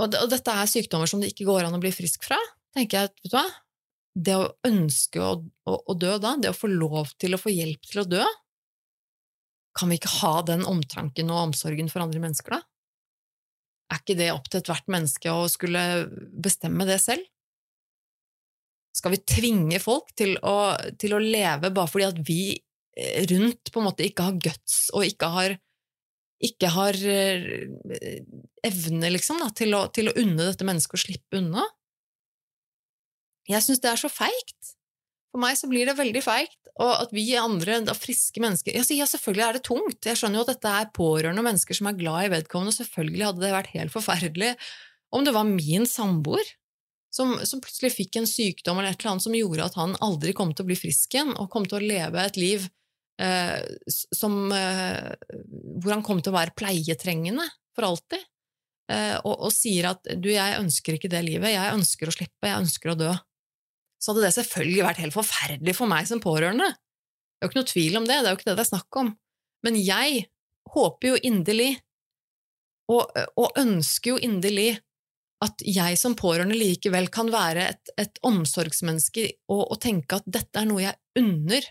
og, 0.00 0.06
og, 0.08 0.26
dette 0.32 0.52
er 0.52 0.68
sykdommer 0.70 1.08
som 1.08 1.22
det 1.22 1.30
ikke 1.32 1.46
går 1.48 1.66
an 1.66 1.76
å 1.76 1.82
bli 1.82 1.92
frisk 1.94 2.24
fra 2.26 2.38
tenker 2.76 2.98
jeg 2.98 3.08
vet 3.08 3.22
du 3.24 3.32
hva, 3.32 3.44
det 4.16 4.36
å 4.36 4.48
ønske 4.68 5.20
å, 5.22 5.32
å, 5.68 5.76
å, 5.76 5.96
dø 5.96 6.16
da, 6.20 6.34
det 6.40 6.52
å 6.52 6.56
få 6.56 6.70
lov 6.72 7.12
til 7.20 7.36
å 7.36 7.40
få 7.40 7.52
hjelp 7.52 7.88
til 7.88 8.02
å 8.02 8.08
dø, 8.08 8.24
kan 9.76 9.92
vi 9.92 9.98
ikke 10.00 10.14
ha 10.22 10.34
den 10.48 10.64
omtanken 10.68 11.32
og 11.32 11.50
omsorgen 11.50 11.90
for 11.92 12.04
andre 12.04 12.22
mennesker, 12.22 12.56
da? 12.56 12.62
Er 13.92 14.00
ikke 14.00 14.16
det 14.18 14.32
opp 14.32 14.48
til 14.50 14.62
ethvert 14.62 14.88
menneske 14.90 15.30
å 15.30 15.44
skulle 15.52 15.80
bestemme 16.42 16.88
det 16.88 16.98
selv? 17.04 17.22
Skal 19.06 19.14
vi 19.14 19.26
tvinge 19.30 19.78
folk 19.78 20.08
til 20.18 20.32
å, 20.42 20.74
til 20.98 21.12
å 21.14 21.20
leve 21.22 21.68
bare 21.70 21.86
fordi 21.86 22.06
at 22.08 22.16
vi 22.26 22.40
eh, 22.98 23.20
rundt 23.30 23.70
på 23.70 23.78
en 23.78 23.86
måte 23.86 24.02
ikke 24.02 24.24
har 24.26 24.40
guts 24.42 24.88
og 24.98 25.06
ikke 25.06 25.28
har, 25.30 25.54
ikke 26.42 26.72
har 26.74 26.98
eh, 27.06 28.16
evne 28.66 29.12
liksom, 29.14 29.38
da, 29.44 29.52
til, 29.54 29.76
å, 29.78 29.84
til 29.94 30.10
å 30.10 30.16
unne 30.18 30.48
dette 30.48 30.66
mennesket 30.66 30.98
å 30.98 31.02
slippe 31.04 31.38
unna? 31.38 31.68
Jeg 33.46 33.62
syns 33.62 33.84
det 33.86 33.92
er 33.92 34.02
så 34.02 34.10
feigt. 34.10 34.74
For 35.30 35.44
meg 35.44 35.54
så 35.62 35.70
blir 35.70 35.86
det 35.86 35.94
veldig 36.02 36.26
feigt, 36.26 36.58
og 36.82 36.92
at 37.06 37.14
vi 37.14 37.28
andre, 37.38 37.78
da 37.86 37.94
friske 37.94 38.42
mennesker 38.42 38.74
ja, 38.74 39.06
selvfølgelig 39.06 39.46
er 39.46 39.60
det 39.60 39.66
tungt, 39.70 40.02
jeg 40.02 40.18
skjønner 40.18 40.42
jo 40.42 40.48
at 40.48 40.54
dette 40.56 40.76
er 40.82 40.94
pårørende 40.98 41.46
og 41.46 41.52
mennesker 41.52 41.78
som 41.78 41.92
er 41.92 42.02
glad 42.02 42.26
i 42.26 42.34
vedkommende, 42.34 42.74
selvfølgelig 42.74 43.28
hadde 43.30 43.46
det 43.46 43.54
vært 43.54 43.74
helt 43.78 43.94
forferdelig 43.94 44.56
om 45.14 45.22
det 45.22 45.38
var 45.38 45.46
min 45.46 45.86
samboer 45.86 46.56
som, 47.16 47.34
som, 47.48 47.62
plutselig 47.64 47.94
fikk 47.94 48.18
en 48.20 48.28
sykdom 48.28 48.80
eller 48.80 48.92
et 48.92 49.00
eller 49.00 49.14
annet 49.14 49.24
som 49.24 49.36
gjorde 49.36 49.66
at 49.66 49.78
han 49.80 49.94
aldri 50.04 50.34
kom 50.36 50.52
til 50.52 50.66
å 50.66 50.70
bli 50.70 50.78
frisk 50.78 51.16
igjen, 51.16 51.32
og 51.36 51.50
kom 51.52 51.64
til 51.68 51.78
å 51.78 51.84
leve 51.84 52.24
et 52.24 52.40
liv 52.40 52.66
eh, 53.22 53.60
som, 53.92 54.40
eh, 54.52 55.14
hvor 55.80 55.96
han 55.96 56.04
kom 56.04 56.20
til 56.20 56.34
å 56.34 56.38
være 56.38 56.56
pleietrengende 56.58 57.46
for 57.76 57.88
alltid, 57.88 58.26
eh, 58.92 59.16
og, 59.22 59.32
og 59.48 59.54
sier 59.54 59.92
at 59.94 60.12
du, 60.20 60.28
jeg 60.34 60.60
ønsker 60.60 60.98
ikke 60.98 61.12
det 61.12 61.24
livet, 61.24 61.54
jeg 61.56 61.78
ønsker 61.78 62.12
å 62.12 62.16
slippe, 62.18 62.50
jeg 62.50 62.66
ønsker 62.66 62.92
å 62.92 63.00
dø 63.06 63.14
så 64.06 64.12
hadde 64.12 64.26
det 64.26 64.34
selvfølgelig 64.36 64.84
vært 64.84 65.02
helt 65.02 65.16
forferdelig 65.16 65.74
for 65.76 65.90
meg 65.90 66.08
som 66.08 66.22
pårørende. 66.22 66.68
Det 66.70 67.42
er 67.42 67.48
jo 67.48 67.50
ikke 67.50 67.60
noe 67.60 67.70
tvil 67.72 67.98
om 67.98 68.08
det, 68.08 68.18
det 68.20 68.28
er 68.28 68.34
jo 68.34 68.38
ikke 68.38 68.48
det 68.50 68.56
det 68.58 68.64
er 68.64 68.72
snakk 68.72 68.98
om. 69.00 69.12
Men 69.66 69.78
jeg 69.80 70.26
håper 70.74 71.08
jo 71.10 71.20
inderlig, 71.26 71.70
og, 72.92 73.16
og 73.40 73.58
ønsker 73.58 74.14
jo 74.14 74.20
inderlig, 74.22 74.76
at 75.44 75.62
jeg 75.68 75.98
som 76.00 76.16
pårørende 76.16 76.56
likevel 76.56 77.10
kan 77.12 77.28
være 77.32 77.66
et, 77.74 77.90
et 78.00 78.20
omsorgsmenneske 78.24 79.26
og, 79.52 79.66
og, 79.66 79.78
tenke 79.82 80.20
at 80.20 80.28
dette 80.28 80.62
er 80.62 80.68
noe 80.68 80.84
jeg 80.84 80.96
unner 81.20 81.66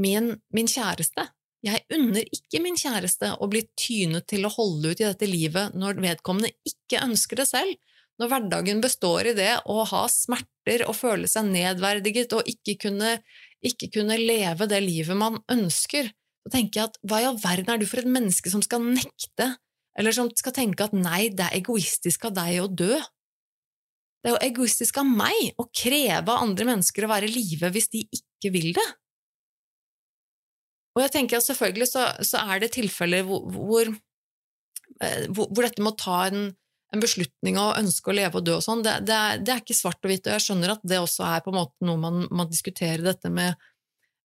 min, 0.00 0.32
min 0.54 0.70
kjæreste. 0.70 1.26
Jeg 1.66 1.82
unner 1.92 2.24
ikke 2.32 2.60
min 2.62 2.78
kjæreste 2.78 3.34
å 3.42 3.48
bli 3.50 3.64
tynet 3.78 4.28
til 4.30 4.46
å 4.46 4.52
holde 4.52 4.92
ut 4.92 5.02
i 5.02 5.08
dette 5.08 5.28
livet 5.28 5.76
når 5.76 6.00
vedkommende 6.04 6.52
ikke 6.68 7.02
ønsker 7.04 7.42
det 7.42 7.48
selv, 7.50 7.76
når 8.16 8.30
hverdagen 8.32 8.80
består 8.80 9.28
i 9.28 9.34
det 9.36 9.52
å 9.68 9.82
ha 9.90 10.06
smerter 10.08 10.86
og 10.88 10.96
føle 10.96 11.28
seg 11.28 11.50
nedverdiget 11.50 12.32
og 12.36 12.48
ikke 12.48 12.78
kunne, 12.86 13.18
ikke 13.60 13.90
kunne 13.98 14.16
leve 14.20 14.68
det 14.70 14.80
livet 14.84 15.20
man 15.20 15.36
ønsker, 15.52 16.08
så 16.46 16.52
tenker 16.54 16.80
jeg 16.80 16.92
at 16.92 16.98
hva 17.04 17.20
i 17.20 17.28
all 17.28 17.40
verden 17.42 17.74
er 17.74 17.82
du 17.82 17.88
for 17.90 18.00
et 18.00 18.08
menneske 18.08 18.52
som 18.52 18.62
skal 18.64 18.84
nekte, 18.86 19.50
eller 19.96 20.14
som 20.14 20.30
skal 20.36 20.54
tenke 20.56 20.86
at 20.86 20.94
nei, 20.96 21.28
det 21.32 21.46
er 21.46 21.58
egoistisk 21.60 22.28
av 22.28 22.36
deg 22.36 22.60
å 22.62 22.68
dø? 22.68 22.98
Det 24.20 24.30
er 24.30 24.34
jo 24.34 24.44
egoistisk 24.48 24.98
av 25.00 25.08
meg 25.08 25.54
å 25.60 25.68
kreve 25.70 26.24
av 26.26 26.42
andre 26.42 26.66
mennesker 26.68 27.06
å 27.06 27.10
være 27.12 27.30
i 27.30 27.34
live 27.36 27.70
hvis 27.74 27.90
de 27.92 28.02
ikke 28.18 28.52
vil 28.54 28.72
det. 28.76 28.86
Og 30.96 31.04
jeg 31.04 31.12
tenker 31.12 31.38
at 31.38 31.46
selvfølgelig 31.46 31.88
så, 31.90 32.06
så 32.24 32.44
er 32.48 32.62
det 32.62 32.74
tilfeller 32.74 33.26
hvor, 33.28 33.44
hvor, 33.52 33.90
eh, 35.04 35.26
hvor, 35.28 35.60
dette 35.62 35.84
å 35.84 35.98
ta 35.98 36.22
en 36.30 36.48
en 36.94 37.02
beslutning 37.02 37.58
og 37.60 37.76
ønske 37.80 38.10
å 38.10 38.16
leve 38.16 38.40
og 38.40 38.46
dø 38.46 38.56
og 38.58 38.64
sånn, 38.64 38.84
det, 38.86 38.98
det, 39.08 39.18
det, 39.42 39.52
er 39.52 39.62
ikke 39.62 39.76
svart 39.76 40.04
og 40.04 40.10
hvitt, 40.10 40.28
og 40.28 40.36
jeg 40.36 40.44
skjønner 40.44 40.76
at 40.76 40.84
det 40.86 41.00
også 41.02 41.26
er 41.28 41.42
på 41.44 41.52
en 41.52 41.58
måte 41.58 41.88
noe 41.88 42.00
man, 42.00 42.20
man 42.30 42.50
diskuterer, 42.50 43.02
dette 43.04 43.32
med, 43.32 43.58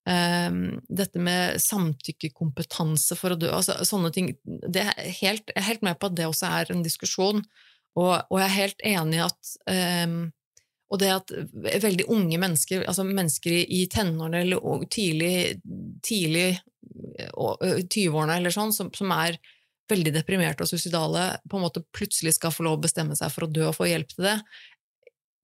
um, 0.09 0.61
dette 0.89 1.21
med 1.21 1.61
samtykkekompetanse 1.61 3.17
for 3.19 3.35
å 3.35 3.39
dø, 3.39 3.51
altså 3.53 3.77
sånne 3.87 4.11
ting. 4.15 4.33
Det 4.43 4.85
er 4.87 5.15
helt, 5.21 5.49
jeg 5.51 5.59
er 5.61 5.69
helt 5.69 5.85
med 5.85 5.99
på 5.99 6.11
at 6.11 6.17
det 6.19 6.29
også 6.29 6.51
er 6.61 6.73
en 6.73 6.85
diskusjon, 6.85 7.43
og, 7.99 8.13
og 8.31 8.37
jeg 8.39 8.47
er 8.47 8.57
helt 8.57 8.85
enig 8.93 9.19
i 9.19 9.25
at 9.25 9.55
um, 10.07 10.21
og 10.91 10.99
det 10.99 11.07
at 11.13 11.31
veldig 11.85 12.09
unge 12.11 12.35
mennesker, 12.41 12.83
altså 12.83 13.05
mennesker 13.07 13.53
i, 13.61 13.85
tenårene 13.91 14.41
eller 14.43 14.83
tidlig, 14.91 15.61
tidlig 16.03 16.49
20-årene 17.31 18.35
eller 18.35 18.51
sånn, 18.51 18.73
som, 18.75 18.89
som 18.91 19.13
er 19.15 19.37
veldig 19.91 20.13
deprimerte 20.15 20.65
og 20.65 20.71
suicidale 20.71 21.23
på 21.49 21.57
en 21.57 21.65
måte 21.65 21.83
plutselig 21.95 22.35
skal 22.37 22.53
få 22.53 22.65
lov 22.67 22.79
å 22.79 22.83
bestemme 22.83 23.15
seg 23.17 23.31
for 23.33 23.47
å 23.47 23.51
dø 23.51 23.69
og 23.69 23.77
få 23.77 23.87
hjelp 23.87 24.11
til 24.11 24.27
det, 24.27 24.35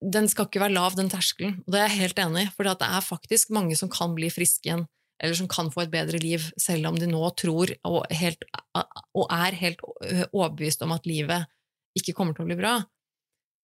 den 0.02 0.30
skal 0.30 0.48
ikke 0.48 0.62
være 0.62 0.76
lav, 0.76 0.96
den 0.98 1.10
terskelen. 1.10 1.58
Og 1.66 1.74
det 1.74 1.82
er 1.82 1.90
jeg 1.90 2.02
helt 2.04 2.22
enig 2.22 2.46
i, 2.46 2.52
for 2.54 2.68
det 2.68 2.76
er 2.86 3.06
faktisk 3.06 3.54
mange 3.56 3.78
som 3.80 3.90
kan 3.92 4.14
bli 4.18 4.30
friske 4.34 4.70
igjen, 4.70 4.86
eller 5.18 5.38
som 5.40 5.50
kan 5.50 5.72
få 5.74 5.86
et 5.86 5.94
bedre 5.94 6.20
liv, 6.22 6.44
selv 6.62 6.92
om 6.92 7.00
de 7.00 7.10
nå 7.10 7.22
tror 7.40 7.74
og, 7.88 8.04
helt, 8.14 8.46
og 8.78 9.26
er 9.34 9.58
helt 9.58 9.82
overbevist 10.30 10.86
om 10.86 10.94
at 10.94 11.10
livet 11.10 11.50
ikke 11.98 12.14
kommer 12.14 12.38
til 12.38 12.46
å 12.46 12.52
bli 12.52 12.60
bra. 12.60 12.76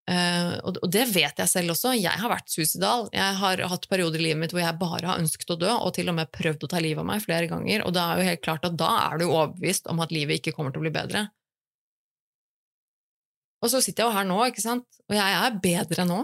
Og, 0.04 0.80
og, 0.82 0.88
det 0.92 1.06
vet 1.14 1.38
jeg 1.40 1.48
selv 1.48 1.76
også. 1.76 1.94
Jeg 1.96 2.20
har 2.20 2.32
vært 2.32 2.50
suicidal. 2.52 3.06
Jeg 3.16 3.38
har 3.40 3.62
hatt 3.72 3.86
perioder 3.88 4.20
i 4.20 4.26
livet 4.26 4.42
mitt 4.42 4.56
hvor 4.56 4.64
jeg 4.64 4.80
bare 4.82 5.08
har 5.08 5.22
ønsket 5.22 5.54
å 5.54 5.60
dø, 5.62 5.70
og 5.78 5.94
til 5.96 6.10
og 6.12 6.18
med 6.18 6.34
prøvd 6.34 6.66
å 6.66 6.72
ta 6.74 6.82
livet 6.84 7.04
av 7.06 7.08
meg 7.08 7.24
flere 7.24 7.48
ganger. 7.52 7.86
Og 7.86 7.94
da 7.96 8.10
er 8.10 8.20
jo 8.20 8.28
helt 8.32 8.44
klart 8.44 8.68
at 8.68 8.76
da 8.80 8.90
er 9.06 9.22
du 9.22 9.30
overbevist 9.30 9.88
om 9.94 10.02
at 10.04 10.12
livet 10.16 10.42
ikke 10.42 10.56
kommer 10.58 10.74
til 10.74 10.84
å 10.84 10.88
bli 10.88 10.96
bedre. 10.98 11.28
Og 13.64 13.72
så 13.72 13.80
sitter 13.80 14.04
jeg 14.04 14.12
jo 14.12 14.18
her 14.18 14.28
nå, 14.28 14.38
ikke 14.52 14.64
sant, 14.64 14.88
og 15.08 15.16
jeg 15.16 15.36
er 15.40 15.60
bedre 15.64 16.06
nå. 16.08 16.22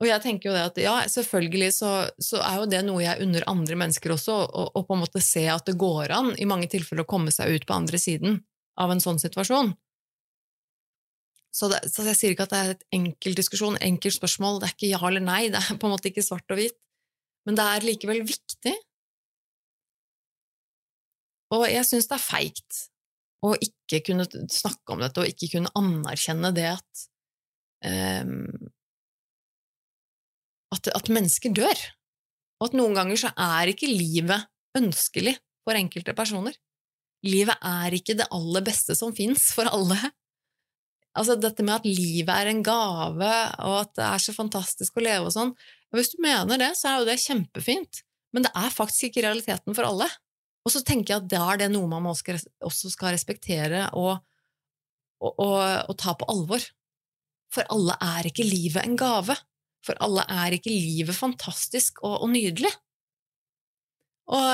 Og 0.00 0.08
jeg 0.08 0.22
tenker 0.24 0.48
jo 0.48 0.54
det 0.56 0.62
at 0.64 0.78
ja, 0.80 0.94
selvfølgelig 1.12 1.70
så, 1.76 1.90
så 2.20 2.40
er 2.44 2.62
jo 2.62 2.68
det 2.72 2.80
noe 2.86 3.02
jeg 3.04 3.20
unner 3.24 3.44
andre 3.48 3.76
mennesker 3.82 4.14
også, 4.14 4.36
å 4.72 4.82
på 4.84 4.96
en 4.96 5.02
måte 5.02 5.20
se 5.24 5.44
at 5.52 5.66
det 5.68 5.76
går 5.80 6.12
an 6.16 6.32
i 6.40 6.48
mange 6.48 6.70
tilfeller 6.72 7.04
å 7.04 7.10
komme 7.10 7.32
seg 7.34 7.52
ut 7.52 7.66
på 7.68 7.76
andre 7.76 8.00
siden 8.00 8.38
av 8.80 8.92
en 8.92 9.02
sånn 9.02 9.20
situasjon. 9.20 9.74
Så, 11.50 11.66
det, 11.68 11.82
så, 11.90 12.04
jeg 12.06 12.16
sier 12.16 12.32
ikke 12.32 12.46
at 12.46 12.52
det 12.54 12.60
er 12.60 12.72
et 12.76 12.86
enkelt 12.96 13.40
diskusjon, 13.40 13.80
enkelt 13.82 14.16
spørsmål, 14.16 14.60
det 14.60 14.70
er 14.70 14.76
ikke 14.76 14.92
ja 14.92 15.00
eller 15.08 15.24
nei, 15.24 15.42
det 15.52 15.60
er 15.60 15.80
på 15.80 15.88
en 15.88 15.96
måte 15.96 16.12
ikke 16.12 16.24
svart 16.24 16.48
og 16.52 16.60
hvitt, 16.60 16.78
men 17.48 17.58
det 17.58 17.66
er 17.66 17.88
likevel 17.88 18.22
viktig. 18.28 18.76
Og 21.56 21.66
jeg 21.66 21.88
syns 21.88 22.06
det 22.08 22.16
er 22.16 22.22
feigt 22.22 22.84
å 23.46 23.54
ikke 23.56 24.02
kunne 24.10 24.26
snakke 24.52 24.94
om 24.94 25.00
dette 25.00 25.22
og 25.22 25.30
ikke 25.30 25.54
kunne 25.54 25.72
anerkjenne 25.78 26.52
det 26.56 26.66
at 26.74 27.04
um, 27.86 28.70
at, 30.70 30.90
at 30.94 31.10
mennesker 31.10 31.54
dør, 31.56 31.84
og 32.60 32.68
at 32.68 32.76
noen 32.78 32.94
ganger 32.94 33.18
så 33.18 33.32
er 33.34 33.72
ikke 33.72 33.90
livet 33.90 34.46
ønskelig 34.78 35.34
for 35.66 35.78
enkelte 35.78 36.14
personer. 36.16 36.54
Livet 37.26 37.58
er 37.66 37.96
ikke 37.96 38.16
det 38.16 38.28
aller 38.32 38.64
beste 38.64 38.94
som 38.96 39.12
fins 39.16 39.50
for 39.56 39.68
alle. 39.68 39.98
Altså 41.18 41.34
dette 41.40 41.64
med 41.66 41.80
at 41.80 41.88
livet 41.88 42.30
er 42.30 42.52
en 42.52 42.62
gave, 42.64 43.32
og 43.66 43.76
at 43.82 43.92
det 43.98 44.06
er 44.06 44.22
så 44.22 44.34
fantastisk 44.36 44.96
å 44.96 45.04
leve 45.04 45.26
og 45.26 45.34
sånn. 45.34 45.52
Hvis 45.96 46.14
du 46.14 46.20
mener 46.22 46.60
det, 46.60 46.70
så 46.78 46.92
er 46.92 47.00
jo 47.00 47.08
det 47.10 47.18
kjempefint, 47.24 48.04
men 48.30 48.46
det 48.46 48.52
er 48.56 48.70
faktisk 48.72 49.10
ikke 49.10 49.26
realiteten 49.26 49.74
for 49.74 49.88
alle. 49.88 50.06
Og 50.70 50.76
så 50.76 50.84
tenker 50.86 51.16
jeg 51.16 51.24
at 51.24 51.30
da 51.32 51.46
er 51.50 51.64
det 51.64 51.72
noe 51.72 51.90
man 51.90 52.04
også 52.06 52.90
skal 52.92 53.10
respektere 53.10 53.88
og, 53.98 54.20
og, 55.18 55.32
og, 55.34 55.56
og 55.90 55.96
ta 55.98 56.14
på 56.14 56.28
alvor. 56.30 56.62
For 57.50 57.66
alle 57.74 57.96
er 58.06 58.28
ikke 58.30 58.46
livet 58.46 58.86
en 58.86 58.94
gave. 58.94 59.34
For 59.82 59.98
alle 60.04 60.22
er 60.30 60.54
ikke 60.54 60.70
livet 60.70 61.16
fantastisk 61.16 62.04
og, 62.04 62.20
og 62.22 62.30
nydelig. 62.30 62.70
Og 64.30 64.46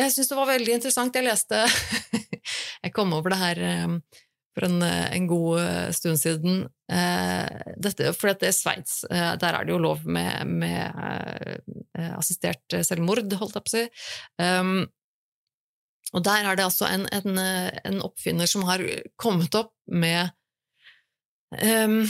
jeg 0.00 0.14
syns 0.14 0.32
det 0.32 0.38
var 0.38 0.48
veldig 0.54 0.78
interessant. 0.78 1.20
Jeg 1.20 1.28
leste 1.28 1.60
Jeg 2.86 2.94
kom 2.96 3.12
over 3.12 3.34
det 3.34 3.42
her 3.42 3.60
um, 3.84 4.00
for 4.56 4.64
en, 4.70 4.80
en 4.80 5.28
god 5.28 5.92
stund 5.92 6.16
siden. 6.16 6.62
Dette, 7.76 8.14
for 8.16 8.30
dette 8.30 8.48
er 8.48 8.56
Sveits. 8.56 9.02
Der 9.10 9.50
er 9.50 9.66
det 9.66 9.74
jo 9.74 9.82
lov 9.82 10.06
med, 10.08 10.46
med 10.48 11.66
assistert 12.16 12.76
selvmord, 12.86 13.32
holdt 13.40 13.58
jeg 13.58 13.66
på 13.66 13.72
å 13.72 13.74
si. 13.74 13.84
Um, 14.42 14.86
og 16.14 16.22
der 16.26 16.46
er 16.46 16.58
det 16.58 16.66
altså 16.66 16.86
en, 16.88 17.06
en, 17.10 17.38
en 17.38 18.02
oppfinner 18.06 18.48
som 18.50 18.66
har 18.68 18.82
kommet 19.20 19.56
opp 19.58 19.72
med 19.90 20.30
um, 21.50 22.04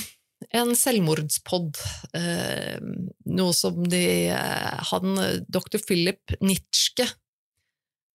en 0.52 0.74
selvmordspod. 0.76 1.78
Noe 3.38 3.54
som 3.56 3.78
de 3.88 4.02
Han, 4.90 5.16
dr. 5.48 5.78
Philip 5.80 6.36
Nitschke, 6.44 7.06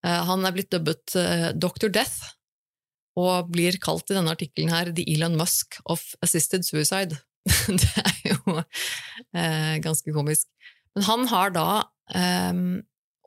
han 0.05 0.45
er 0.45 0.53
blitt 0.55 0.72
dubbet 0.74 1.15
Dr. 1.57 1.89
Death, 1.93 2.36
og 3.19 3.51
blir 3.51 3.78
kalt 3.82 4.13
i 4.13 4.17
denne 4.17 4.34
artikkelen 4.34 4.72
her 4.74 4.93
The 4.95 5.05
Elon 5.11 5.36
Musk 5.39 5.82
of 5.91 6.05
Assisted 6.24 6.65
Suicide. 6.65 7.17
det 7.82 7.91
er 8.05 8.17
jo 8.30 8.61
ganske 9.82 10.13
komisk. 10.13 10.47
Men 10.95 11.07
han 11.07 11.27
har 11.31 11.53
da 11.55 11.67
um, 12.51 12.81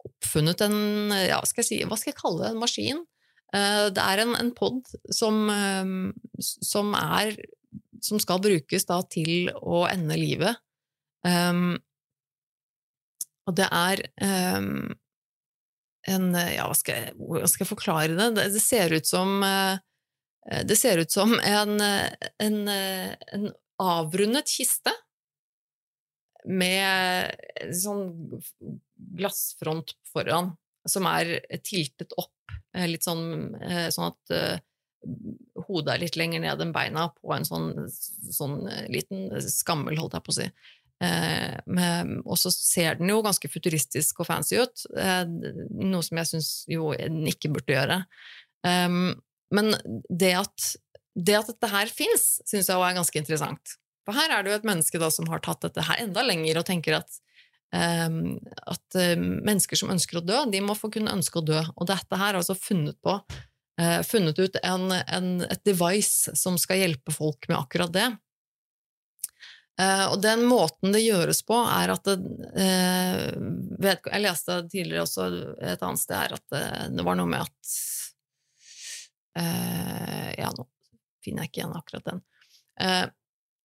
oppfunnet 0.04 0.60
en 0.66 1.12
ja, 1.16 1.40
skal 1.48 1.66
si, 1.66 1.80
hva 1.88 1.96
skal 1.98 2.12
jeg 2.12 2.20
kalle 2.20 2.42
det, 2.42 2.52
en 2.52 2.62
maskin. 2.62 3.02
Uh, 3.54 3.88
det 3.94 4.02
er 4.02 4.24
en, 4.24 4.34
en 4.36 4.50
pod 4.56 4.82
som, 5.14 5.46
um, 5.48 6.12
som, 6.40 6.92
er 6.98 7.36
som 8.04 8.20
skal 8.22 8.42
brukes 8.44 8.88
da 8.88 9.00
til 9.08 9.48
å 9.54 9.84
ende 9.88 10.18
livet. 10.20 10.60
Um, 11.24 11.78
og 13.48 13.56
det 13.56 13.68
er 13.72 14.00
en 14.20 14.92
Ja, 16.04 16.66
hva 16.68 16.76
skal, 16.76 17.14
hva 17.16 17.48
skal 17.48 17.64
jeg 17.64 17.70
forklare 17.70 18.16
det? 18.16 18.26
det? 18.36 18.44
Det, 18.52 18.60
ser 18.60 18.92
ut 18.92 19.08
som 19.08 19.40
uh, 19.40 19.76
Det 20.68 20.76
ser 20.76 21.00
ut 21.00 21.12
som 21.12 21.32
en, 21.40 21.80
en, 21.80 22.58
en 22.68 23.46
avrundet 23.80 24.52
kiste 24.52 24.92
med 26.44 27.72
sånn 27.74 28.38
glassfront 29.16 29.94
foran, 30.12 30.52
som 30.88 31.08
er 31.08 31.38
tiltet 31.64 32.12
opp, 32.20 32.54
eh, 32.76 32.86
litt 32.90 33.06
sånn, 33.06 33.54
eh, 33.62 33.88
sånn 33.94 34.10
at 34.12 34.34
uh, 34.36 34.56
hodet 35.66 35.94
er 35.94 36.02
litt 36.04 36.16
lenger 36.20 36.42
ned 36.44 36.60
enn 36.60 36.72
beina 36.72 37.08
på 37.16 37.32
en 37.34 37.44
sånn, 37.48 37.86
sånn 37.88 38.62
liten 38.92 39.28
skammel, 39.44 39.98
holdt 40.00 40.16
jeg 40.16 40.24
på 40.24 40.32
å 40.32 40.36
si. 40.38 40.48
Og 41.04 42.38
så 42.40 42.52
ser 42.54 42.96
den 42.96 43.10
jo 43.12 43.18
ganske 43.24 43.50
futuristisk 43.52 44.22
og 44.22 44.30
fancy 44.30 44.56
ut, 44.62 44.86
noe 44.94 46.00
som 46.06 46.20
jeg 46.22 46.30
syns 46.30 46.48
jo 46.72 46.94
den 46.96 47.26
ikke 47.28 47.50
burde 47.52 47.76
gjøre. 47.76 47.98
Um, 48.64 49.12
men 49.52 49.74
det 50.08 50.32
at, 50.38 50.70
det 51.12 51.36
at 51.36 51.50
dette 51.52 51.70
her 51.74 51.92
fins, 51.92 52.38
syns 52.48 52.70
jeg 52.70 52.78
òg 52.78 52.86
er 52.88 52.96
ganske 52.96 53.20
interessant. 53.20 53.76
For 54.04 54.16
her 54.16 54.32
er 54.32 54.44
det 54.44 54.52
jo 54.52 54.58
et 54.60 54.66
menneske 54.68 55.00
da, 55.00 55.08
som 55.12 55.28
har 55.32 55.42
tatt 55.44 55.64
dette 55.64 55.84
her 55.86 56.02
enda 56.04 56.24
lenger 56.24 56.60
og 56.60 56.66
tenker 56.68 56.98
at, 56.98 57.16
um, 57.72 58.36
at 58.68 58.98
uh, 59.00 59.14
mennesker 59.16 59.80
som 59.80 59.92
ønsker 59.94 60.20
å 60.20 60.24
dø, 60.24 60.42
de 60.52 60.60
må 60.64 60.76
få 60.76 60.92
kunne 60.92 61.14
ønske 61.14 61.40
å 61.40 61.46
dø. 61.46 61.62
Og 61.74 61.88
dette 61.88 62.20
her 62.20 62.34
er 62.34 62.42
altså 62.42 62.56
funnet 62.58 62.98
på 63.04 63.16
uh, 63.16 64.02
funnet 64.06 64.40
ut 64.40 64.60
en, 64.60 64.90
en, 64.92 65.30
et 65.48 65.64
device 65.64 66.36
som 66.36 66.60
skal 66.60 66.84
hjelpe 66.84 67.16
folk 67.16 67.48
med 67.48 67.58
akkurat 67.62 67.96
det. 67.96 68.10
Uh, 69.80 70.12
og 70.12 70.20
den 70.22 70.44
måten 70.46 70.92
det 70.94 71.02
gjøres 71.02 71.40
på, 71.48 71.56
er 71.56 71.96
at 71.96 72.04
det, 72.06 72.20
vet, 73.82 74.04
Jeg 74.06 74.22
leste 74.22 74.60
tidligere 74.68 75.08
også 75.08 75.26
et 75.64 75.82
annet 75.82 76.04
sted 76.04 76.14
her 76.20 76.36
at 76.36 76.44
det, 76.52 76.64
det 76.94 77.08
var 77.08 77.18
noe 77.18 77.32
med 77.32 77.42
at 77.42 77.80
Ja, 79.34 80.52
nå 80.54 80.68
finner 81.24 81.42
jeg 81.42 81.50
ikke 81.50 81.60
igjen 81.64 81.74
akkurat 81.74 82.06
den. 82.06 82.20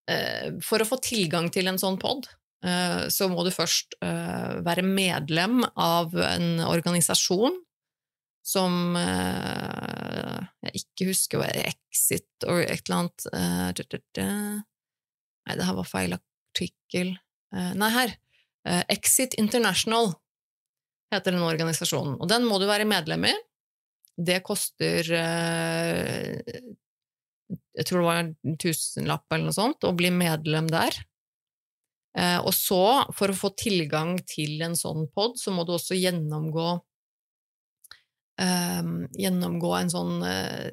Eh, 0.09 0.57
for 0.65 0.81
å 0.81 0.87
få 0.87 0.97
tilgang 1.03 1.49
til 1.53 1.69
en 1.69 1.79
sånn 1.81 1.99
pod, 2.01 2.27
eh, 2.65 3.07
så 3.13 3.27
må 3.29 3.43
du 3.45 3.51
først 3.53 3.99
eh, 4.01 4.59
være 4.65 4.85
medlem 4.85 5.61
av 5.75 6.15
en 6.25 6.63
organisasjon 6.65 7.59
som 8.49 8.95
jeg 8.97 10.71
ikke 10.79 11.05
husker 11.11 11.37
hva 11.37 11.49
Exit 11.67 12.47
or 12.49 12.63
et 12.63 12.87
eller 12.87 12.95
annet 13.03 14.15
Nei, 14.23 15.57
det 15.59 15.67
her 15.67 15.75
var 15.77 15.85
feil 15.85 16.15
artikkel. 16.15 17.11
Nei, 17.53 17.89
her. 17.93 18.15
Exit 18.89 19.35
International 19.37 20.15
heter 21.13 21.35
den 21.35 21.45
organisasjonen, 21.45 22.15
og 22.17 22.31
den 22.31 22.47
må 22.47 22.57
du 22.57 22.65
være 22.71 22.89
medlem 22.89 23.27
i. 23.29 23.35
Det 24.17 24.39
koster 24.47 25.13
jeg 27.49 27.87
tror 27.87 28.01
det 28.01 28.07
var 28.07 28.19
en 28.23 28.57
tusenlapp 28.61 29.25
eller 29.31 29.49
noe 29.49 29.57
sånt, 29.57 29.85
og 29.87 29.97
bli 29.99 30.11
medlem 30.13 30.69
der. 30.69 30.97
Eh, 32.17 32.37
og 32.41 32.53
så, 32.55 33.05
for 33.15 33.31
å 33.31 33.37
få 33.37 33.53
tilgang 33.57 34.17
til 34.29 34.61
en 34.65 34.77
sånn 34.77 35.07
pod, 35.13 35.37
så 35.39 35.53
må 35.53 35.65
du 35.65 35.75
også 35.75 35.97
gjennomgå 35.97 36.67
eh, 38.41 38.93
Gjennomgå 39.23 39.73
en 39.77 39.91
sånn 39.93 40.15
eh, 40.25 40.69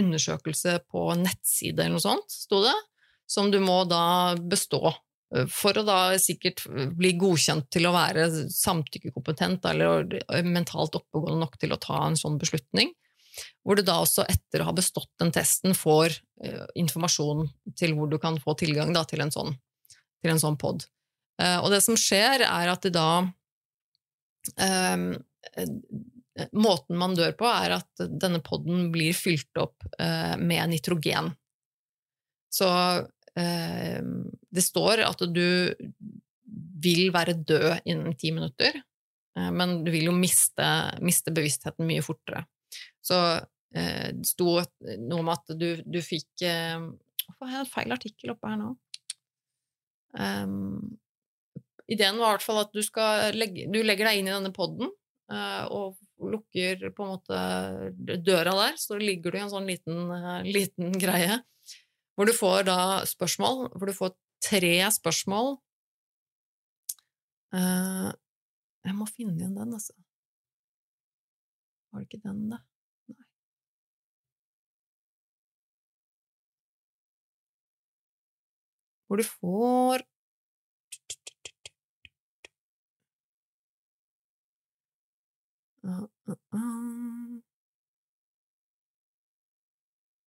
undersøkelse 0.00 0.78
på 0.90 1.06
nettside 1.20 1.82
eller 1.82 1.98
noe 1.98 2.06
sånt, 2.06 2.38
sto 2.46 2.62
det, 2.64 2.76
som 3.30 3.50
du 3.50 3.58
må 3.62 3.82
da 3.90 4.34
bestå. 4.38 4.94
Eh, 5.34 5.46
for 5.50 5.78
å 5.78 5.86
da 5.86 6.00
sikkert 6.22 6.64
bli 6.96 7.14
godkjent 7.20 7.70
til 7.74 7.90
å 7.90 7.94
være 7.94 8.28
samtykkekompetent 8.54 9.66
eller 9.74 10.06
mentalt 10.46 10.98
oppegående 11.00 11.42
nok 11.42 11.58
til 11.60 11.74
å 11.74 11.82
ta 11.82 12.06
en 12.06 12.18
sånn 12.18 12.38
beslutning 12.40 12.94
hvor 13.64 13.78
du 13.78 13.84
da 13.86 13.98
også 14.02 14.26
etter 14.30 14.62
å 14.62 14.68
ha 14.68 14.74
bestått 14.76 15.10
den 15.20 15.32
testen 15.34 15.74
får 15.76 16.16
uh, 16.44 16.66
informasjon 16.78 17.46
til 17.78 17.94
hvor 17.96 18.10
du 18.10 18.18
kan 18.22 18.38
få 18.42 18.56
tilgang 18.60 18.92
da, 18.94 19.04
til 19.08 19.24
en 19.24 19.32
sånn, 19.34 19.54
til 20.22 20.40
sånn 20.40 20.58
pod. 20.60 20.86
Uh, 21.40 21.58
og 21.64 21.72
det 21.74 21.82
som 21.84 21.98
skjer, 21.98 22.46
er 22.46 22.74
at 22.74 22.90
da 22.94 23.08
uh, 24.60 25.06
Måten 26.50 26.96
man 26.98 27.12
dør 27.14 27.30
på, 27.38 27.46
er 27.46 27.76
at 27.76 28.00
denne 28.10 28.40
poden 28.42 28.88
blir 28.90 29.14
fylt 29.14 29.54
opp 29.60 29.84
med 29.94 30.72
nitrogen. 30.72 31.28
Så 32.50 32.66
det 33.38 34.64
står 34.66 35.04
at 35.06 35.22
du 35.30 35.70
vil 36.82 37.12
være 37.14 37.36
død 37.38 37.86
innen 37.86 38.18
ti 38.18 38.32
minutter, 38.34 38.80
men 39.54 39.76
du 39.86 39.92
vil 39.94 40.08
jo 40.08 40.16
miste, 40.18 40.66
miste 41.06 41.30
bevisstheten 41.30 41.86
mye 41.86 42.02
fortere. 42.02 42.42
Så 43.04 43.20
eh, 43.76 44.10
det 44.16 44.28
sto 44.28 44.58
noe 44.58 45.20
om 45.20 45.32
at 45.32 45.54
du, 45.58 45.68
du 45.84 46.00
fikk 46.04 46.44
eh, 46.46 46.78
Hvorfor 47.24 47.48
har 47.48 47.62
jeg 47.62 47.64
en 47.64 47.72
feil 47.72 47.94
artikkel 47.94 48.34
oppe 48.34 48.50
her 48.50 48.58
nå? 48.60 48.74
Um, 50.14 50.98
ideen 51.90 52.18
var 52.20 52.34
i 52.34 52.36
hvert 52.36 52.44
fall 52.44 52.60
at 52.60 52.74
du, 52.76 52.82
legge, 53.34 53.64
du 53.72 53.80
legger 53.82 54.10
deg 54.10 54.20
inn 54.20 54.28
i 54.28 54.34
denne 54.34 54.52
poden 54.54 54.90
uh, 55.32 55.64
og 55.72 55.96
lukker 56.34 56.84
på 56.94 57.06
en 57.06 57.14
måte 57.16 57.40
døra 58.22 58.54
der, 58.60 58.76
så 58.80 59.00
ligger 59.00 59.32
du 59.32 59.40
i 59.40 59.42
en 59.42 59.52
sånn 59.52 59.66
liten, 59.68 60.04
uh, 60.12 60.44
liten 60.46 60.94
greie 61.00 61.40
hvor 62.14 62.28
du 62.28 62.34
får 62.36 62.68
da 62.68 62.78
spørsmål, 63.10 63.68
hvor 63.74 63.90
du 63.90 63.96
får 63.96 64.12
tre 64.44 64.76
spørsmål 64.94 65.56
uh, 67.56 68.10
Jeg 68.84 68.94
må 68.94 69.08
finne 69.10 69.34
igjen 69.34 69.56
den, 69.56 69.74
altså. 69.74 69.96
Var 71.90 72.04
det 72.04 72.08
ikke 72.10 72.22
den, 72.28 72.46
da? 72.52 72.60
Hvor 79.14 79.18
du 79.18 79.24
får 79.24 80.02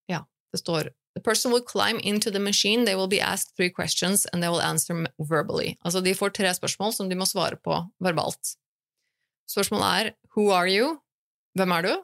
Ja, 0.08 0.26
det 0.52 0.60
står 0.60 0.94
The 1.16 1.22
person 1.22 1.52
will 1.52 1.64
climb 1.64 2.00
into 2.00 2.32
the 2.32 2.40
machine, 2.40 2.86
they 2.86 2.96
will 2.96 3.10
be 3.10 3.20
asked 3.20 3.56
three 3.58 3.70
questions, 3.70 4.26
and 4.26 4.42
they 4.42 4.50
will 4.50 4.62
answer 4.62 5.08
verbally. 5.20 5.76
Altså, 5.84 6.02
de 6.02 6.16
får 6.16 6.30
tre 6.30 6.54
spørsmål 6.54 6.94
som 6.94 7.10
de 7.10 7.16
må 7.16 7.26
svare 7.26 7.58
på 7.58 7.84
verbalt. 8.00 8.56
Spørsmålet 9.50 9.88
er 9.88 10.12
Who 10.36 10.52
are 10.52 10.70
you? 10.70 11.02
Hvem 11.56 11.72
er 11.72 11.82
du? 11.82 12.04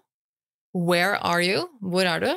Where 0.73 1.15
are 1.17 1.43
you? 1.43 1.69
Hvor 1.79 2.03
er 2.03 2.19
du? 2.19 2.31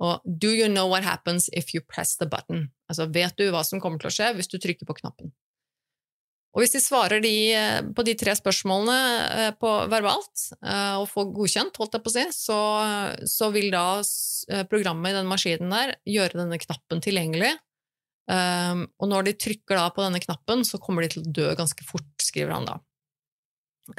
Og 0.00 0.22
do 0.42 0.48
you 0.48 0.66
know 0.68 0.88
what 0.88 1.04
happens 1.04 1.50
if 1.52 1.74
you 1.74 1.80
press 1.94 2.16
the 2.16 2.26
button? 2.26 2.73
Altså, 2.90 3.08
vet 3.12 3.36
du 3.38 3.48
hva 3.52 3.64
som 3.66 3.80
kommer 3.82 4.00
til 4.00 4.10
å 4.10 4.14
skje 4.14 4.30
hvis 4.36 4.50
du 4.52 4.58
trykker 4.60 4.88
på 4.88 4.96
knappen? 5.00 5.32
Og 6.54 6.62
hvis 6.62 6.76
de 6.76 6.80
svarer 6.82 7.22
de, 7.22 7.34
eh, 7.50 7.80
på 7.82 8.04
de 8.06 8.14
tre 8.18 8.34
spørsmålene 8.38 8.98
eh, 9.42 9.52
på 9.58 9.70
verbalt 9.90 10.44
eh, 10.62 10.94
og 11.00 11.08
får 11.10 11.32
godkjent, 11.34 11.80
holdt 11.80 11.96
jeg 11.98 12.04
på 12.04 12.12
å 12.12 12.14
si, 12.14 12.26
så, 12.36 12.58
så, 13.26 13.48
vil 13.54 13.72
da 13.74 13.86
programmet 14.70 15.10
i 15.10 15.16
den 15.18 15.30
maskinen 15.30 15.74
der 15.74 15.96
gjøre 16.06 16.44
denne 16.44 16.60
knappen 16.62 17.02
tilgjengelig. 17.02 17.56
Um, 18.24 18.86
og 19.02 19.10
når 19.10 19.26
de 19.26 19.32
trykker 19.36 19.76
da 19.76 19.88
på 19.92 20.00
denne 20.00 20.20
knappen, 20.22 20.62
så 20.64 20.78
kommer 20.80 21.04
de 21.04 21.10
til 21.12 21.20
å 21.20 21.32
dø 21.36 21.50
ganske 21.58 21.84
fort, 21.84 22.08
skriver 22.24 22.54
han 22.54 22.68
da. 22.70 22.78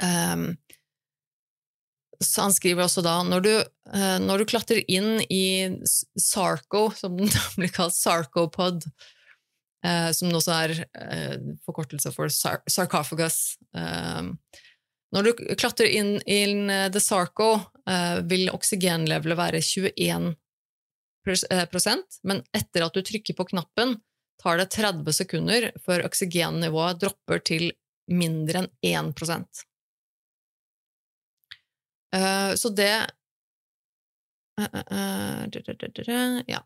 Um, 0.02 0.48
så 2.24 2.46
han 2.46 2.54
skriver 2.54 2.86
også 2.86 3.02
da 3.04 3.18
når 3.26 3.44
du, 3.44 3.52
eh, 3.94 4.16
når 4.22 4.42
du 4.42 4.48
klatrer 4.50 4.82
inn 4.90 5.20
i 5.32 5.68
Sarco, 5.86 6.88
som 6.96 7.16
den 7.18 7.30
blir 7.58 7.72
kalt, 7.74 7.96
Sarcopod, 7.96 8.86
eh, 9.86 10.10
som 10.16 10.34
også 10.34 10.56
er 10.56 10.74
eh, 10.86 11.36
forkortelse 11.66 12.12
for 12.14 12.32
sar 12.32 12.62
sarcophagus 12.70 13.56
Når 15.14 15.22
du 15.22 15.30
klatrer 15.54 15.92
inn 15.92 16.16
i 16.26 16.40
the 16.90 17.00
Sarco, 17.00 17.60
vil 18.26 18.50
oksygenlevelet 18.50 19.38
være 19.38 19.60
21 19.62 20.34
prosent, 21.70 22.18
men 22.26 22.42
etter 22.54 22.82
at 22.82 22.94
du 22.94 23.04
trykker 23.06 23.36
på 23.38 23.46
knappen, 23.52 23.94
tar 24.42 24.58
det 24.58 24.66
30 24.74 25.14
sekunder 25.14 25.68
før 25.86 26.04
oksygennivået 26.08 27.00
dropper 27.00 27.40
til 27.46 27.70
mindre 28.10 28.66
enn 28.66 29.14
1 29.14 29.14
Uh, 32.16 32.54
så 32.56 32.70
det 32.72 32.94
uh, 34.60 34.80
uh, 34.92 35.44
Ja. 36.48 36.62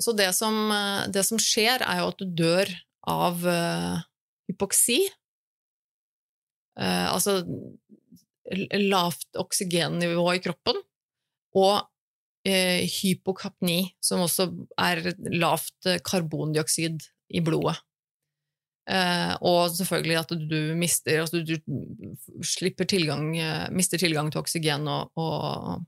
Så 0.00 0.14
det 0.16 0.30
som, 0.32 0.70
det 1.12 1.26
som, 1.28 1.36
skjer, 1.36 1.82
er 1.84 1.98
jo 2.00 2.06
at 2.08 2.22
du 2.22 2.30
dør 2.32 2.70
av 3.12 3.42
hypoksi. 4.48 4.96
altså 6.80 7.42
lavt 8.80 9.36
oksygennivå 9.36 10.24
i 10.38 10.40
kroppen, 10.40 10.80
og 11.52 11.84
hypokapni, 12.48 13.92
som 14.00 14.24
også 14.24 14.48
er 14.80 15.04
lavt 15.36 15.90
karbondioksid 16.08 17.04
i 17.36 17.44
blodet. 17.44 17.76
Uh, 18.90 19.36
og 19.46 19.70
selvfølgelig 19.70 20.16
at 20.18 20.32
du 20.50 20.72
mister 20.74 21.20
altså 21.22 21.44
du, 21.46 21.54
du 21.54 22.84
tilgang, 22.90 23.28
uh, 23.38 23.68
mister 23.70 24.00
tilgang 24.00 24.32
til 24.32 24.40
oksygen 24.40 24.88
og, 24.90 25.12
og 25.14 25.84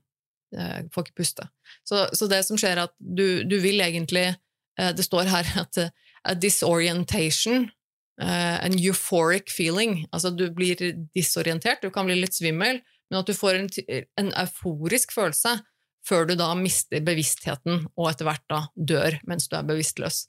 uh, 0.55 0.79
får 0.93 1.09
ikke 1.09 1.17
puste. 1.17 1.47
Så, 1.83 2.05
så, 2.15 2.29
det 2.31 2.45
som 2.47 2.59
skjer, 2.59 2.77
er 2.77 2.87
at 2.87 2.95
du, 2.99 3.43
du 3.43 3.59
vil 3.59 3.83
egentlig 3.83 4.33
Det 4.73 5.03
står 5.05 5.27
her 5.29 5.45
at 5.61 5.77
a 6.25 6.33
disorientation, 6.33 7.69
an 8.17 8.73
euphoric 8.73 9.51
feeling 9.51 10.07
Altså 10.11 10.31
du 10.33 10.47
blir 10.49 10.79
disorientert, 11.13 11.83
du 11.83 11.91
kan 11.93 12.07
bli 12.07 12.15
litt 12.17 12.33
svimmel, 12.33 12.81
men 13.11 13.19
at 13.19 13.27
du 13.27 13.33
får 13.37 13.59
en, 13.59 13.69
en 14.17 14.31
euforisk 14.41 15.13
følelse 15.13 15.59
før 16.07 16.25
du 16.25 16.35
da 16.39 16.49
mister 16.57 17.03
bevisstheten 17.05 17.85
og 17.93 18.09
etter 18.09 18.27
hvert 18.27 18.45
da 18.49 18.63
dør 18.75 19.19
mens 19.29 19.45
du 19.47 19.57
er 19.59 19.67
bevisstløs. 19.67 20.23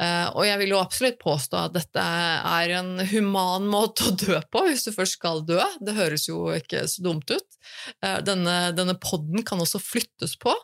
Uh, 0.00 0.32
og 0.32 0.46
jeg 0.48 0.58
vil 0.62 0.72
jo 0.72 0.80
absolutt 0.80 1.18
påstå 1.20 1.58
at 1.66 1.76
dette 1.76 2.02
er 2.02 2.74
en 2.78 2.96
human 3.12 3.68
måte 3.70 4.08
å 4.08 4.16
dø 4.16 4.40
på, 4.50 4.64
hvis 4.66 4.86
du 4.88 4.92
først 4.94 5.18
skal 5.18 5.44
dø. 5.46 5.60
Det 5.84 5.96
høres 5.98 6.26
jo 6.30 6.46
ikke 6.56 6.86
så 6.90 7.04
dumt 7.04 7.30
ut. 7.30 7.58
Uh, 8.02 8.18
denne, 8.24 8.72
denne 8.76 8.96
podden 8.98 9.44
kan 9.46 9.60
også 9.62 9.82
flyttes 9.82 10.38
på. 10.42 10.54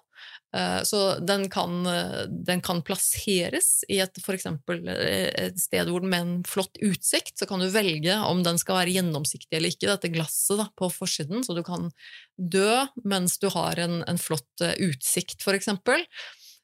Uh, 0.56 0.80
så 0.88 1.02
den 1.20 1.44
kan, 1.52 1.84
den 2.32 2.62
kan, 2.64 2.80
plasseres 2.82 3.84
i 3.92 4.00
et, 4.00 4.16
for 4.24 4.34
et 4.34 5.60
sted 5.60 5.92
hvor 5.92 6.02
den 6.02 6.10
med 6.14 6.24
en 6.24 6.36
flott 6.48 6.80
utsikt. 6.80 7.36
Så 7.36 7.46
kan 7.46 7.62
du 7.62 7.68
velge 7.70 8.16
om 8.24 8.40
den 8.46 8.58
skal 8.58 8.80
være 8.80 8.96
gjennomsiktig 8.96 9.60
eller 9.60 9.76
ikke, 9.76 9.92
dette 9.92 10.14
glasset 10.16 10.58
da, 10.64 10.70
på 10.72 10.88
forsiden, 10.90 11.44
så 11.44 11.54
du 11.54 11.62
kan 11.68 11.92
dø 12.38 12.86
mens 13.04 13.36
du 13.42 13.52
har 13.52 13.78
en, 13.84 14.00
en 14.08 14.18
flott 14.18 14.66
utsikt, 14.80 15.44
for 15.44 15.58
eksempel. 15.58 16.08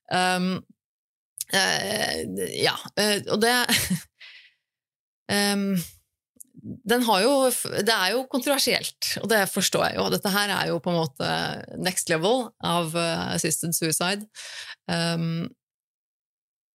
Um, 0.09 0.65
Uh, 1.53 2.47
ja, 2.57 2.75
uh, 2.75 3.19
og 3.35 3.41
det 3.43 3.53
um, 5.35 5.75
Den 6.89 7.05
har 7.05 7.21
jo 7.21 7.35
Det 7.85 7.93
er 7.93 8.15
jo 8.15 8.23
kontroversielt, 8.33 9.11
og 9.21 9.29
det 9.29 9.43
forstår 9.53 9.85
jeg 9.91 9.99
jo. 9.99 10.07
Dette 10.15 10.33
her 10.33 10.55
er 10.55 10.71
jo 10.73 10.81
på 10.81 10.93
en 10.93 11.03
måte 11.03 11.29
next 11.77 12.09
level 12.13 12.49
av 12.65 12.97
uh, 12.97 13.35
assisted 13.35 13.77
suicide. 13.77 14.25
Um, 14.89 15.53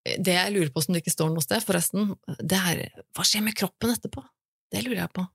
det 0.06 0.36
jeg 0.36 0.54
lurer 0.56 0.72
på 0.74 0.82
som 0.82 0.96
det 0.96 1.04
ikke 1.04 1.14
står 1.14 1.34
noe 1.34 1.44
sted, 1.44 1.62
forresten, 1.66 2.14
det 2.40 2.58
er 2.72 2.86
hva 3.18 3.26
skjer 3.28 3.44
med 3.46 3.58
kroppen 3.58 3.92
etterpå? 3.94 4.24
Det 4.72 4.82
lurer 4.86 5.04
jeg 5.04 5.14
på. 5.18 5.26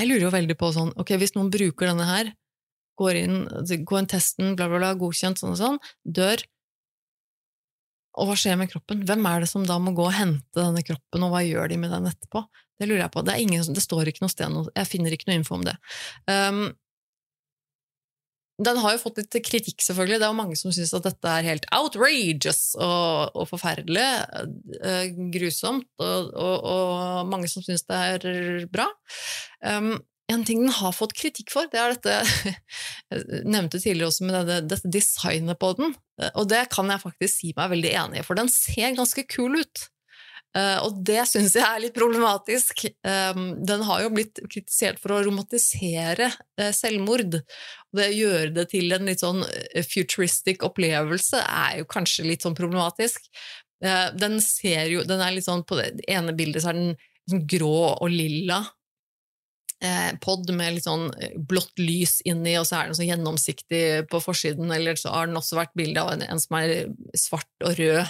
Jeg 0.00 0.08
lurer 0.08 0.24
jo 0.26 0.32
veldig 0.34 0.56
på 0.58 0.70
sånn, 0.74 0.92
ok, 1.00 1.14
hvis 1.20 1.34
noen 1.36 1.50
bruker 1.52 1.90
denne 1.90 2.06
her, 2.08 2.32
går 3.00 3.18
inn, 3.22 3.36
går 3.88 4.02
inn 4.02 4.10
testen, 4.10 4.54
bla, 4.58 4.68
bla, 4.70 4.80
bla, 4.80 4.92
godkjent, 4.98 5.40
sånn 5.40 5.54
og 5.54 5.60
sånn, 5.60 5.78
dør, 6.04 6.42
og 8.20 8.28
hva 8.28 8.36
skjer 8.38 8.58
med 8.60 8.70
kroppen? 8.72 9.04
Hvem 9.08 9.26
er 9.30 9.42
det 9.42 9.48
som 9.50 9.64
da 9.66 9.78
må 9.80 9.94
gå 9.96 10.04
og 10.06 10.16
hente 10.16 10.60
denne 10.60 10.84
kroppen, 10.86 11.24
og 11.24 11.32
hva 11.32 11.40
gjør 11.46 11.72
de 11.72 11.80
med 11.80 11.94
den 11.94 12.10
etterpå? 12.10 12.44
Det 12.80 12.88
lurer 12.88 13.04
jeg 13.04 13.14
på. 13.14 13.24
Det, 13.24 13.40
ingen, 13.40 13.74
det 13.76 13.84
står 13.84 14.10
ikke 14.10 14.24
noe 14.24 14.32
sted, 14.32 14.60
jeg 14.76 14.88
finner 14.88 15.16
ikke 15.16 15.30
noe 15.30 15.40
info 15.40 15.56
om 15.58 15.66
det. 15.66 15.76
Um, 16.28 16.70
den 18.60 18.80
har 18.82 18.92
jo 18.92 19.00
fått 19.00 19.20
litt 19.22 19.36
kritikk, 19.46 19.80
selvfølgelig. 19.80 20.18
Det 20.20 20.26
er 20.26 20.32
jo 20.34 20.36
mange 20.36 20.56
som 20.60 20.72
syns 20.74 20.92
at 20.96 21.06
dette 21.06 21.32
er 21.32 21.46
helt 21.46 21.66
outrageous 21.72 22.74
og, 22.76 23.32
og 23.32 23.48
forferdelig. 23.48 24.08
Uh, 24.84 25.06
grusomt. 25.32 25.88
Og, 26.00 26.28
og, 26.34 26.56
og, 26.74 27.30
mange 27.32 27.48
som 27.52 27.64
syns 27.64 27.86
det 27.88 28.00
er 28.14 28.68
bra. 28.72 28.88
Um, 29.64 29.94
en 30.30 30.44
ting 30.46 30.64
den 30.64 30.74
har 30.74 30.94
fått 30.96 31.14
kritikk 31.18 31.52
for, 31.52 31.68
det 31.72 31.80
er 31.80 31.94
dette 31.96 32.18
Jeg 33.10 33.44
nevnte 33.44 33.80
tidligere 33.80 34.10
også 34.10 34.26
med 34.28 34.36
dette, 34.38 34.60
dette 34.70 34.92
designet 34.92 35.60
på 35.60 35.72
den, 35.78 35.94
og 36.30 36.50
det 36.50 36.66
kan 36.74 36.90
jeg 36.92 37.02
faktisk 37.02 37.34
si 37.36 37.54
meg 37.56 37.72
veldig 37.72 37.94
enig 38.04 38.20
i, 38.20 38.26
for 38.26 38.38
den 38.38 38.50
ser 38.52 38.94
ganske 38.98 39.26
kul 39.30 39.58
ut. 39.60 39.88
Uh, 40.50 40.82
og 40.82 40.96
det 41.06 41.22
syns 41.30 41.54
jeg 41.54 41.62
er 41.62 41.82
litt 41.84 41.94
problematisk. 41.94 42.82
Um, 43.06 43.60
den 43.66 43.84
har 43.86 44.02
jo 44.02 44.10
blitt 44.16 44.40
kritisert 44.50 44.98
for 44.98 45.14
å 45.14 45.20
romantisere 45.22 46.26
uh, 46.58 46.72
selvmord. 46.74 47.38
Og 47.38 48.00
det 48.00 48.08
å 48.10 48.16
gjøre 48.16 48.50
det 48.56 48.66
til 48.72 48.90
en 48.96 49.06
litt 49.06 49.22
sånn 49.22 49.44
eh, 49.46 49.86
futuristic 49.86 50.64
opplevelse 50.66 51.38
er 51.44 51.80
jo 51.80 51.88
kanskje 51.90 52.26
litt 52.26 52.46
sånn 52.46 52.58
problematisk. 52.58 53.30
Den 53.80 54.34
ser 54.44 54.90
jo 54.92 55.06
Den 55.08 55.22
er 55.24 55.32
litt 55.32 55.46
sånn 55.46 55.62
På 55.64 55.78
det 55.78 56.02
ene 56.04 56.34
bildet 56.36 56.60
så 56.60 56.68
er 56.68 56.76
den 56.76 56.90
liksom 56.92 57.46
grå 57.48 57.78
og 57.94 58.10
lilla, 58.12 58.58
eh, 59.84 60.12
pod 60.22 60.50
med 60.54 60.74
litt 60.76 60.86
sånn 60.86 61.08
eh, 61.16 61.32
blått 61.36 61.78
lys 61.80 62.20
inni, 62.28 62.58
og 62.60 62.66
så 62.68 62.74
er 62.78 62.84
den 62.88 62.98
så 62.98 63.08
gjennomsiktig 63.08 63.84
på 64.12 64.18
forsiden. 64.24 64.68
Eller 64.74 64.94
så 65.00 65.08
har 65.14 65.24
den 65.28 65.40
også 65.40 65.54
vært 65.60 65.78
bilde 65.78 66.00
av 66.02 66.08
en, 66.14 66.22
en, 66.26 66.40
som 66.42 66.52
er 66.60 66.68
svart 67.18 67.54
og 67.66 67.72
rød, 67.80 68.02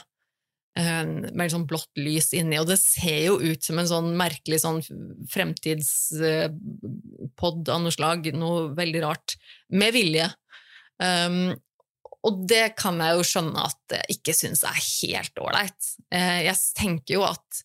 eh, 0.81 1.05
med 1.07 1.43
litt 1.45 1.57
sånn 1.57 1.71
blått 1.71 1.95
lys 2.01 2.29
inni. 2.37 2.57
Og 2.61 2.67
det 2.71 2.79
ser 2.83 3.21
jo 3.29 3.35
ut 3.41 3.63
som 3.67 3.77
en 3.81 3.93
sånn 3.93 4.09
merkelig 4.19 4.59
sånn 4.65 4.81
fremtidspod 5.33 7.59
av 7.71 7.79
noe 7.85 7.95
slag, 7.95 8.21
noe 8.37 8.59
veldig 8.79 9.01
rart, 9.07 9.29
med 9.71 9.91
vilje. 9.97 10.29
Um, 11.01 11.47
og 12.27 12.33
det 12.51 12.67
kan 12.77 12.97
jeg 13.01 13.13
jo 13.17 13.23
skjønne 13.25 13.61
at 13.65 13.83
jeg 13.95 14.05
ikke 14.19 14.35
syns 14.37 14.61
er 14.69 14.77
helt 14.77 15.37
ålreit. 15.41 15.83
Eh, 16.13 16.41
jeg 16.45 16.57
tenker 16.77 17.13
jo 17.17 17.23
at 17.25 17.63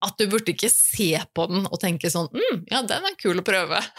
at 0.00 0.16
du 0.16 0.26
burde 0.32 0.54
ikke 0.54 0.70
se 0.72 1.12
på 1.36 1.46
den 1.50 1.66
og 1.66 1.80
tenke 1.82 2.10
sånn 2.12 2.30
mm, 2.32 2.62
ja, 2.70 2.80
den 2.88 3.08
er 3.08 3.18
kul 3.20 3.40
å 3.40 3.46
prøve. 3.46 3.80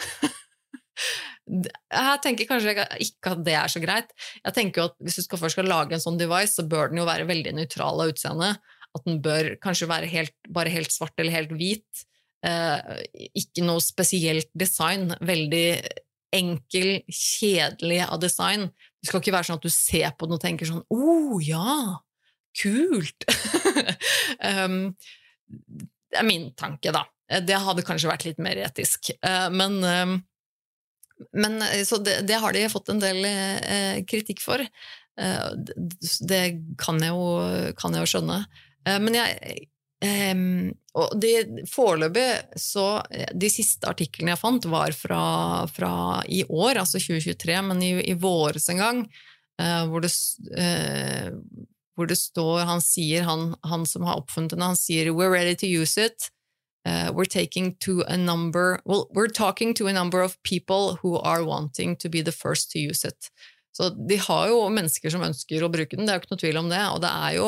Jeg 1.52 2.20
tenker 2.22 2.46
kanskje 2.48 2.84
ikke 3.02 3.32
at 3.34 3.40
det 3.46 3.54
er 3.58 3.70
så 3.72 3.80
greit. 3.82 4.12
Jeg 4.44 4.54
tenker 4.56 4.82
jo 4.82 4.84
at 4.90 4.96
Hvis 5.02 5.18
du 5.26 5.36
først 5.36 5.56
skal 5.56 5.68
lage 5.68 5.96
en 5.96 6.04
sånn 6.04 6.20
device, 6.20 6.54
så 6.54 6.64
bør 6.68 6.92
den 6.92 7.02
jo 7.02 7.08
være 7.08 7.26
veldig 7.28 7.56
nøytral 7.58 8.02
av 8.04 8.12
utseende. 8.12 8.52
At 8.92 9.08
den 9.08 9.18
bør 9.24 9.54
kanskje 9.62 9.90
være 9.90 10.10
helt, 10.12 10.34
bare 10.52 10.72
helt 10.72 10.94
svart 10.94 11.18
eller 11.18 11.34
helt 11.34 11.52
hvit. 11.56 12.04
Eh, 12.46 13.02
ikke 13.42 13.64
noe 13.66 13.82
spesielt 13.82 14.50
design. 14.58 15.10
Veldig 15.22 15.66
enkel, 16.32 17.02
kjedelig 17.10 18.02
av 18.06 18.20
design. 18.22 18.68
Det 19.00 19.10
skal 19.10 19.22
ikke 19.22 19.34
være 19.34 19.50
sånn 19.50 19.60
at 19.60 19.66
du 19.66 19.74
ser 19.74 20.14
på 20.16 20.28
den 20.28 20.38
og 20.38 20.44
tenker 20.44 20.68
sånn 20.68 20.84
Å, 20.84 21.00
oh, 21.02 21.36
ja! 21.42 21.98
Kult! 22.62 23.26
um, 24.44 24.92
det 26.12 26.20
er 26.20 26.28
min 26.28 26.50
tanke, 26.58 26.92
da. 26.92 27.06
Det 27.40 27.60
hadde 27.64 27.84
kanskje 27.86 28.10
vært 28.10 28.26
litt 28.26 28.40
mer 28.42 28.60
etisk. 28.66 29.12
Eh, 29.24 29.48
men, 29.54 29.78
eh, 29.84 30.16
men 31.32 31.62
eh, 31.62 31.84
Så 31.88 31.98
det, 32.04 32.20
det, 32.28 32.40
har 32.42 32.52
de 32.52 32.68
fått 32.72 32.92
en 32.92 33.00
del 33.02 33.24
kritikk 34.08 34.42
for. 34.44 34.62
Det 35.12 36.44
kan 36.80 37.02
jeg 37.04 37.12
jo, 37.12 37.72
kan 37.76 37.92
jeg 37.92 38.04
jo 38.04 38.10
skjønne. 38.14 38.38
Men 38.88 39.16
jeg 39.18 39.66
og 40.98 41.12
de, 41.20 41.62
Foreløpig 41.70 42.56
så 42.58 42.86
De 43.38 43.50
siste 43.52 43.86
artiklene 43.86 44.32
jeg 44.32 44.40
fant, 44.40 44.64
var 44.72 44.96
fra, 44.96 45.20
fra 45.70 45.92
i 46.26 46.40
år, 46.48 46.80
altså 46.80 46.96
2023, 46.98 47.58
men 47.68 47.84
i, 47.84 47.92
i 48.08 48.16
våres 48.18 48.70
en 48.72 48.80
gang, 48.80 49.04
hvor 49.92 50.02
det, 50.02 50.10
hvor 51.94 52.08
det 52.08 52.16
står 52.16 52.64
Han 52.68 52.80
sier, 52.80 53.26
han, 53.28 53.54
han 53.68 53.86
som 53.86 54.06
har 54.08 54.22
oppfunnet 54.22 54.54
den, 54.54 54.64
han 54.64 54.78
sier 54.78 55.10
'we're 55.12 55.32
ready 55.32 55.54
to 55.56 55.66
use 55.66 55.98
it'. 56.00 56.30
Uh, 56.84 57.12
we're 57.12 57.24
taking 57.24 57.76
to 57.76 58.02
a 58.08 58.16
number 58.16 58.80
well, 58.84 59.06
we're 59.14 59.28
talking 59.28 59.72
to 59.72 59.86
a 59.86 59.92
number 59.92 60.20
of 60.20 60.36
people 60.42 60.98
who 61.00 61.16
are 61.18 61.44
wanting 61.44 61.94
to 61.94 62.08
be 62.08 62.22
the 62.22 62.32
first 62.32 62.72
to 62.72 62.78
use 62.78 63.04
it. 63.04 63.30
Så 63.72 63.88
de 64.08 64.16
har 64.16 64.48
jo 64.48 64.68
mennesker 64.68 65.10
som 65.10 65.22
ønsker 65.22 65.62
å 65.62 65.70
bruke 65.72 65.96
den, 65.96 66.06
det 66.06 66.12
er 66.12 66.18
jo 66.18 66.24
ikke 66.24 66.34
noe 66.34 66.42
tvil 66.42 66.58
om 66.60 66.68
det. 66.68 66.82
Og 66.92 66.98
det 67.00 67.12
er 67.12 67.36
jo 67.38 67.46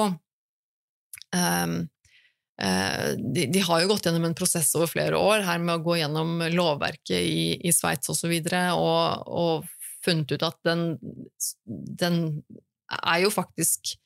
um, 1.34 1.74
uh, 2.62 3.08
de, 3.34 3.46
de, 3.52 3.64
har 3.66 3.82
jo 3.82 3.90
gått 3.90 4.06
gjennom 4.08 4.24
en 4.30 4.38
prosess 4.38 4.70
over 4.78 4.88
flere 4.88 5.20
år 5.20 5.44
her 5.44 5.60
med 5.60 5.74
å 5.74 5.84
gå 5.84 5.98
gjennom 6.00 6.46
lovverket 6.54 7.18
i, 7.18 7.44
i 7.60 7.74
Sveits 7.76 8.08
osv. 8.14 8.30
Og, 8.30 8.48
så 8.48 8.62
og, 8.78 9.28
og 9.28 10.00
funnet 10.04 10.32
ut 10.32 10.46
at 10.46 10.56
den, 10.64 10.86
den 11.66 12.22
er 13.02 13.24
jo 13.24 13.34
faktisk 13.34 13.96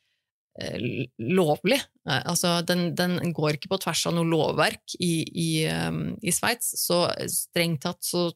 lovlig. 1.18 1.80
Eh, 2.08 2.22
altså, 2.24 2.58
den, 2.66 2.92
den, 2.98 3.18
går 3.34 3.56
ikke 3.56 3.72
på 3.72 3.80
tvers 3.82 4.06
av 4.10 4.16
noe 4.16 4.28
lovverk 4.28 4.96
i, 5.00 5.12
i, 5.28 5.50
um, 5.70 6.16
i 6.22 6.34
Sveits, 6.34 6.72
så 6.82 7.06
strengt 7.30 7.84
tatt 7.86 8.02
så 8.04 8.28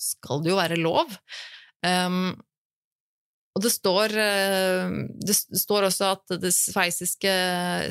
skal 0.00 0.42
det 0.44 0.52
jo 0.52 0.58
være 0.60 0.80
lov. 0.80 1.14
Um, 1.84 2.34
og 3.54 3.62
det 3.62 3.70
står, 3.70 4.12
det 5.22 5.34
står, 5.38 5.84
også 5.86 6.08
at 6.16 6.32
de 6.42 6.50
sveisiske, 6.50 7.34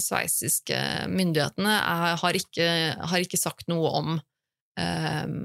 sveisiske 0.04 0.80
myndighetene 1.08 1.78
er, 1.78 2.18
har, 2.20 2.36
ikke, 2.36 2.66
har, 3.00 3.24
ikke, 3.24 3.40
sagt 3.40 3.72
noe 3.72 3.94
om 3.96 4.10
um, 4.76 5.38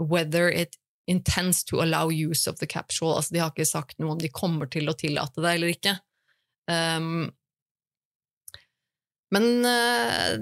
whether 0.00 0.48
it 0.48 0.80
intends 1.04 1.60
to 1.68 1.82
allow 1.84 2.08
use 2.08 2.48
of 2.48 2.56
the 2.56 2.66
capsule. 2.66 3.12
Altså, 3.12 3.34
de 3.36 3.42
har 3.44 3.52
ikke 3.52 3.68
sagt 3.68 3.98
noe 4.00 4.14
om 4.14 4.22
de 4.22 4.32
kommer 4.32 4.70
til 4.72 4.88
å 4.88 4.96
tillate 4.96 5.44
det 5.44 5.52
eller 5.58 5.74
ikke. 5.76 5.98
Um, 6.64 7.28
men 9.34 9.44
uh, 9.66 10.36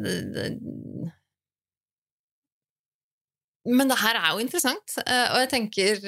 Men 3.68 3.91
det 3.91 3.99
her 4.01 4.16
er 4.16 4.30
jo 4.32 4.41
interessant, 4.41 4.95
uh, 5.03 5.26
og 5.34 5.43
jeg 5.43 5.49
tenker 5.53 5.99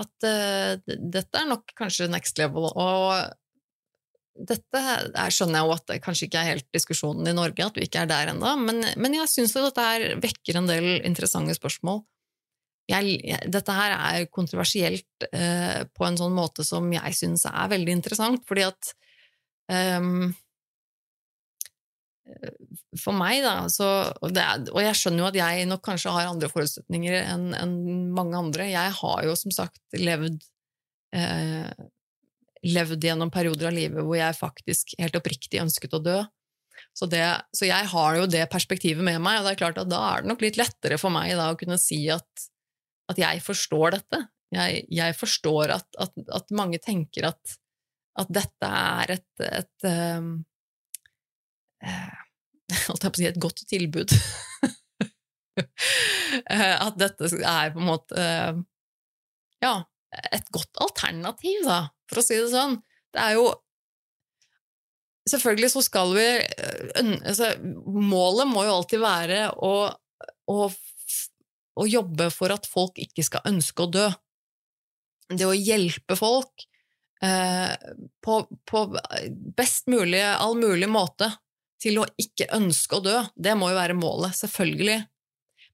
at 0.00 0.24
uh, 0.24 0.78
dette 0.88 1.36
er 1.36 1.50
nok 1.50 1.74
kanskje 1.76 2.06
next 2.08 2.38
level. 2.40 2.70
Og 2.70 4.46
dette 4.48 4.80
er, 4.80 5.34
skjønner 5.34 5.58
jeg 5.58 5.68
jo 5.68 5.74
at 5.74 5.84
det 5.90 5.98
kanskje 6.00 6.30
ikke 6.30 6.40
er 6.40 6.52
helt 6.54 6.68
diskusjonen 6.72 7.28
i 7.28 7.36
Norge, 7.36 7.66
at 7.66 7.76
vi 7.76 7.84
ikke 7.84 8.06
er 8.06 8.08
der 8.08 8.32
ennå, 8.32 8.54
men, 8.62 8.80
men 8.96 9.18
jeg 9.18 9.28
syns 9.28 9.52
dette 9.58 9.84
her 9.84 10.16
vekker 10.22 10.62
en 10.62 10.70
del 10.70 10.88
interessante 11.04 11.58
spørsmål 11.58 12.00
jeg, 12.90 13.38
dette 13.50 13.74
her 13.74 13.94
er 13.96 14.28
kontroversielt 14.32 15.26
eh, 15.30 15.82
på 15.94 16.06
en 16.06 16.18
sånn 16.18 16.34
måte 16.36 16.64
som 16.66 16.88
jeg 16.92 17.16
syns 17.16 17.46
er 17.50 17.72
veldig 17.72 17.96
interessant, 17.98 18.42
fordi 18.48 18.66
at 18.66 18.92
um, 20.00 20.30
For 23.00 23.16
meg, 23.16 23.42
da, 23.44 23.54
så 23.72 23.86
og, 24.12 24.34
er, 24.34 24.64
og, 24.70 24.80
jeg 24.84 24.98
skjønner 24.98 25.22
jo 25.22 25.28
at 25.30 25.38
jeg 25.38 25.68
nok 25.70 25.82
kanskje 25.86 26.14
har 26.14 26.30
andre 26.30 26.50
forutsetninger 26.52 27.16
enn 27.20 27.48
en 27.58 27.78
mange 28.16 28.38
andre. 28.38 28.68
Jeg 28.72 28.96
har 28.98 29.24
jo 29.26 29.36
som 29.38 29.54
sagt 29.54 29.80
levd 29.98 30.42
eh, 31.16 31.70
levd 32.66 33.06
gjennom 33.06 33.32
perioder 33.32 33.70
av 33.70 33.76
livet 33.76 34.04
hvor 34.04 34.18
jeg 34.18 34.36
faktisk 34.36 34.94
helt 35.00 35.16
oppriktig 35.16 35.62
ønsket 35.62 35.96
å 35.96 36.02
dø. 36.04 36.20
Så, 36.96 37.06
det, 37.10 37.22
så, 37.54 37.66
jeg 37.68 37.88
har 37.92 38.16
jo 38.16 38.28
det 38.30 38.46
perspektivet 38.52 39.04
med 39.04 39.20
meg, 39.22 39.40
og 39.40 39.46
det 39.46 39.54
er 39.54 39.60
klart 39.62 39.80
at 39.80 39.90
da 39.90 40.00
er 40.14 40.22
det 40.22 40.30
nok 40.32 40.44
litt 40.44 40.58
lettere 40.60 40.96
for 41.00 41.12
meg 41.12 41.34
da, 41.36 41.50
å 41.52 41.58
kunne 41.60 41.78
si 41.80 42.02
at 42.12 42.48
at 43.10 43.20
jeg 43.20 43.42
forstår 43.44 43.96
dette. 43.96 44.20
Jeg, 44.54 44.84
jeg 44.90 45.16
forstår 45.18 45.74
at, 45.76 45.88
at, 46.02 46.14
at, 46.34 46.54
mange 46.54 46.80
tenker 46.82 47.30
at, 47.30 47.58
dette 48.28 48.68
er 48.68 49.14
et, 49.14 49.42
et 49.46 49.86
um, 50.18 50.32
Holdt 52.86 53.06
jeg 53.06 53.12
på 53.12 53.18
å 53.18 53.20
si 53.20 53.28
et 53.30 53.40
godt 53.42 53.64
tilbud. 53.70 54.14
at 56.86 57.00
dette 57.00 57.30
er 57.40 57.72
på 57.74 57.80
en 57.82 57.88
måte 57.88 58.26
Ja, 59.60 59.72
et 60.32 60.46
godt 60.54 60.78
alternativ, 60.80 61.64
da, 61.66 61.82
for 62.08 62.22
å 62.22 62.24
si 62.24 62.38
det 62.38 62.52
sånn. 62.52 62.78
Det 63.14 63.24
er 63.24 63.36
jo 63.40 63.50
Selvfølgelig 65.30 65.68
så 65.74 65.82
skal 65.84 66.14
vi 66.16 66.24
altså, 67.28 67.50
Målet 67.84 68.48
må 68.50 68.64
jo 68.64 68.78
alltid 68.78 69.02
være 69.02 69.42
å, 69.62 69.74
å 70.48 70.56
å 71.80 71.86
jobbe 71.88 72.28
for 72.34 72.52
at 72.54 72.68
folk 72.68 72.98
ikke 73.00 73.24
skal 73.26 73.46
ønske 73.50 73.84
å 73.84 73.92
dø. 73.92 74.08
Det 75.30 75.46
å 75.46 75.54
hjelpe 75.54 76.16
folk 76.18 76.64
eh, 77.24 77.74
på, 78.24 78.40
på, 78.66 78.82
best 79.56 79.90
mulig, 79.92 80.22
all 80.26 80.58
mulig 80.58 80.90
måte 80.90 81.30
til 81.80 82.00
å 82.00 82.06
ikke 82.20 82.50
ønske 82.56 82.98
å 82.98 83.04
dø, 83.04 83.16
det 83.36 83.56
må 83.58 83.70
jo 83.72 83.78
være 83.78 83.96
målet, 83.98 84.36
selvfølgelig. 84.36 84.98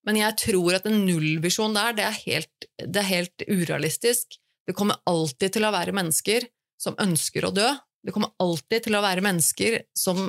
Men 0.07 0.21
jeg 0.21 0.39
tror 0.39 0.77
at 0.79 0.87
en 0.87 1.01
nullvisjon 1.07 1.75
der, 1.75 1.97
det 1.99 2.05
er, 2.07 2.19
helt, 2.27 2.69
det 2.79 3.03
er 3.03 3.09
helt 3.11 3.47
urealistisk. 3.49 4.39
Det 4.67 4.75
kommer 4.79 5.01
alltid 5.11 5.57
til 5.57 5.67
å 5.67 5.73
være 5.75 5.95
mennesker 5.97 6.47
som 6.81 6.95
ønsker 7.03 7.49
å 7.49 7.55
dø. 7.55 7.67
Det 8.07 8.15
kommer 8.15 8.35
alltid 8.43 8.87
til 8.87 8.99
å 8.99 9.03
være 9.03 9.25
mennesker 9.27 9.81
som, 9.99 10.29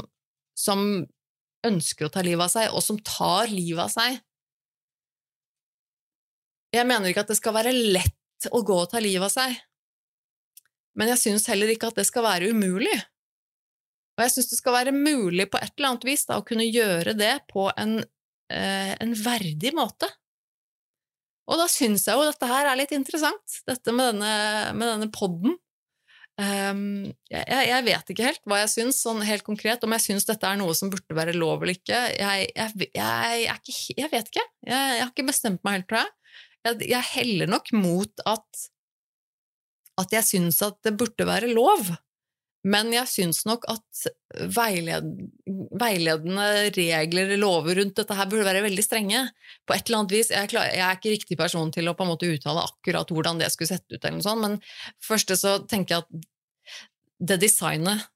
som 0.57 0.81
ønsker 1.67 2.07
å 2.07 2.13
ta 2.13 2.23
livet 2.25 2.47
av 2.47 2.53
seg, 2.53 2.73
og 2.73 2.81
som 2.85 2.97
tar 3.05 3.53
livet 3.53 3.85
av 3.85 3.93
seg. 3.93 4.17
Jeg 6.73 6.89
mener 6.89 7.11
ikke 7.11 7.23
at 7.25 7.31
det 7.31 7.39
skal 7.39 7.55
være 7.55 7.73
lett 7.73 8.49
å 8.53 8.61
gå 8.65 8.75
og 8.81 8.89
ta 8.91 9.01
livet 9.01 9.29
av 9.29 9.33
seg, 9.33 9.53
men 10.97 11.11
jeg 11.13 11.21
syns 11.21 11.45
heller 11.51 11.69
ikke 11.69 11.91
at 11.91 11.99
det 11.99 12.07
skal 12.09 12.25
være 12.25 12.49
umulig. 12.49 12.95
Og 14.17 14.25
jeg 14.25 14.33
syns 14.33 14.49
det 14.49 14.57
skal 14.59 14.73
være 14.73 14.95
mulig 14.95 15.45
på 15.51 15.59
et 15.61 15.73
eller 15.77 15.93
annet 15.93 16.07
vis 16.07 16.25
da, 16.25 16.39
å 16.39 16.45
kunne 16.45 16.65
gjøre 16.65 17.13
det 17.17 17.35
på 17.51 17.67
en, 17.77 17.99
eh, 18.49 18.93
en 18.97 19.13
verdig 19.13 19.75
måte. 19.77 20.09
Og 21.47 21.61
da 21.61 21.67
syns 21.71 22.07
jeg 22.09 22.17
jo 22.17 22.25
dette 22.27 22.49
her 22.49 22.67
er 22.67 22.79
litt 22.79 22.91
interessant, 22.95 23.61
dette 23.69 23.93
med 23.95 24.17
denne, 24.17 24.73
denne 24.81 25.09
poden. 25.13 25.55
Um, 26.37 27.07
jeg, 27.31 27.45
jeg, 27.49 27.83
vet 27.87 28.11
ikke 28.13 28.25
helt 28.27 28.43
hva 28.45 28.59
jeg 28.61 28.69
syns, 28.69 28.99
sånn 29.01 29.23
helt 29.25 29.45
konkret, 29.45 29.81
om 29.81 29.95
jeg 29.95 30.03
syns 30.03 30.27
dette 30.27 30.45
er 30.45 30.59
noe 30.59 30.75
som 30.77 30.91
burde 30.93 31.17
være 31.17 31.33
lov 31.37 31.63
eller 31.63 31.77
ikke. 31.79 32.01
Jeg, 32.17 32.49
jeg, 32.53 33.55
ikke, 33.55 33.77
jeg 34.03 34.11
vet 34.11 34.33
ikke. 34.33 34.45
Jeg, 34.67 34.99
har 35.01 35.13
ikke 35.13 35.29
bestemt 35.29 35.63
meg 35.65 35.79
helt, 35.79 35.87
tror 35.89 36.03
jeg. 36.03 36.13
Jeg, 36.67 36.89
jeg 36.91 37.09
heller 37.13 37.53
nok 37.53 37.71
mot 37.77 38.25
at, 38.27 38.67
at 40.03 40.17
jeg 40.17 40.29
syns 40.33 40.59
at 40.65 40.77
det 40.85 40.97
burde 40.99 41.25
være 41.29 41.49
lov. 41.53 41.93
Men 42.67 42.89
jeg 42.91 43.07
syns 43.07 43.43
nok 43.47 43.65
at 43.71 44.07
veiled, 44.55 45.07
veiledende 45.79 46.47
regler, 46.75 47.35
lover 47.39 47.79
rundt 47.79 47.99
dette 47.99 48.17
her, 48.17 48.27
burde 48.29 48.47
være 48.47 48.63
veldig 48.65 48.83
strenge. 48.83 49.23
På 49.67 49.75
et 49.75 49.87
eller 49.87 50.01
annet 50.01 50.15
vis. 50.17 50.31
Jeg 50.33 50.41
er, 50.41 50.51
klar, 50.51 50.67
jeg 50.73 50.83
er 50.83 50.99
ikke 50.99 51.13
riktig 51.13 51.39
person 51.39 51.71
til 51.73 51.87
å 51.87 51.95
på 51.97 52.05
en 52.05 52.11
måte 52.11 52.29
uttale 52.33 52.65
akkurat 52.67 53.13
hvordan 53.13 53.39
det 53.41 53.51
skulle 53.53 53.71
sett 53.71 53.87
ut, 53.93 54.01
eller 54.01 54.17
noe 54.17 54.25
sånt, 54.25 54.43
men 54.43 54.59
først 55.03 55.35
så 55.39 55.57
tenker 55.69 55.97
jeg 55.97 56.05
at 56.05 56.27
det 57.27 57.39
designet, 57.41 58.09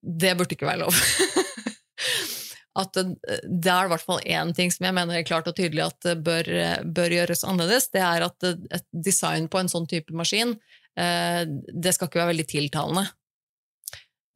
det 0.00 0.36
burde 0.38 0.56
ikke 0.56 0.68
være 0.68 0.84
lov. 0.86 0.96
at 2.80 2.96
det 2.96 3.72
er 3.72 3.88
i 3.88 3.92
hvert 3.92 4.04
fall 4.06 4.20
én 4.22 4.52
ting 4.56 4.70
som 4.72 4.86
jeg 4.86 4.96
mener 4.96 5.18
er 5.18 5.26
klart 5.26 5.48
og 5.50 5.56
tydelig 5.58 5.88
at 5.88 6.12
bør, 6.24 6.50
bør, 6.86 7.16
gjøres 7.18 7.42
annerledes. 7.44 7.90
Det 7.92 8.02
er 8.04 8.26
at 8.28 8.46
et 8.46 8.86
design 8.94 9.50
på 9.50 9.60
en 9.60 9.72
sånn 9.72 9.88
type 9.90 10.14
maskin 10.16 10.54
eh, 10.98 11.42
det 11.46 11.94
skal 11.96 12.08
ikke 12.08 12.22
være 12.22 12.32
veldig 12.32 12.46
tiltalende. 12.50 13.08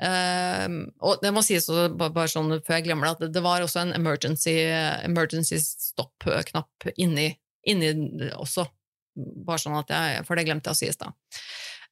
Eh, 0.04 0.78
og 1.06 1.22
det 1.22 1.32
må 1.34 1.42
sies 1.46 1.68
bare 1.96 2.28
sånn 2.30 2.58
før 2.64 2.78
jeg 2.78 2.88
glemmer 2.88 3.08
det, 3.08 3.28
at 3.30 3.36
det 3.36 3.44
var 3.44 3.64
også 3.64 3.84
en 3.84 3.94
emergency, 3.96 4.56
emergency 5.04 5.60
stopp-knapp 5.62 6.90
inni, 6.96 7.30
inni 7.70 7.92
også. 8.34 8.66
Bare 9.14 9.62
sånn 9.62 9.78
at 9.78 9.92
jeg, 9.94 10.24
For 10.26 10.36
det 10.36 10.48
glemte 10.48 10.72
jeg 10.72 10.76
å 10.76 10.80
si 10.80 10.90
i 10.90 10.94
stad. 10.94 11.14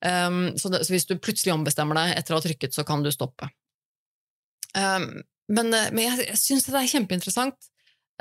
Um, 0.03 0.59
så, 0.59 0.67
så, 0.75 0.91
hvis 0.91 1.07
du 1.07 1.15
plutselig 1.23 1.53
ombestemmer 1.55 1.95
deg 1.95 2.17
etter 2.17 2.35
å 2.35 2.41
ha 2.41 2.43
trykket, 2.43 2.75
så 2.75 2.83
kan 2.87 3.05
du 3.05 3.11
stoppe. 3.15 3.47
Um, 4.75 5.23
men, 5.53 5.71
eh, 5.75 5.93
men 5.93 6.09
jeg, 6.09 6.27
jeg 6.33 6.41
syns 6.41 6.67
det 6.67 6.79
er 6.81 6.91
kjempeinteressant. 6.91 7.69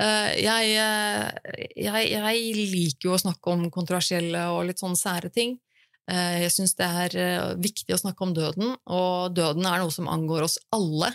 Uh, 0.02 0.30
jeg, 0.38 0.76
eh, 0.82 1.58
jeg, 1.76 2.06
jeg, 2.14 2.70
liker 2.72 3.08
jo 3.08 3.16
å 3.16 3.20
snakke 3.22 3.52
om 3.52 3.68
kontroversielle 3.74 4.46
og 4.54 4.66
litt 4.68 4.82
sånn 4.82 4.98
sære 4.98 5.30
ting. 5.34 5.56
Jeg 6.10 6.50
syns 6.50 6.74
det 6.78 6.86
er 6.86 7.54
viktig 7.62 7.94
å 7.94 8.00
snakke 8.00 8.24
om 8.26 8.32
døden, 8.34 8.72
og 8.90 9.34
døden 9.36 9.66
er 9.68 9.82
noe 9.82 9.92
som 9.94 10.10
angår 10.10 10.48
oss 10.48 10.56
alle. 10.74 11.12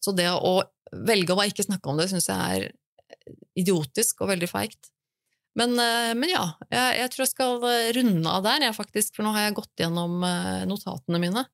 Så 0.00 0.14
det 0.16 0.30
å 0.32 0.54
velge 0.96 1.36
å 1.36 1.44
ikke 1.44 1.66
snakke 1.66 1.92
om 1.92 2.00
det 2.00 2.08
syns 2.10 2.30
jeg 2.30 2.56
er 2.56 3.36
idiotisk 3.60 4.24
og 4.24 4.32
veldig 4.32 4.48
feigt. 4.50 4.88
Men, 5.60 5.76
men, 5.76 6.26
ja, 6.32 6.46
jeg, 6.72 6.96
jeg, 7.02 7.12
tror 7.12 7.24
jeg 7.26 7.32
skal 7.34 7.68
runde 7.98 8.32
av 8.32 8.48
der, 8.48 8.64
jeg 8.64 8.78
faktisk, 8.78 9.12
for 9.18 9.28
nå 9.28 9.34
har 9.36 9.44
jeg 9.44 9.58
gått 9.60 9.84
gjennom 9.84 10.24
notatene 10.70 11.20
mine. 11.20 11.44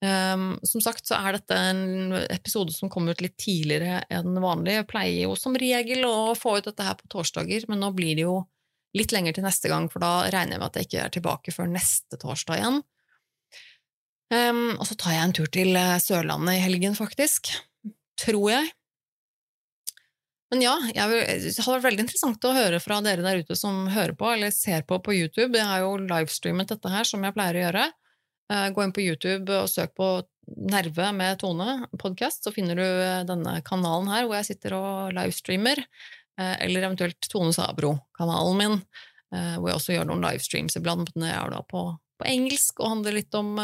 Um, 0.00 0.54
som 0.64 0.80
sagt 0.80 1.04
så 1.04 1.18
er 1.18 1.36
dette 1.36 1.52
en 1.52 2.14
episode 2.32 2.72
som 2.72 2.88
kom 2.88 3.10
ut 3.10 3.20
litt 3.20 3.36
tidligere 3.40 4.00
enn 4.08 4.38
vanlig. 4.40 4.78
Jeg 4.78 4.88
pleier 4.88 5.26
jo 5.26 5.34
som 5.36 5.56
regel 5.60 6.06
å 6.08 6.32
få 6.38 6.56
ut 6.56 6.70
dette 6.70 6.86
her 6.86 6.96
på 6.96 7.10
torsdager, 7.12 7.66
men 7.68 7.82
nå 7.84 7.90
blir 7.96 8.16
det 8.16 8.24
jo 8.24 8.38
litt 8.96 9.12
lenger 9.14 9.36
til 9.36 9.46
neste 9.46 9.70
gang, 9.70 9.88
for 9.92 10.02
da 10.02 10.30
regner 10.32 10.56
jeg 10.56 10.62
med 10.62 10.68
at 10.68 10.78
jeg 10.78 10.88
ikke 10.88 11.04
er 11.04 11.14
tilbake 11.14 11.54
før 11.54 11.70
neste 11.70 12.18
torsdag 12.20 12.60
igjen. 12.60 12.80
Um, 14.30 14.76
og 14.78 14.86
så 14.86 14.94
tar 14.98 15.16
jeg 15.16 15.26
en 15.26 15.34
tur 15.34 15.48
til 15.50 15.74
eh, 15.74 15.96
Sørlandet 16.02 16.58
i 16.58 16.62
helgen, 16.62 16.94
faktisk. 16.98 17.50
Tror 18.20 18.50
jeg. 18.52 18.68
Men 20.50 20.62
ja, 20.64 20.74
vil, 21.10 21.22
det 21.22 21.62
hadde 21.62 21.76
vært 21.76 21.86
veldig 21.88 22.04
interessant 22.04 22.46
å 22.46 22.54
høre 22.54 22.80
fra 22.82 22.98
dere 23.02 23.22
der 23.22 23.42
ute 23.42 23.56
som 23.58 23.84
hører 23.90 24.16
på 24.18 24.30
eller 24.32 24.54
ser 24.54 24.82
på 24.86 24.98
på 25.02 25.14
YouTube. 25.14 25.58
Jeg 25.58 25.66
har 25.66 25.82
jo 25.84 25.96
livestreamet 26.02 26.70
dette 26.74 26.90
her, 26.90 27.06
som 27.06 27.26
jeg 27.26 27.34
pleier 27.36 27.58
å 27.58 27.64
gjøre. 27.66 27.86
Uh, 28.50 28.68
gå 28.74 28.84
inn 28.84 28.94
på 28.94 29.06
YouTube 29.06 29.54
og 29.54 29.70
søk 29.70 29.94
på 29.98 30.12
Nerve 30.50 31.12
med 31.14 31.38
Tone 31.38 31.86
podkast, 31.98 32.42
så 32.42 32.50
finner 32.54 32.78
du 32.78 32.82
eh, 32.82 33.20
denne 33.28 33.60
kanalen 33.66 34.10
her 34.10 34.24
hvor 34.26 34.40
jeg 34.40 34.48
sitter 34.48 34.74
og 34.78 35.12
livestreamer. 35.14 35.84
Eh, 36.38 36.56
eller 36.66 36.86
eventuelt 36.86 37.30
Tone 37.30 37.54
Sabro-kanalen 37.56 38.60
min, 38.60 38.76
eh, 39.34 39.56
hvor 39.56 39.70
jeg 39.70 39.80
også 39.80 39.96
gjør 39.96 40.06
noen 40.10 40.24
livestreams 40.26 40.78
iblant 40.80 41.10
når 41.16 41.30
jeg 41.30 41.38
er 41.40 41.54
da 41.56 41.62
på, 41.72 41.84
på 42.20 42.28
engelsk 42.28 42.82
og 42.82 42.92
handler 42.94 43.16
litt 43.16 43.34
om, 43.38 43.54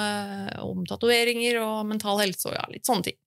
om 0.64 0.84
tatoveringer 0.88 1.60
og 1.60 1.86
mental 1.90 2.22
helse 2.22 2.48
og 2.48 2.56
ja, 2.56 2.64
litt 2.72 2.88
sånne 2.88 3.10
ting. 3.10 3.18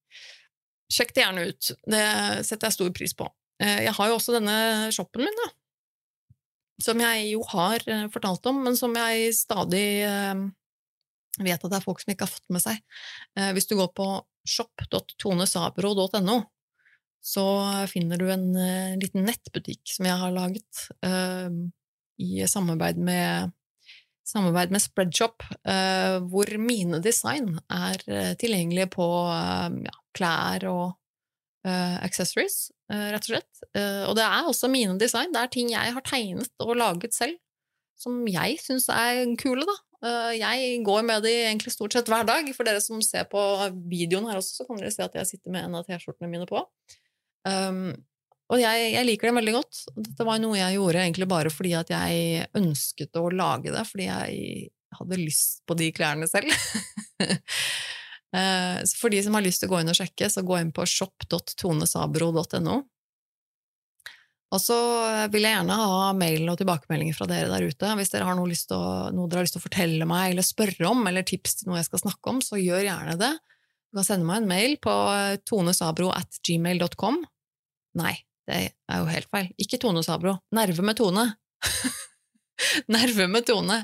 Sjekk 0.89 1.13
det 1.13 1.21
gjerne 1.21 1.47
ut. 1.51 1.71
Det 1.85 2.05
setter 2.47 2.65
jeg 2.65 2.77
stor 2.79 2.93
pris 2.97 3.13
på. 3.13 3.27
Jeg 3.61 3.91
har 3.93 4.09
jo 4.09 4.15
også 4.15 4.33
denne 4.33 4.55
shoppen 4.95 5.21
min, 5.21 5.35
da. 5.43 5.49
Som 6.81 7.03
jeg 7.03 7.27
jo 7.35 7.43
har 7.51 7.83
fortalt 8.09 8.49
om, 8.49 8.63
men 8.65 8.79
som 8.79 8.95
jeg 8.97 9.35
stadig 9.37 9.83
vet 11.43 11.63
at 11.63 11.71
det 11.71 11.79
er 11.79 11.85
folk 11.85 12.01
som 12.01 12.13
ikke 12.13 12.27
har 12.27 12.33
fått 12.33 12.53
med 12.53 12.63
seg. 12.63 12.79
Eh, 13.37 13.51
hvis 13.55 13.69
du 13.69 13.75
går 13.79 13.91
på 13.95 14.07
shop.tonesabro.no, 14.49 16.37
så 17.22 17.45
finner 17.91 18.20
du 18.20 18.28
en 18.32 18.49
uh, 18.55 18.97
liten 18.99 19.26
nettbutikk 19.28 19.82
som 19.91 20.07
jeg 20.07 20.20
har 20.22 20.36
laget 20.36 20.86
uh, 21.05 21.51
i 22.20 22.45
samarbeid 22.47 22.99
med, 22.99 23.51
samarbeid 24.28 24.72
med 24.76 24.84
Spreadshop, 24.84 25.43
uh, 25.67 26.20
hvor 26.32 26.51
mine 26.61 27.01
design 27.03 27.57
er 27.67 28.01
tilgjengelige 28.39 28.89
på 28.95 29.09
ja, 29.86 29.99
klær 30.15 30.65
og 30.72 30.88
accessories, 31.70 32.70
rett 32.88 33.26
og 33.26 33.28
slett. 33.28 33.63
og 34.07 34.13
det 34.15 34.24
er 34.24 34.47
også 34.47 34.70
mine 34.72 34.95
design. 34.97 35.34
Det 35.36 35.41
er 35.41 35.51
ting 35.51 35.67
jeg 35.74 35.91
har 35.93 36.05
tegnet 36.07 36.63
og 36.63 36.72
laget 36.80 37.13
selv, 37.13 37.36
som 37.99 38.24
jeg 38.32 38.55
syns 38.63 38.88
er 38.95 39.26
kule, 39.38 39.67
da. 39.67 39.76
Eh, 39.99 40.34
jeg 40.39 40.80
går 40.88 41.03
med 41.03 41.26
de 41.28 41.34
egentlig 41.49 41.74
stort 41.76 41.95
sett 41.95 42.09
hver 42.11 42.28
dag. 42.28 42.47
For 42.55 42.67
dere 42.67 42.82
som 42.84 43.01
ser 43.03 43.28
på 43.32 43.41
videoen 43.91 44.30
her 44.30 44.39
også, 44.39 44.61
så 44.61 44.67
kan 44.67 44.80
dere 44.80 44.93
se 44.95 45.03
at 45.05 45.15
jeg 45.20 45.32
sitter 45.34 45.53
med 45.55 45.67
en 45.67 45.80
av 45.80 45.88
T-skjortene 45.88 46.32
mine 46.32 46.47
på. 46.49 46.63
Um, 47.50 47.82
og 48.50 48.62
jeg, 48.62 48.91
jeg, 48.95 49.06
liker 49.06 49.30
den 49.30 49.39
veldig 49.39 49.56
godt. 49.60 49.82
Dette 49.93 50.26
var 50.26 50.41
noe 50.41 50.58
jeg 50.58 50.78
gjorde 50.80 51.04
egentlig 51.04 51.30
bare 51.30 51.54
fordi 51.54 51.76
at 51.78 51.91
jeg 51.93 52.45
ønsket 52.58 53.20
å 53.22 53.28
lage 53.30 53.74
det, 53.74 53.86
fordi 53.86 54.08
jeg 54.08 54.70
hadde 55.00 55.20
lyst 55.22 55.62
på 55.70 55.78
de 55.78 55.91
klærne 55.93 56.30
selv. 56.30 56.50
uh, 58.34 58.80
for 58.97 59.14
de 59.14 59.22
som 59.26 59.38
har 59.38 59.45
lyst 59.45 59.62
til 59.62 59.70
å 59.70 59.76
gå 59.76 59.84
inn 59.84 59.93
og 59.93 60.00
sjekke, 60.00 60.32
så 60.34 60.45
gå 60.45 60.58
inn 60.62 60.74
på 60.74 60.88
shop.tonesabro.no. 60.89 62.80
Og 64.50 64.58
så 64.58 64.76
vil 65.30 65.45
jeg 65.45 65.54
gjerne 65.54 65.76
ha 65.78 66.06
mail 66.18 66.47
og 66.50 66.58
tilbakemeldinger 66.58 67.14
fra 67.14 67.28
dere 67.30 67.52
der 67.52 67.68
ute. 67.70 67.89
Hvis 68.00 68.10
dere 68.10 68.26
har 68.26 68.38
noe, 68.38 68.50
å, 68.50 68.82
noe, 69.14 69.30
dere 69.30 69.43
har 69.43 69.45
lyst 69.45 69.54
til 69.60 69.62
å 69.62 69.66
fortelle 69.68 70.08
meg 70.10 70.32
eller 70.32 70.47
spørre 70.47 70.89
om, 70.89 71.04
eller 71.06 71.28
tips 71.28 71.60
til 71.60 71.70
noe 71.70 71.78
jeg 71.78 71.86
skal 71.91 72.02
snakke 72.02 72.34
om, 72.34 72.39
så 72.41 72.58
gjør 72.58 72.88
gjerne 72.88 73.14
det. 73.22 73.30
Du 73.89 74.00
kan 74.00 74.08
sende 74.08 74.26
meg 74.26 74.41
en 74.41 74.50
mail 74.50 74.74
på 74.82 74.95
tonesabro 75.50 76.10
at 76.18 76.41
gmail.com. 76.45 77.22
Nei, 78.00 78.16
det 78.50 78.60
er 78.72 79.02
jo 79.02 79.08
helt 79.12 79.30
feil. 79.34 79.52
Ikke 79.62 79.80
Tone 79.82 80.04
Sabro. 80.06 80.38
Nerve 80.56 80.86
med 80.86 81.00
Tone. 81.00 81.26
Nerve 82.95 83.30
med 83.32 83.47
Tone 83.47 83.80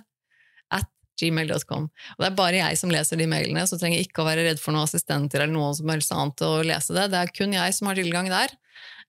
at 0.74 0.92
gmail.com. 1.22 1.88
Og 1.88 2.24
det 2.24 2.30
er 2.30 2.38
bare 2.38 2.62
jeg 2.62 2.80
som 2.80 2.92
leser 2.94 3.20
de 3.20 3.30
mailene, 3.30 3.66
så 3.70 3.80
trenger 3.80 4.02
jeg 4.02 4.10
ikke 4.10 4.24
å 4.24 4.30
være 4.30 4.46
redd 4.50 4.62
for 4.62 4.76
noen 4.76 4.88
assistenter 4.88 5.44
eller 5.44 5.56
noe 5.56 5.74
som 5.78 5.92
helst 5.92 6.14
annet 6.16 6.46
å 6.48 6.54
lese 6.66 6.96
det. 6.98 7.10
Det 7.14 7.22
er 7.22 7.36
kun 7.36 7.56
jeg 7.56 7.78
som 7.78 7.92
har 7.92 8.00
tilgang 8.00 8.32
der. 8.32 8.56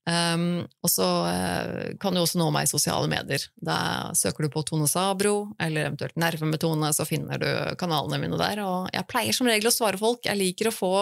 Um, 0.06 0.60
og 0.86 0.90
så 0.92 1.06
uh, 1.26 1.86
kan 1.98 2.14
du 2.14 2.20
også 2.20 2.38
nå 2.38 2.46
meg 2.54 2.68
i 2.68 2.70
sosiale 2.70 3.08
medier. 3.10 3.42
Da 3.58 4.12
søker 4.14 4.46
du 4.46 4.52
på 4.54 4.62
Tone 4.68 4.86
Sabro, 4.86 5.48
eller 5.58 5.88
eventuelt 5.88 6.14
Nerve 6.20 6.46
med 6.46 6.62
Tone, 6.62 6.92
så 6.94 7.06
finner 7.08 7.42
du 7.42 7.48
kanalene 7.80 8.20
mine 8.22 8.38
der. 8.38 8.62
Og 8.62 8.86
jeg 8.94 9.08
pleier 9.10 9.34
som 9.34 9.50
regel 9.50 9.66
å 9.66 9.74
svare 9.74 9.98
folk. 9.98 10.22
Jeg 10.28 10.38
liker 10.38 10.70
å 10.70 10.76
få 10.76 10.92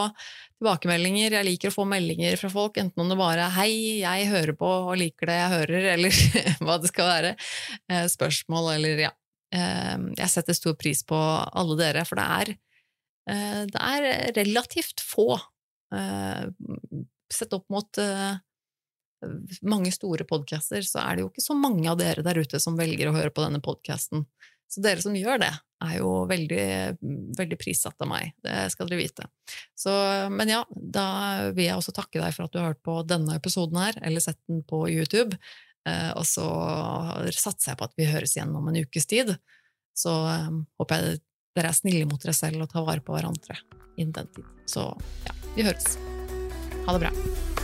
tilbakemeldinger, 0.60 1.34
jeg 1.38 1.46
liker 1.48 1.72
å 1.72 1.74
få 1.74 1.86
meldinger 1.88 2.36
fra 2.40 2.50
folk, 2.52 2.78
enten 2.80 3.02
om 3.02 3.10
det 3.10 3.18
bare 3.18 3.48
er 3.48 3.54
'hei, 3.54 3.72
jeg 4.02 4.30
hører 4.30 4.54
på 4.58 4.68
og 4.68 4.96
liker 5.00 5.30
det 5.30 5.38
jeg 5.40 5.54
hører', 5.54 5.88
eller 5.94 6.12
hva 6.64 6.78
det 6.80 6.90
skal 6.92 7.10
være. 7.10 7.34
Uh, 7.90 8.06
spørsmål 8.10 8.72
eller 8.76 9.04
ja. 9.08 9.12
Uh, 9.54 10.10
jeg 10.18 10.30
setter 10.30 10.56
stor 10.56 10.74
pris 10.78 11.04
på 11.06 11.18
alle 11.18 11.76
dere, 11.78 12.06
for 12.08 12.18
det 12.18 12.26
er, 12.38 12.54
uh, 13.30 13.62
det 13.70 13.82
er 13.82 14.32
relativt 14.44 15.04
få, 15.04 15.34
sett 17.30 17.52
opp 17.54 17.68
mot 17.70 17.98
mange 19.62 19.92
store 19.94 20.24
podcaster, 20.26 20.82
så 20.82 21.04
er 21.04 21.14
det 21.14 21.22
jo 21.22 21.28
ikke 21.28 21.44
så 21.44 21.54
mange 21.54 21.86
av 21.86 22.00
dere 22.00 22.24
der 22.26 22.40
ute 22.42 22.58
som 22.58 22.74
velger 22.74 23.10
å 23.10 23.14
høre 23.14 23.30
på 23.30 23.44
denne 23.44 23.60
podkasten. 23.62 24.24
Så 24.66 24.82
dere 24.82 25.04
som 25.04 25.14
gjør 25.14 25.38
det, 25.44 25.52
er 25.84 25.98
jo 25.98 26.12
veldig, 26.30 26.66
veldig 27.38 27.58
prissatt 27.60 28.00
av 28.04 28.10
meg. 28.10 28.32
Det 28.44 28.56
skal 28.72 28.88
dere 28.90 29.00
vite. 29.02 29.28
Så, 29.78 29.92
men 30.32 30.52
ja, 30.52 30.62
da 30.70 31.06
vil 31.54 31.68
jeg 31.68 31.76
også 31.78 31.94
takke 31.96 32.22
deg 32.22 32.34
for 32.36 32.46
at 32.46 32.54
du 32.54 32.60
har 32.60 32.72
hørt 32.72 32.82
på 32.86 32.98
denne 33.08 33.36
episoden 33.38 33.80
her, 33.80 33.98
eller 34.02 34.24
sett 34.24 34.40
den 34.48 34.64
på 34.66 34.84
YouTube. 34.90 35.38
Eh, 35.88 36.10
og 36.16 36.24
så 36.28 36.46
satser 37.36 37.72
jeg 37.72 37.80
på 37.80 37.88
at 37.88 37.96
vi 38.00 38.08
høres 38.08 38.36
igjen 38.36 38.54
om 38.56 38.70
en 38.70 38.80
ukes 38.80 39.08
tid. 39.10 39.34
Så 39.96 40.12
eh, 40.30 40.50
håper 40.80 41.00
jeg 41.00 41.22
dere 41.54 41.70
er 41.70 41.78
snille 41.78 42.08
mot 42.10 42.22
dere 42.22 42.34
selv 42.36 42.64
og 42.64 42.72
tar 42.72 42.86
vare 42.86 43.04
på 43.04 43.14
hverandre 43.14 43.58
innen 43.94 44.14
den 44.16 44.32
tid. 44.34 44.48
Så 44.66 44.88
ja, 45.28 45.36
vi 45.54 45.68
høres. 45.68 45.94
Ha 46.84 46.96
det 46.96 47.06
bra. 47.06 47.63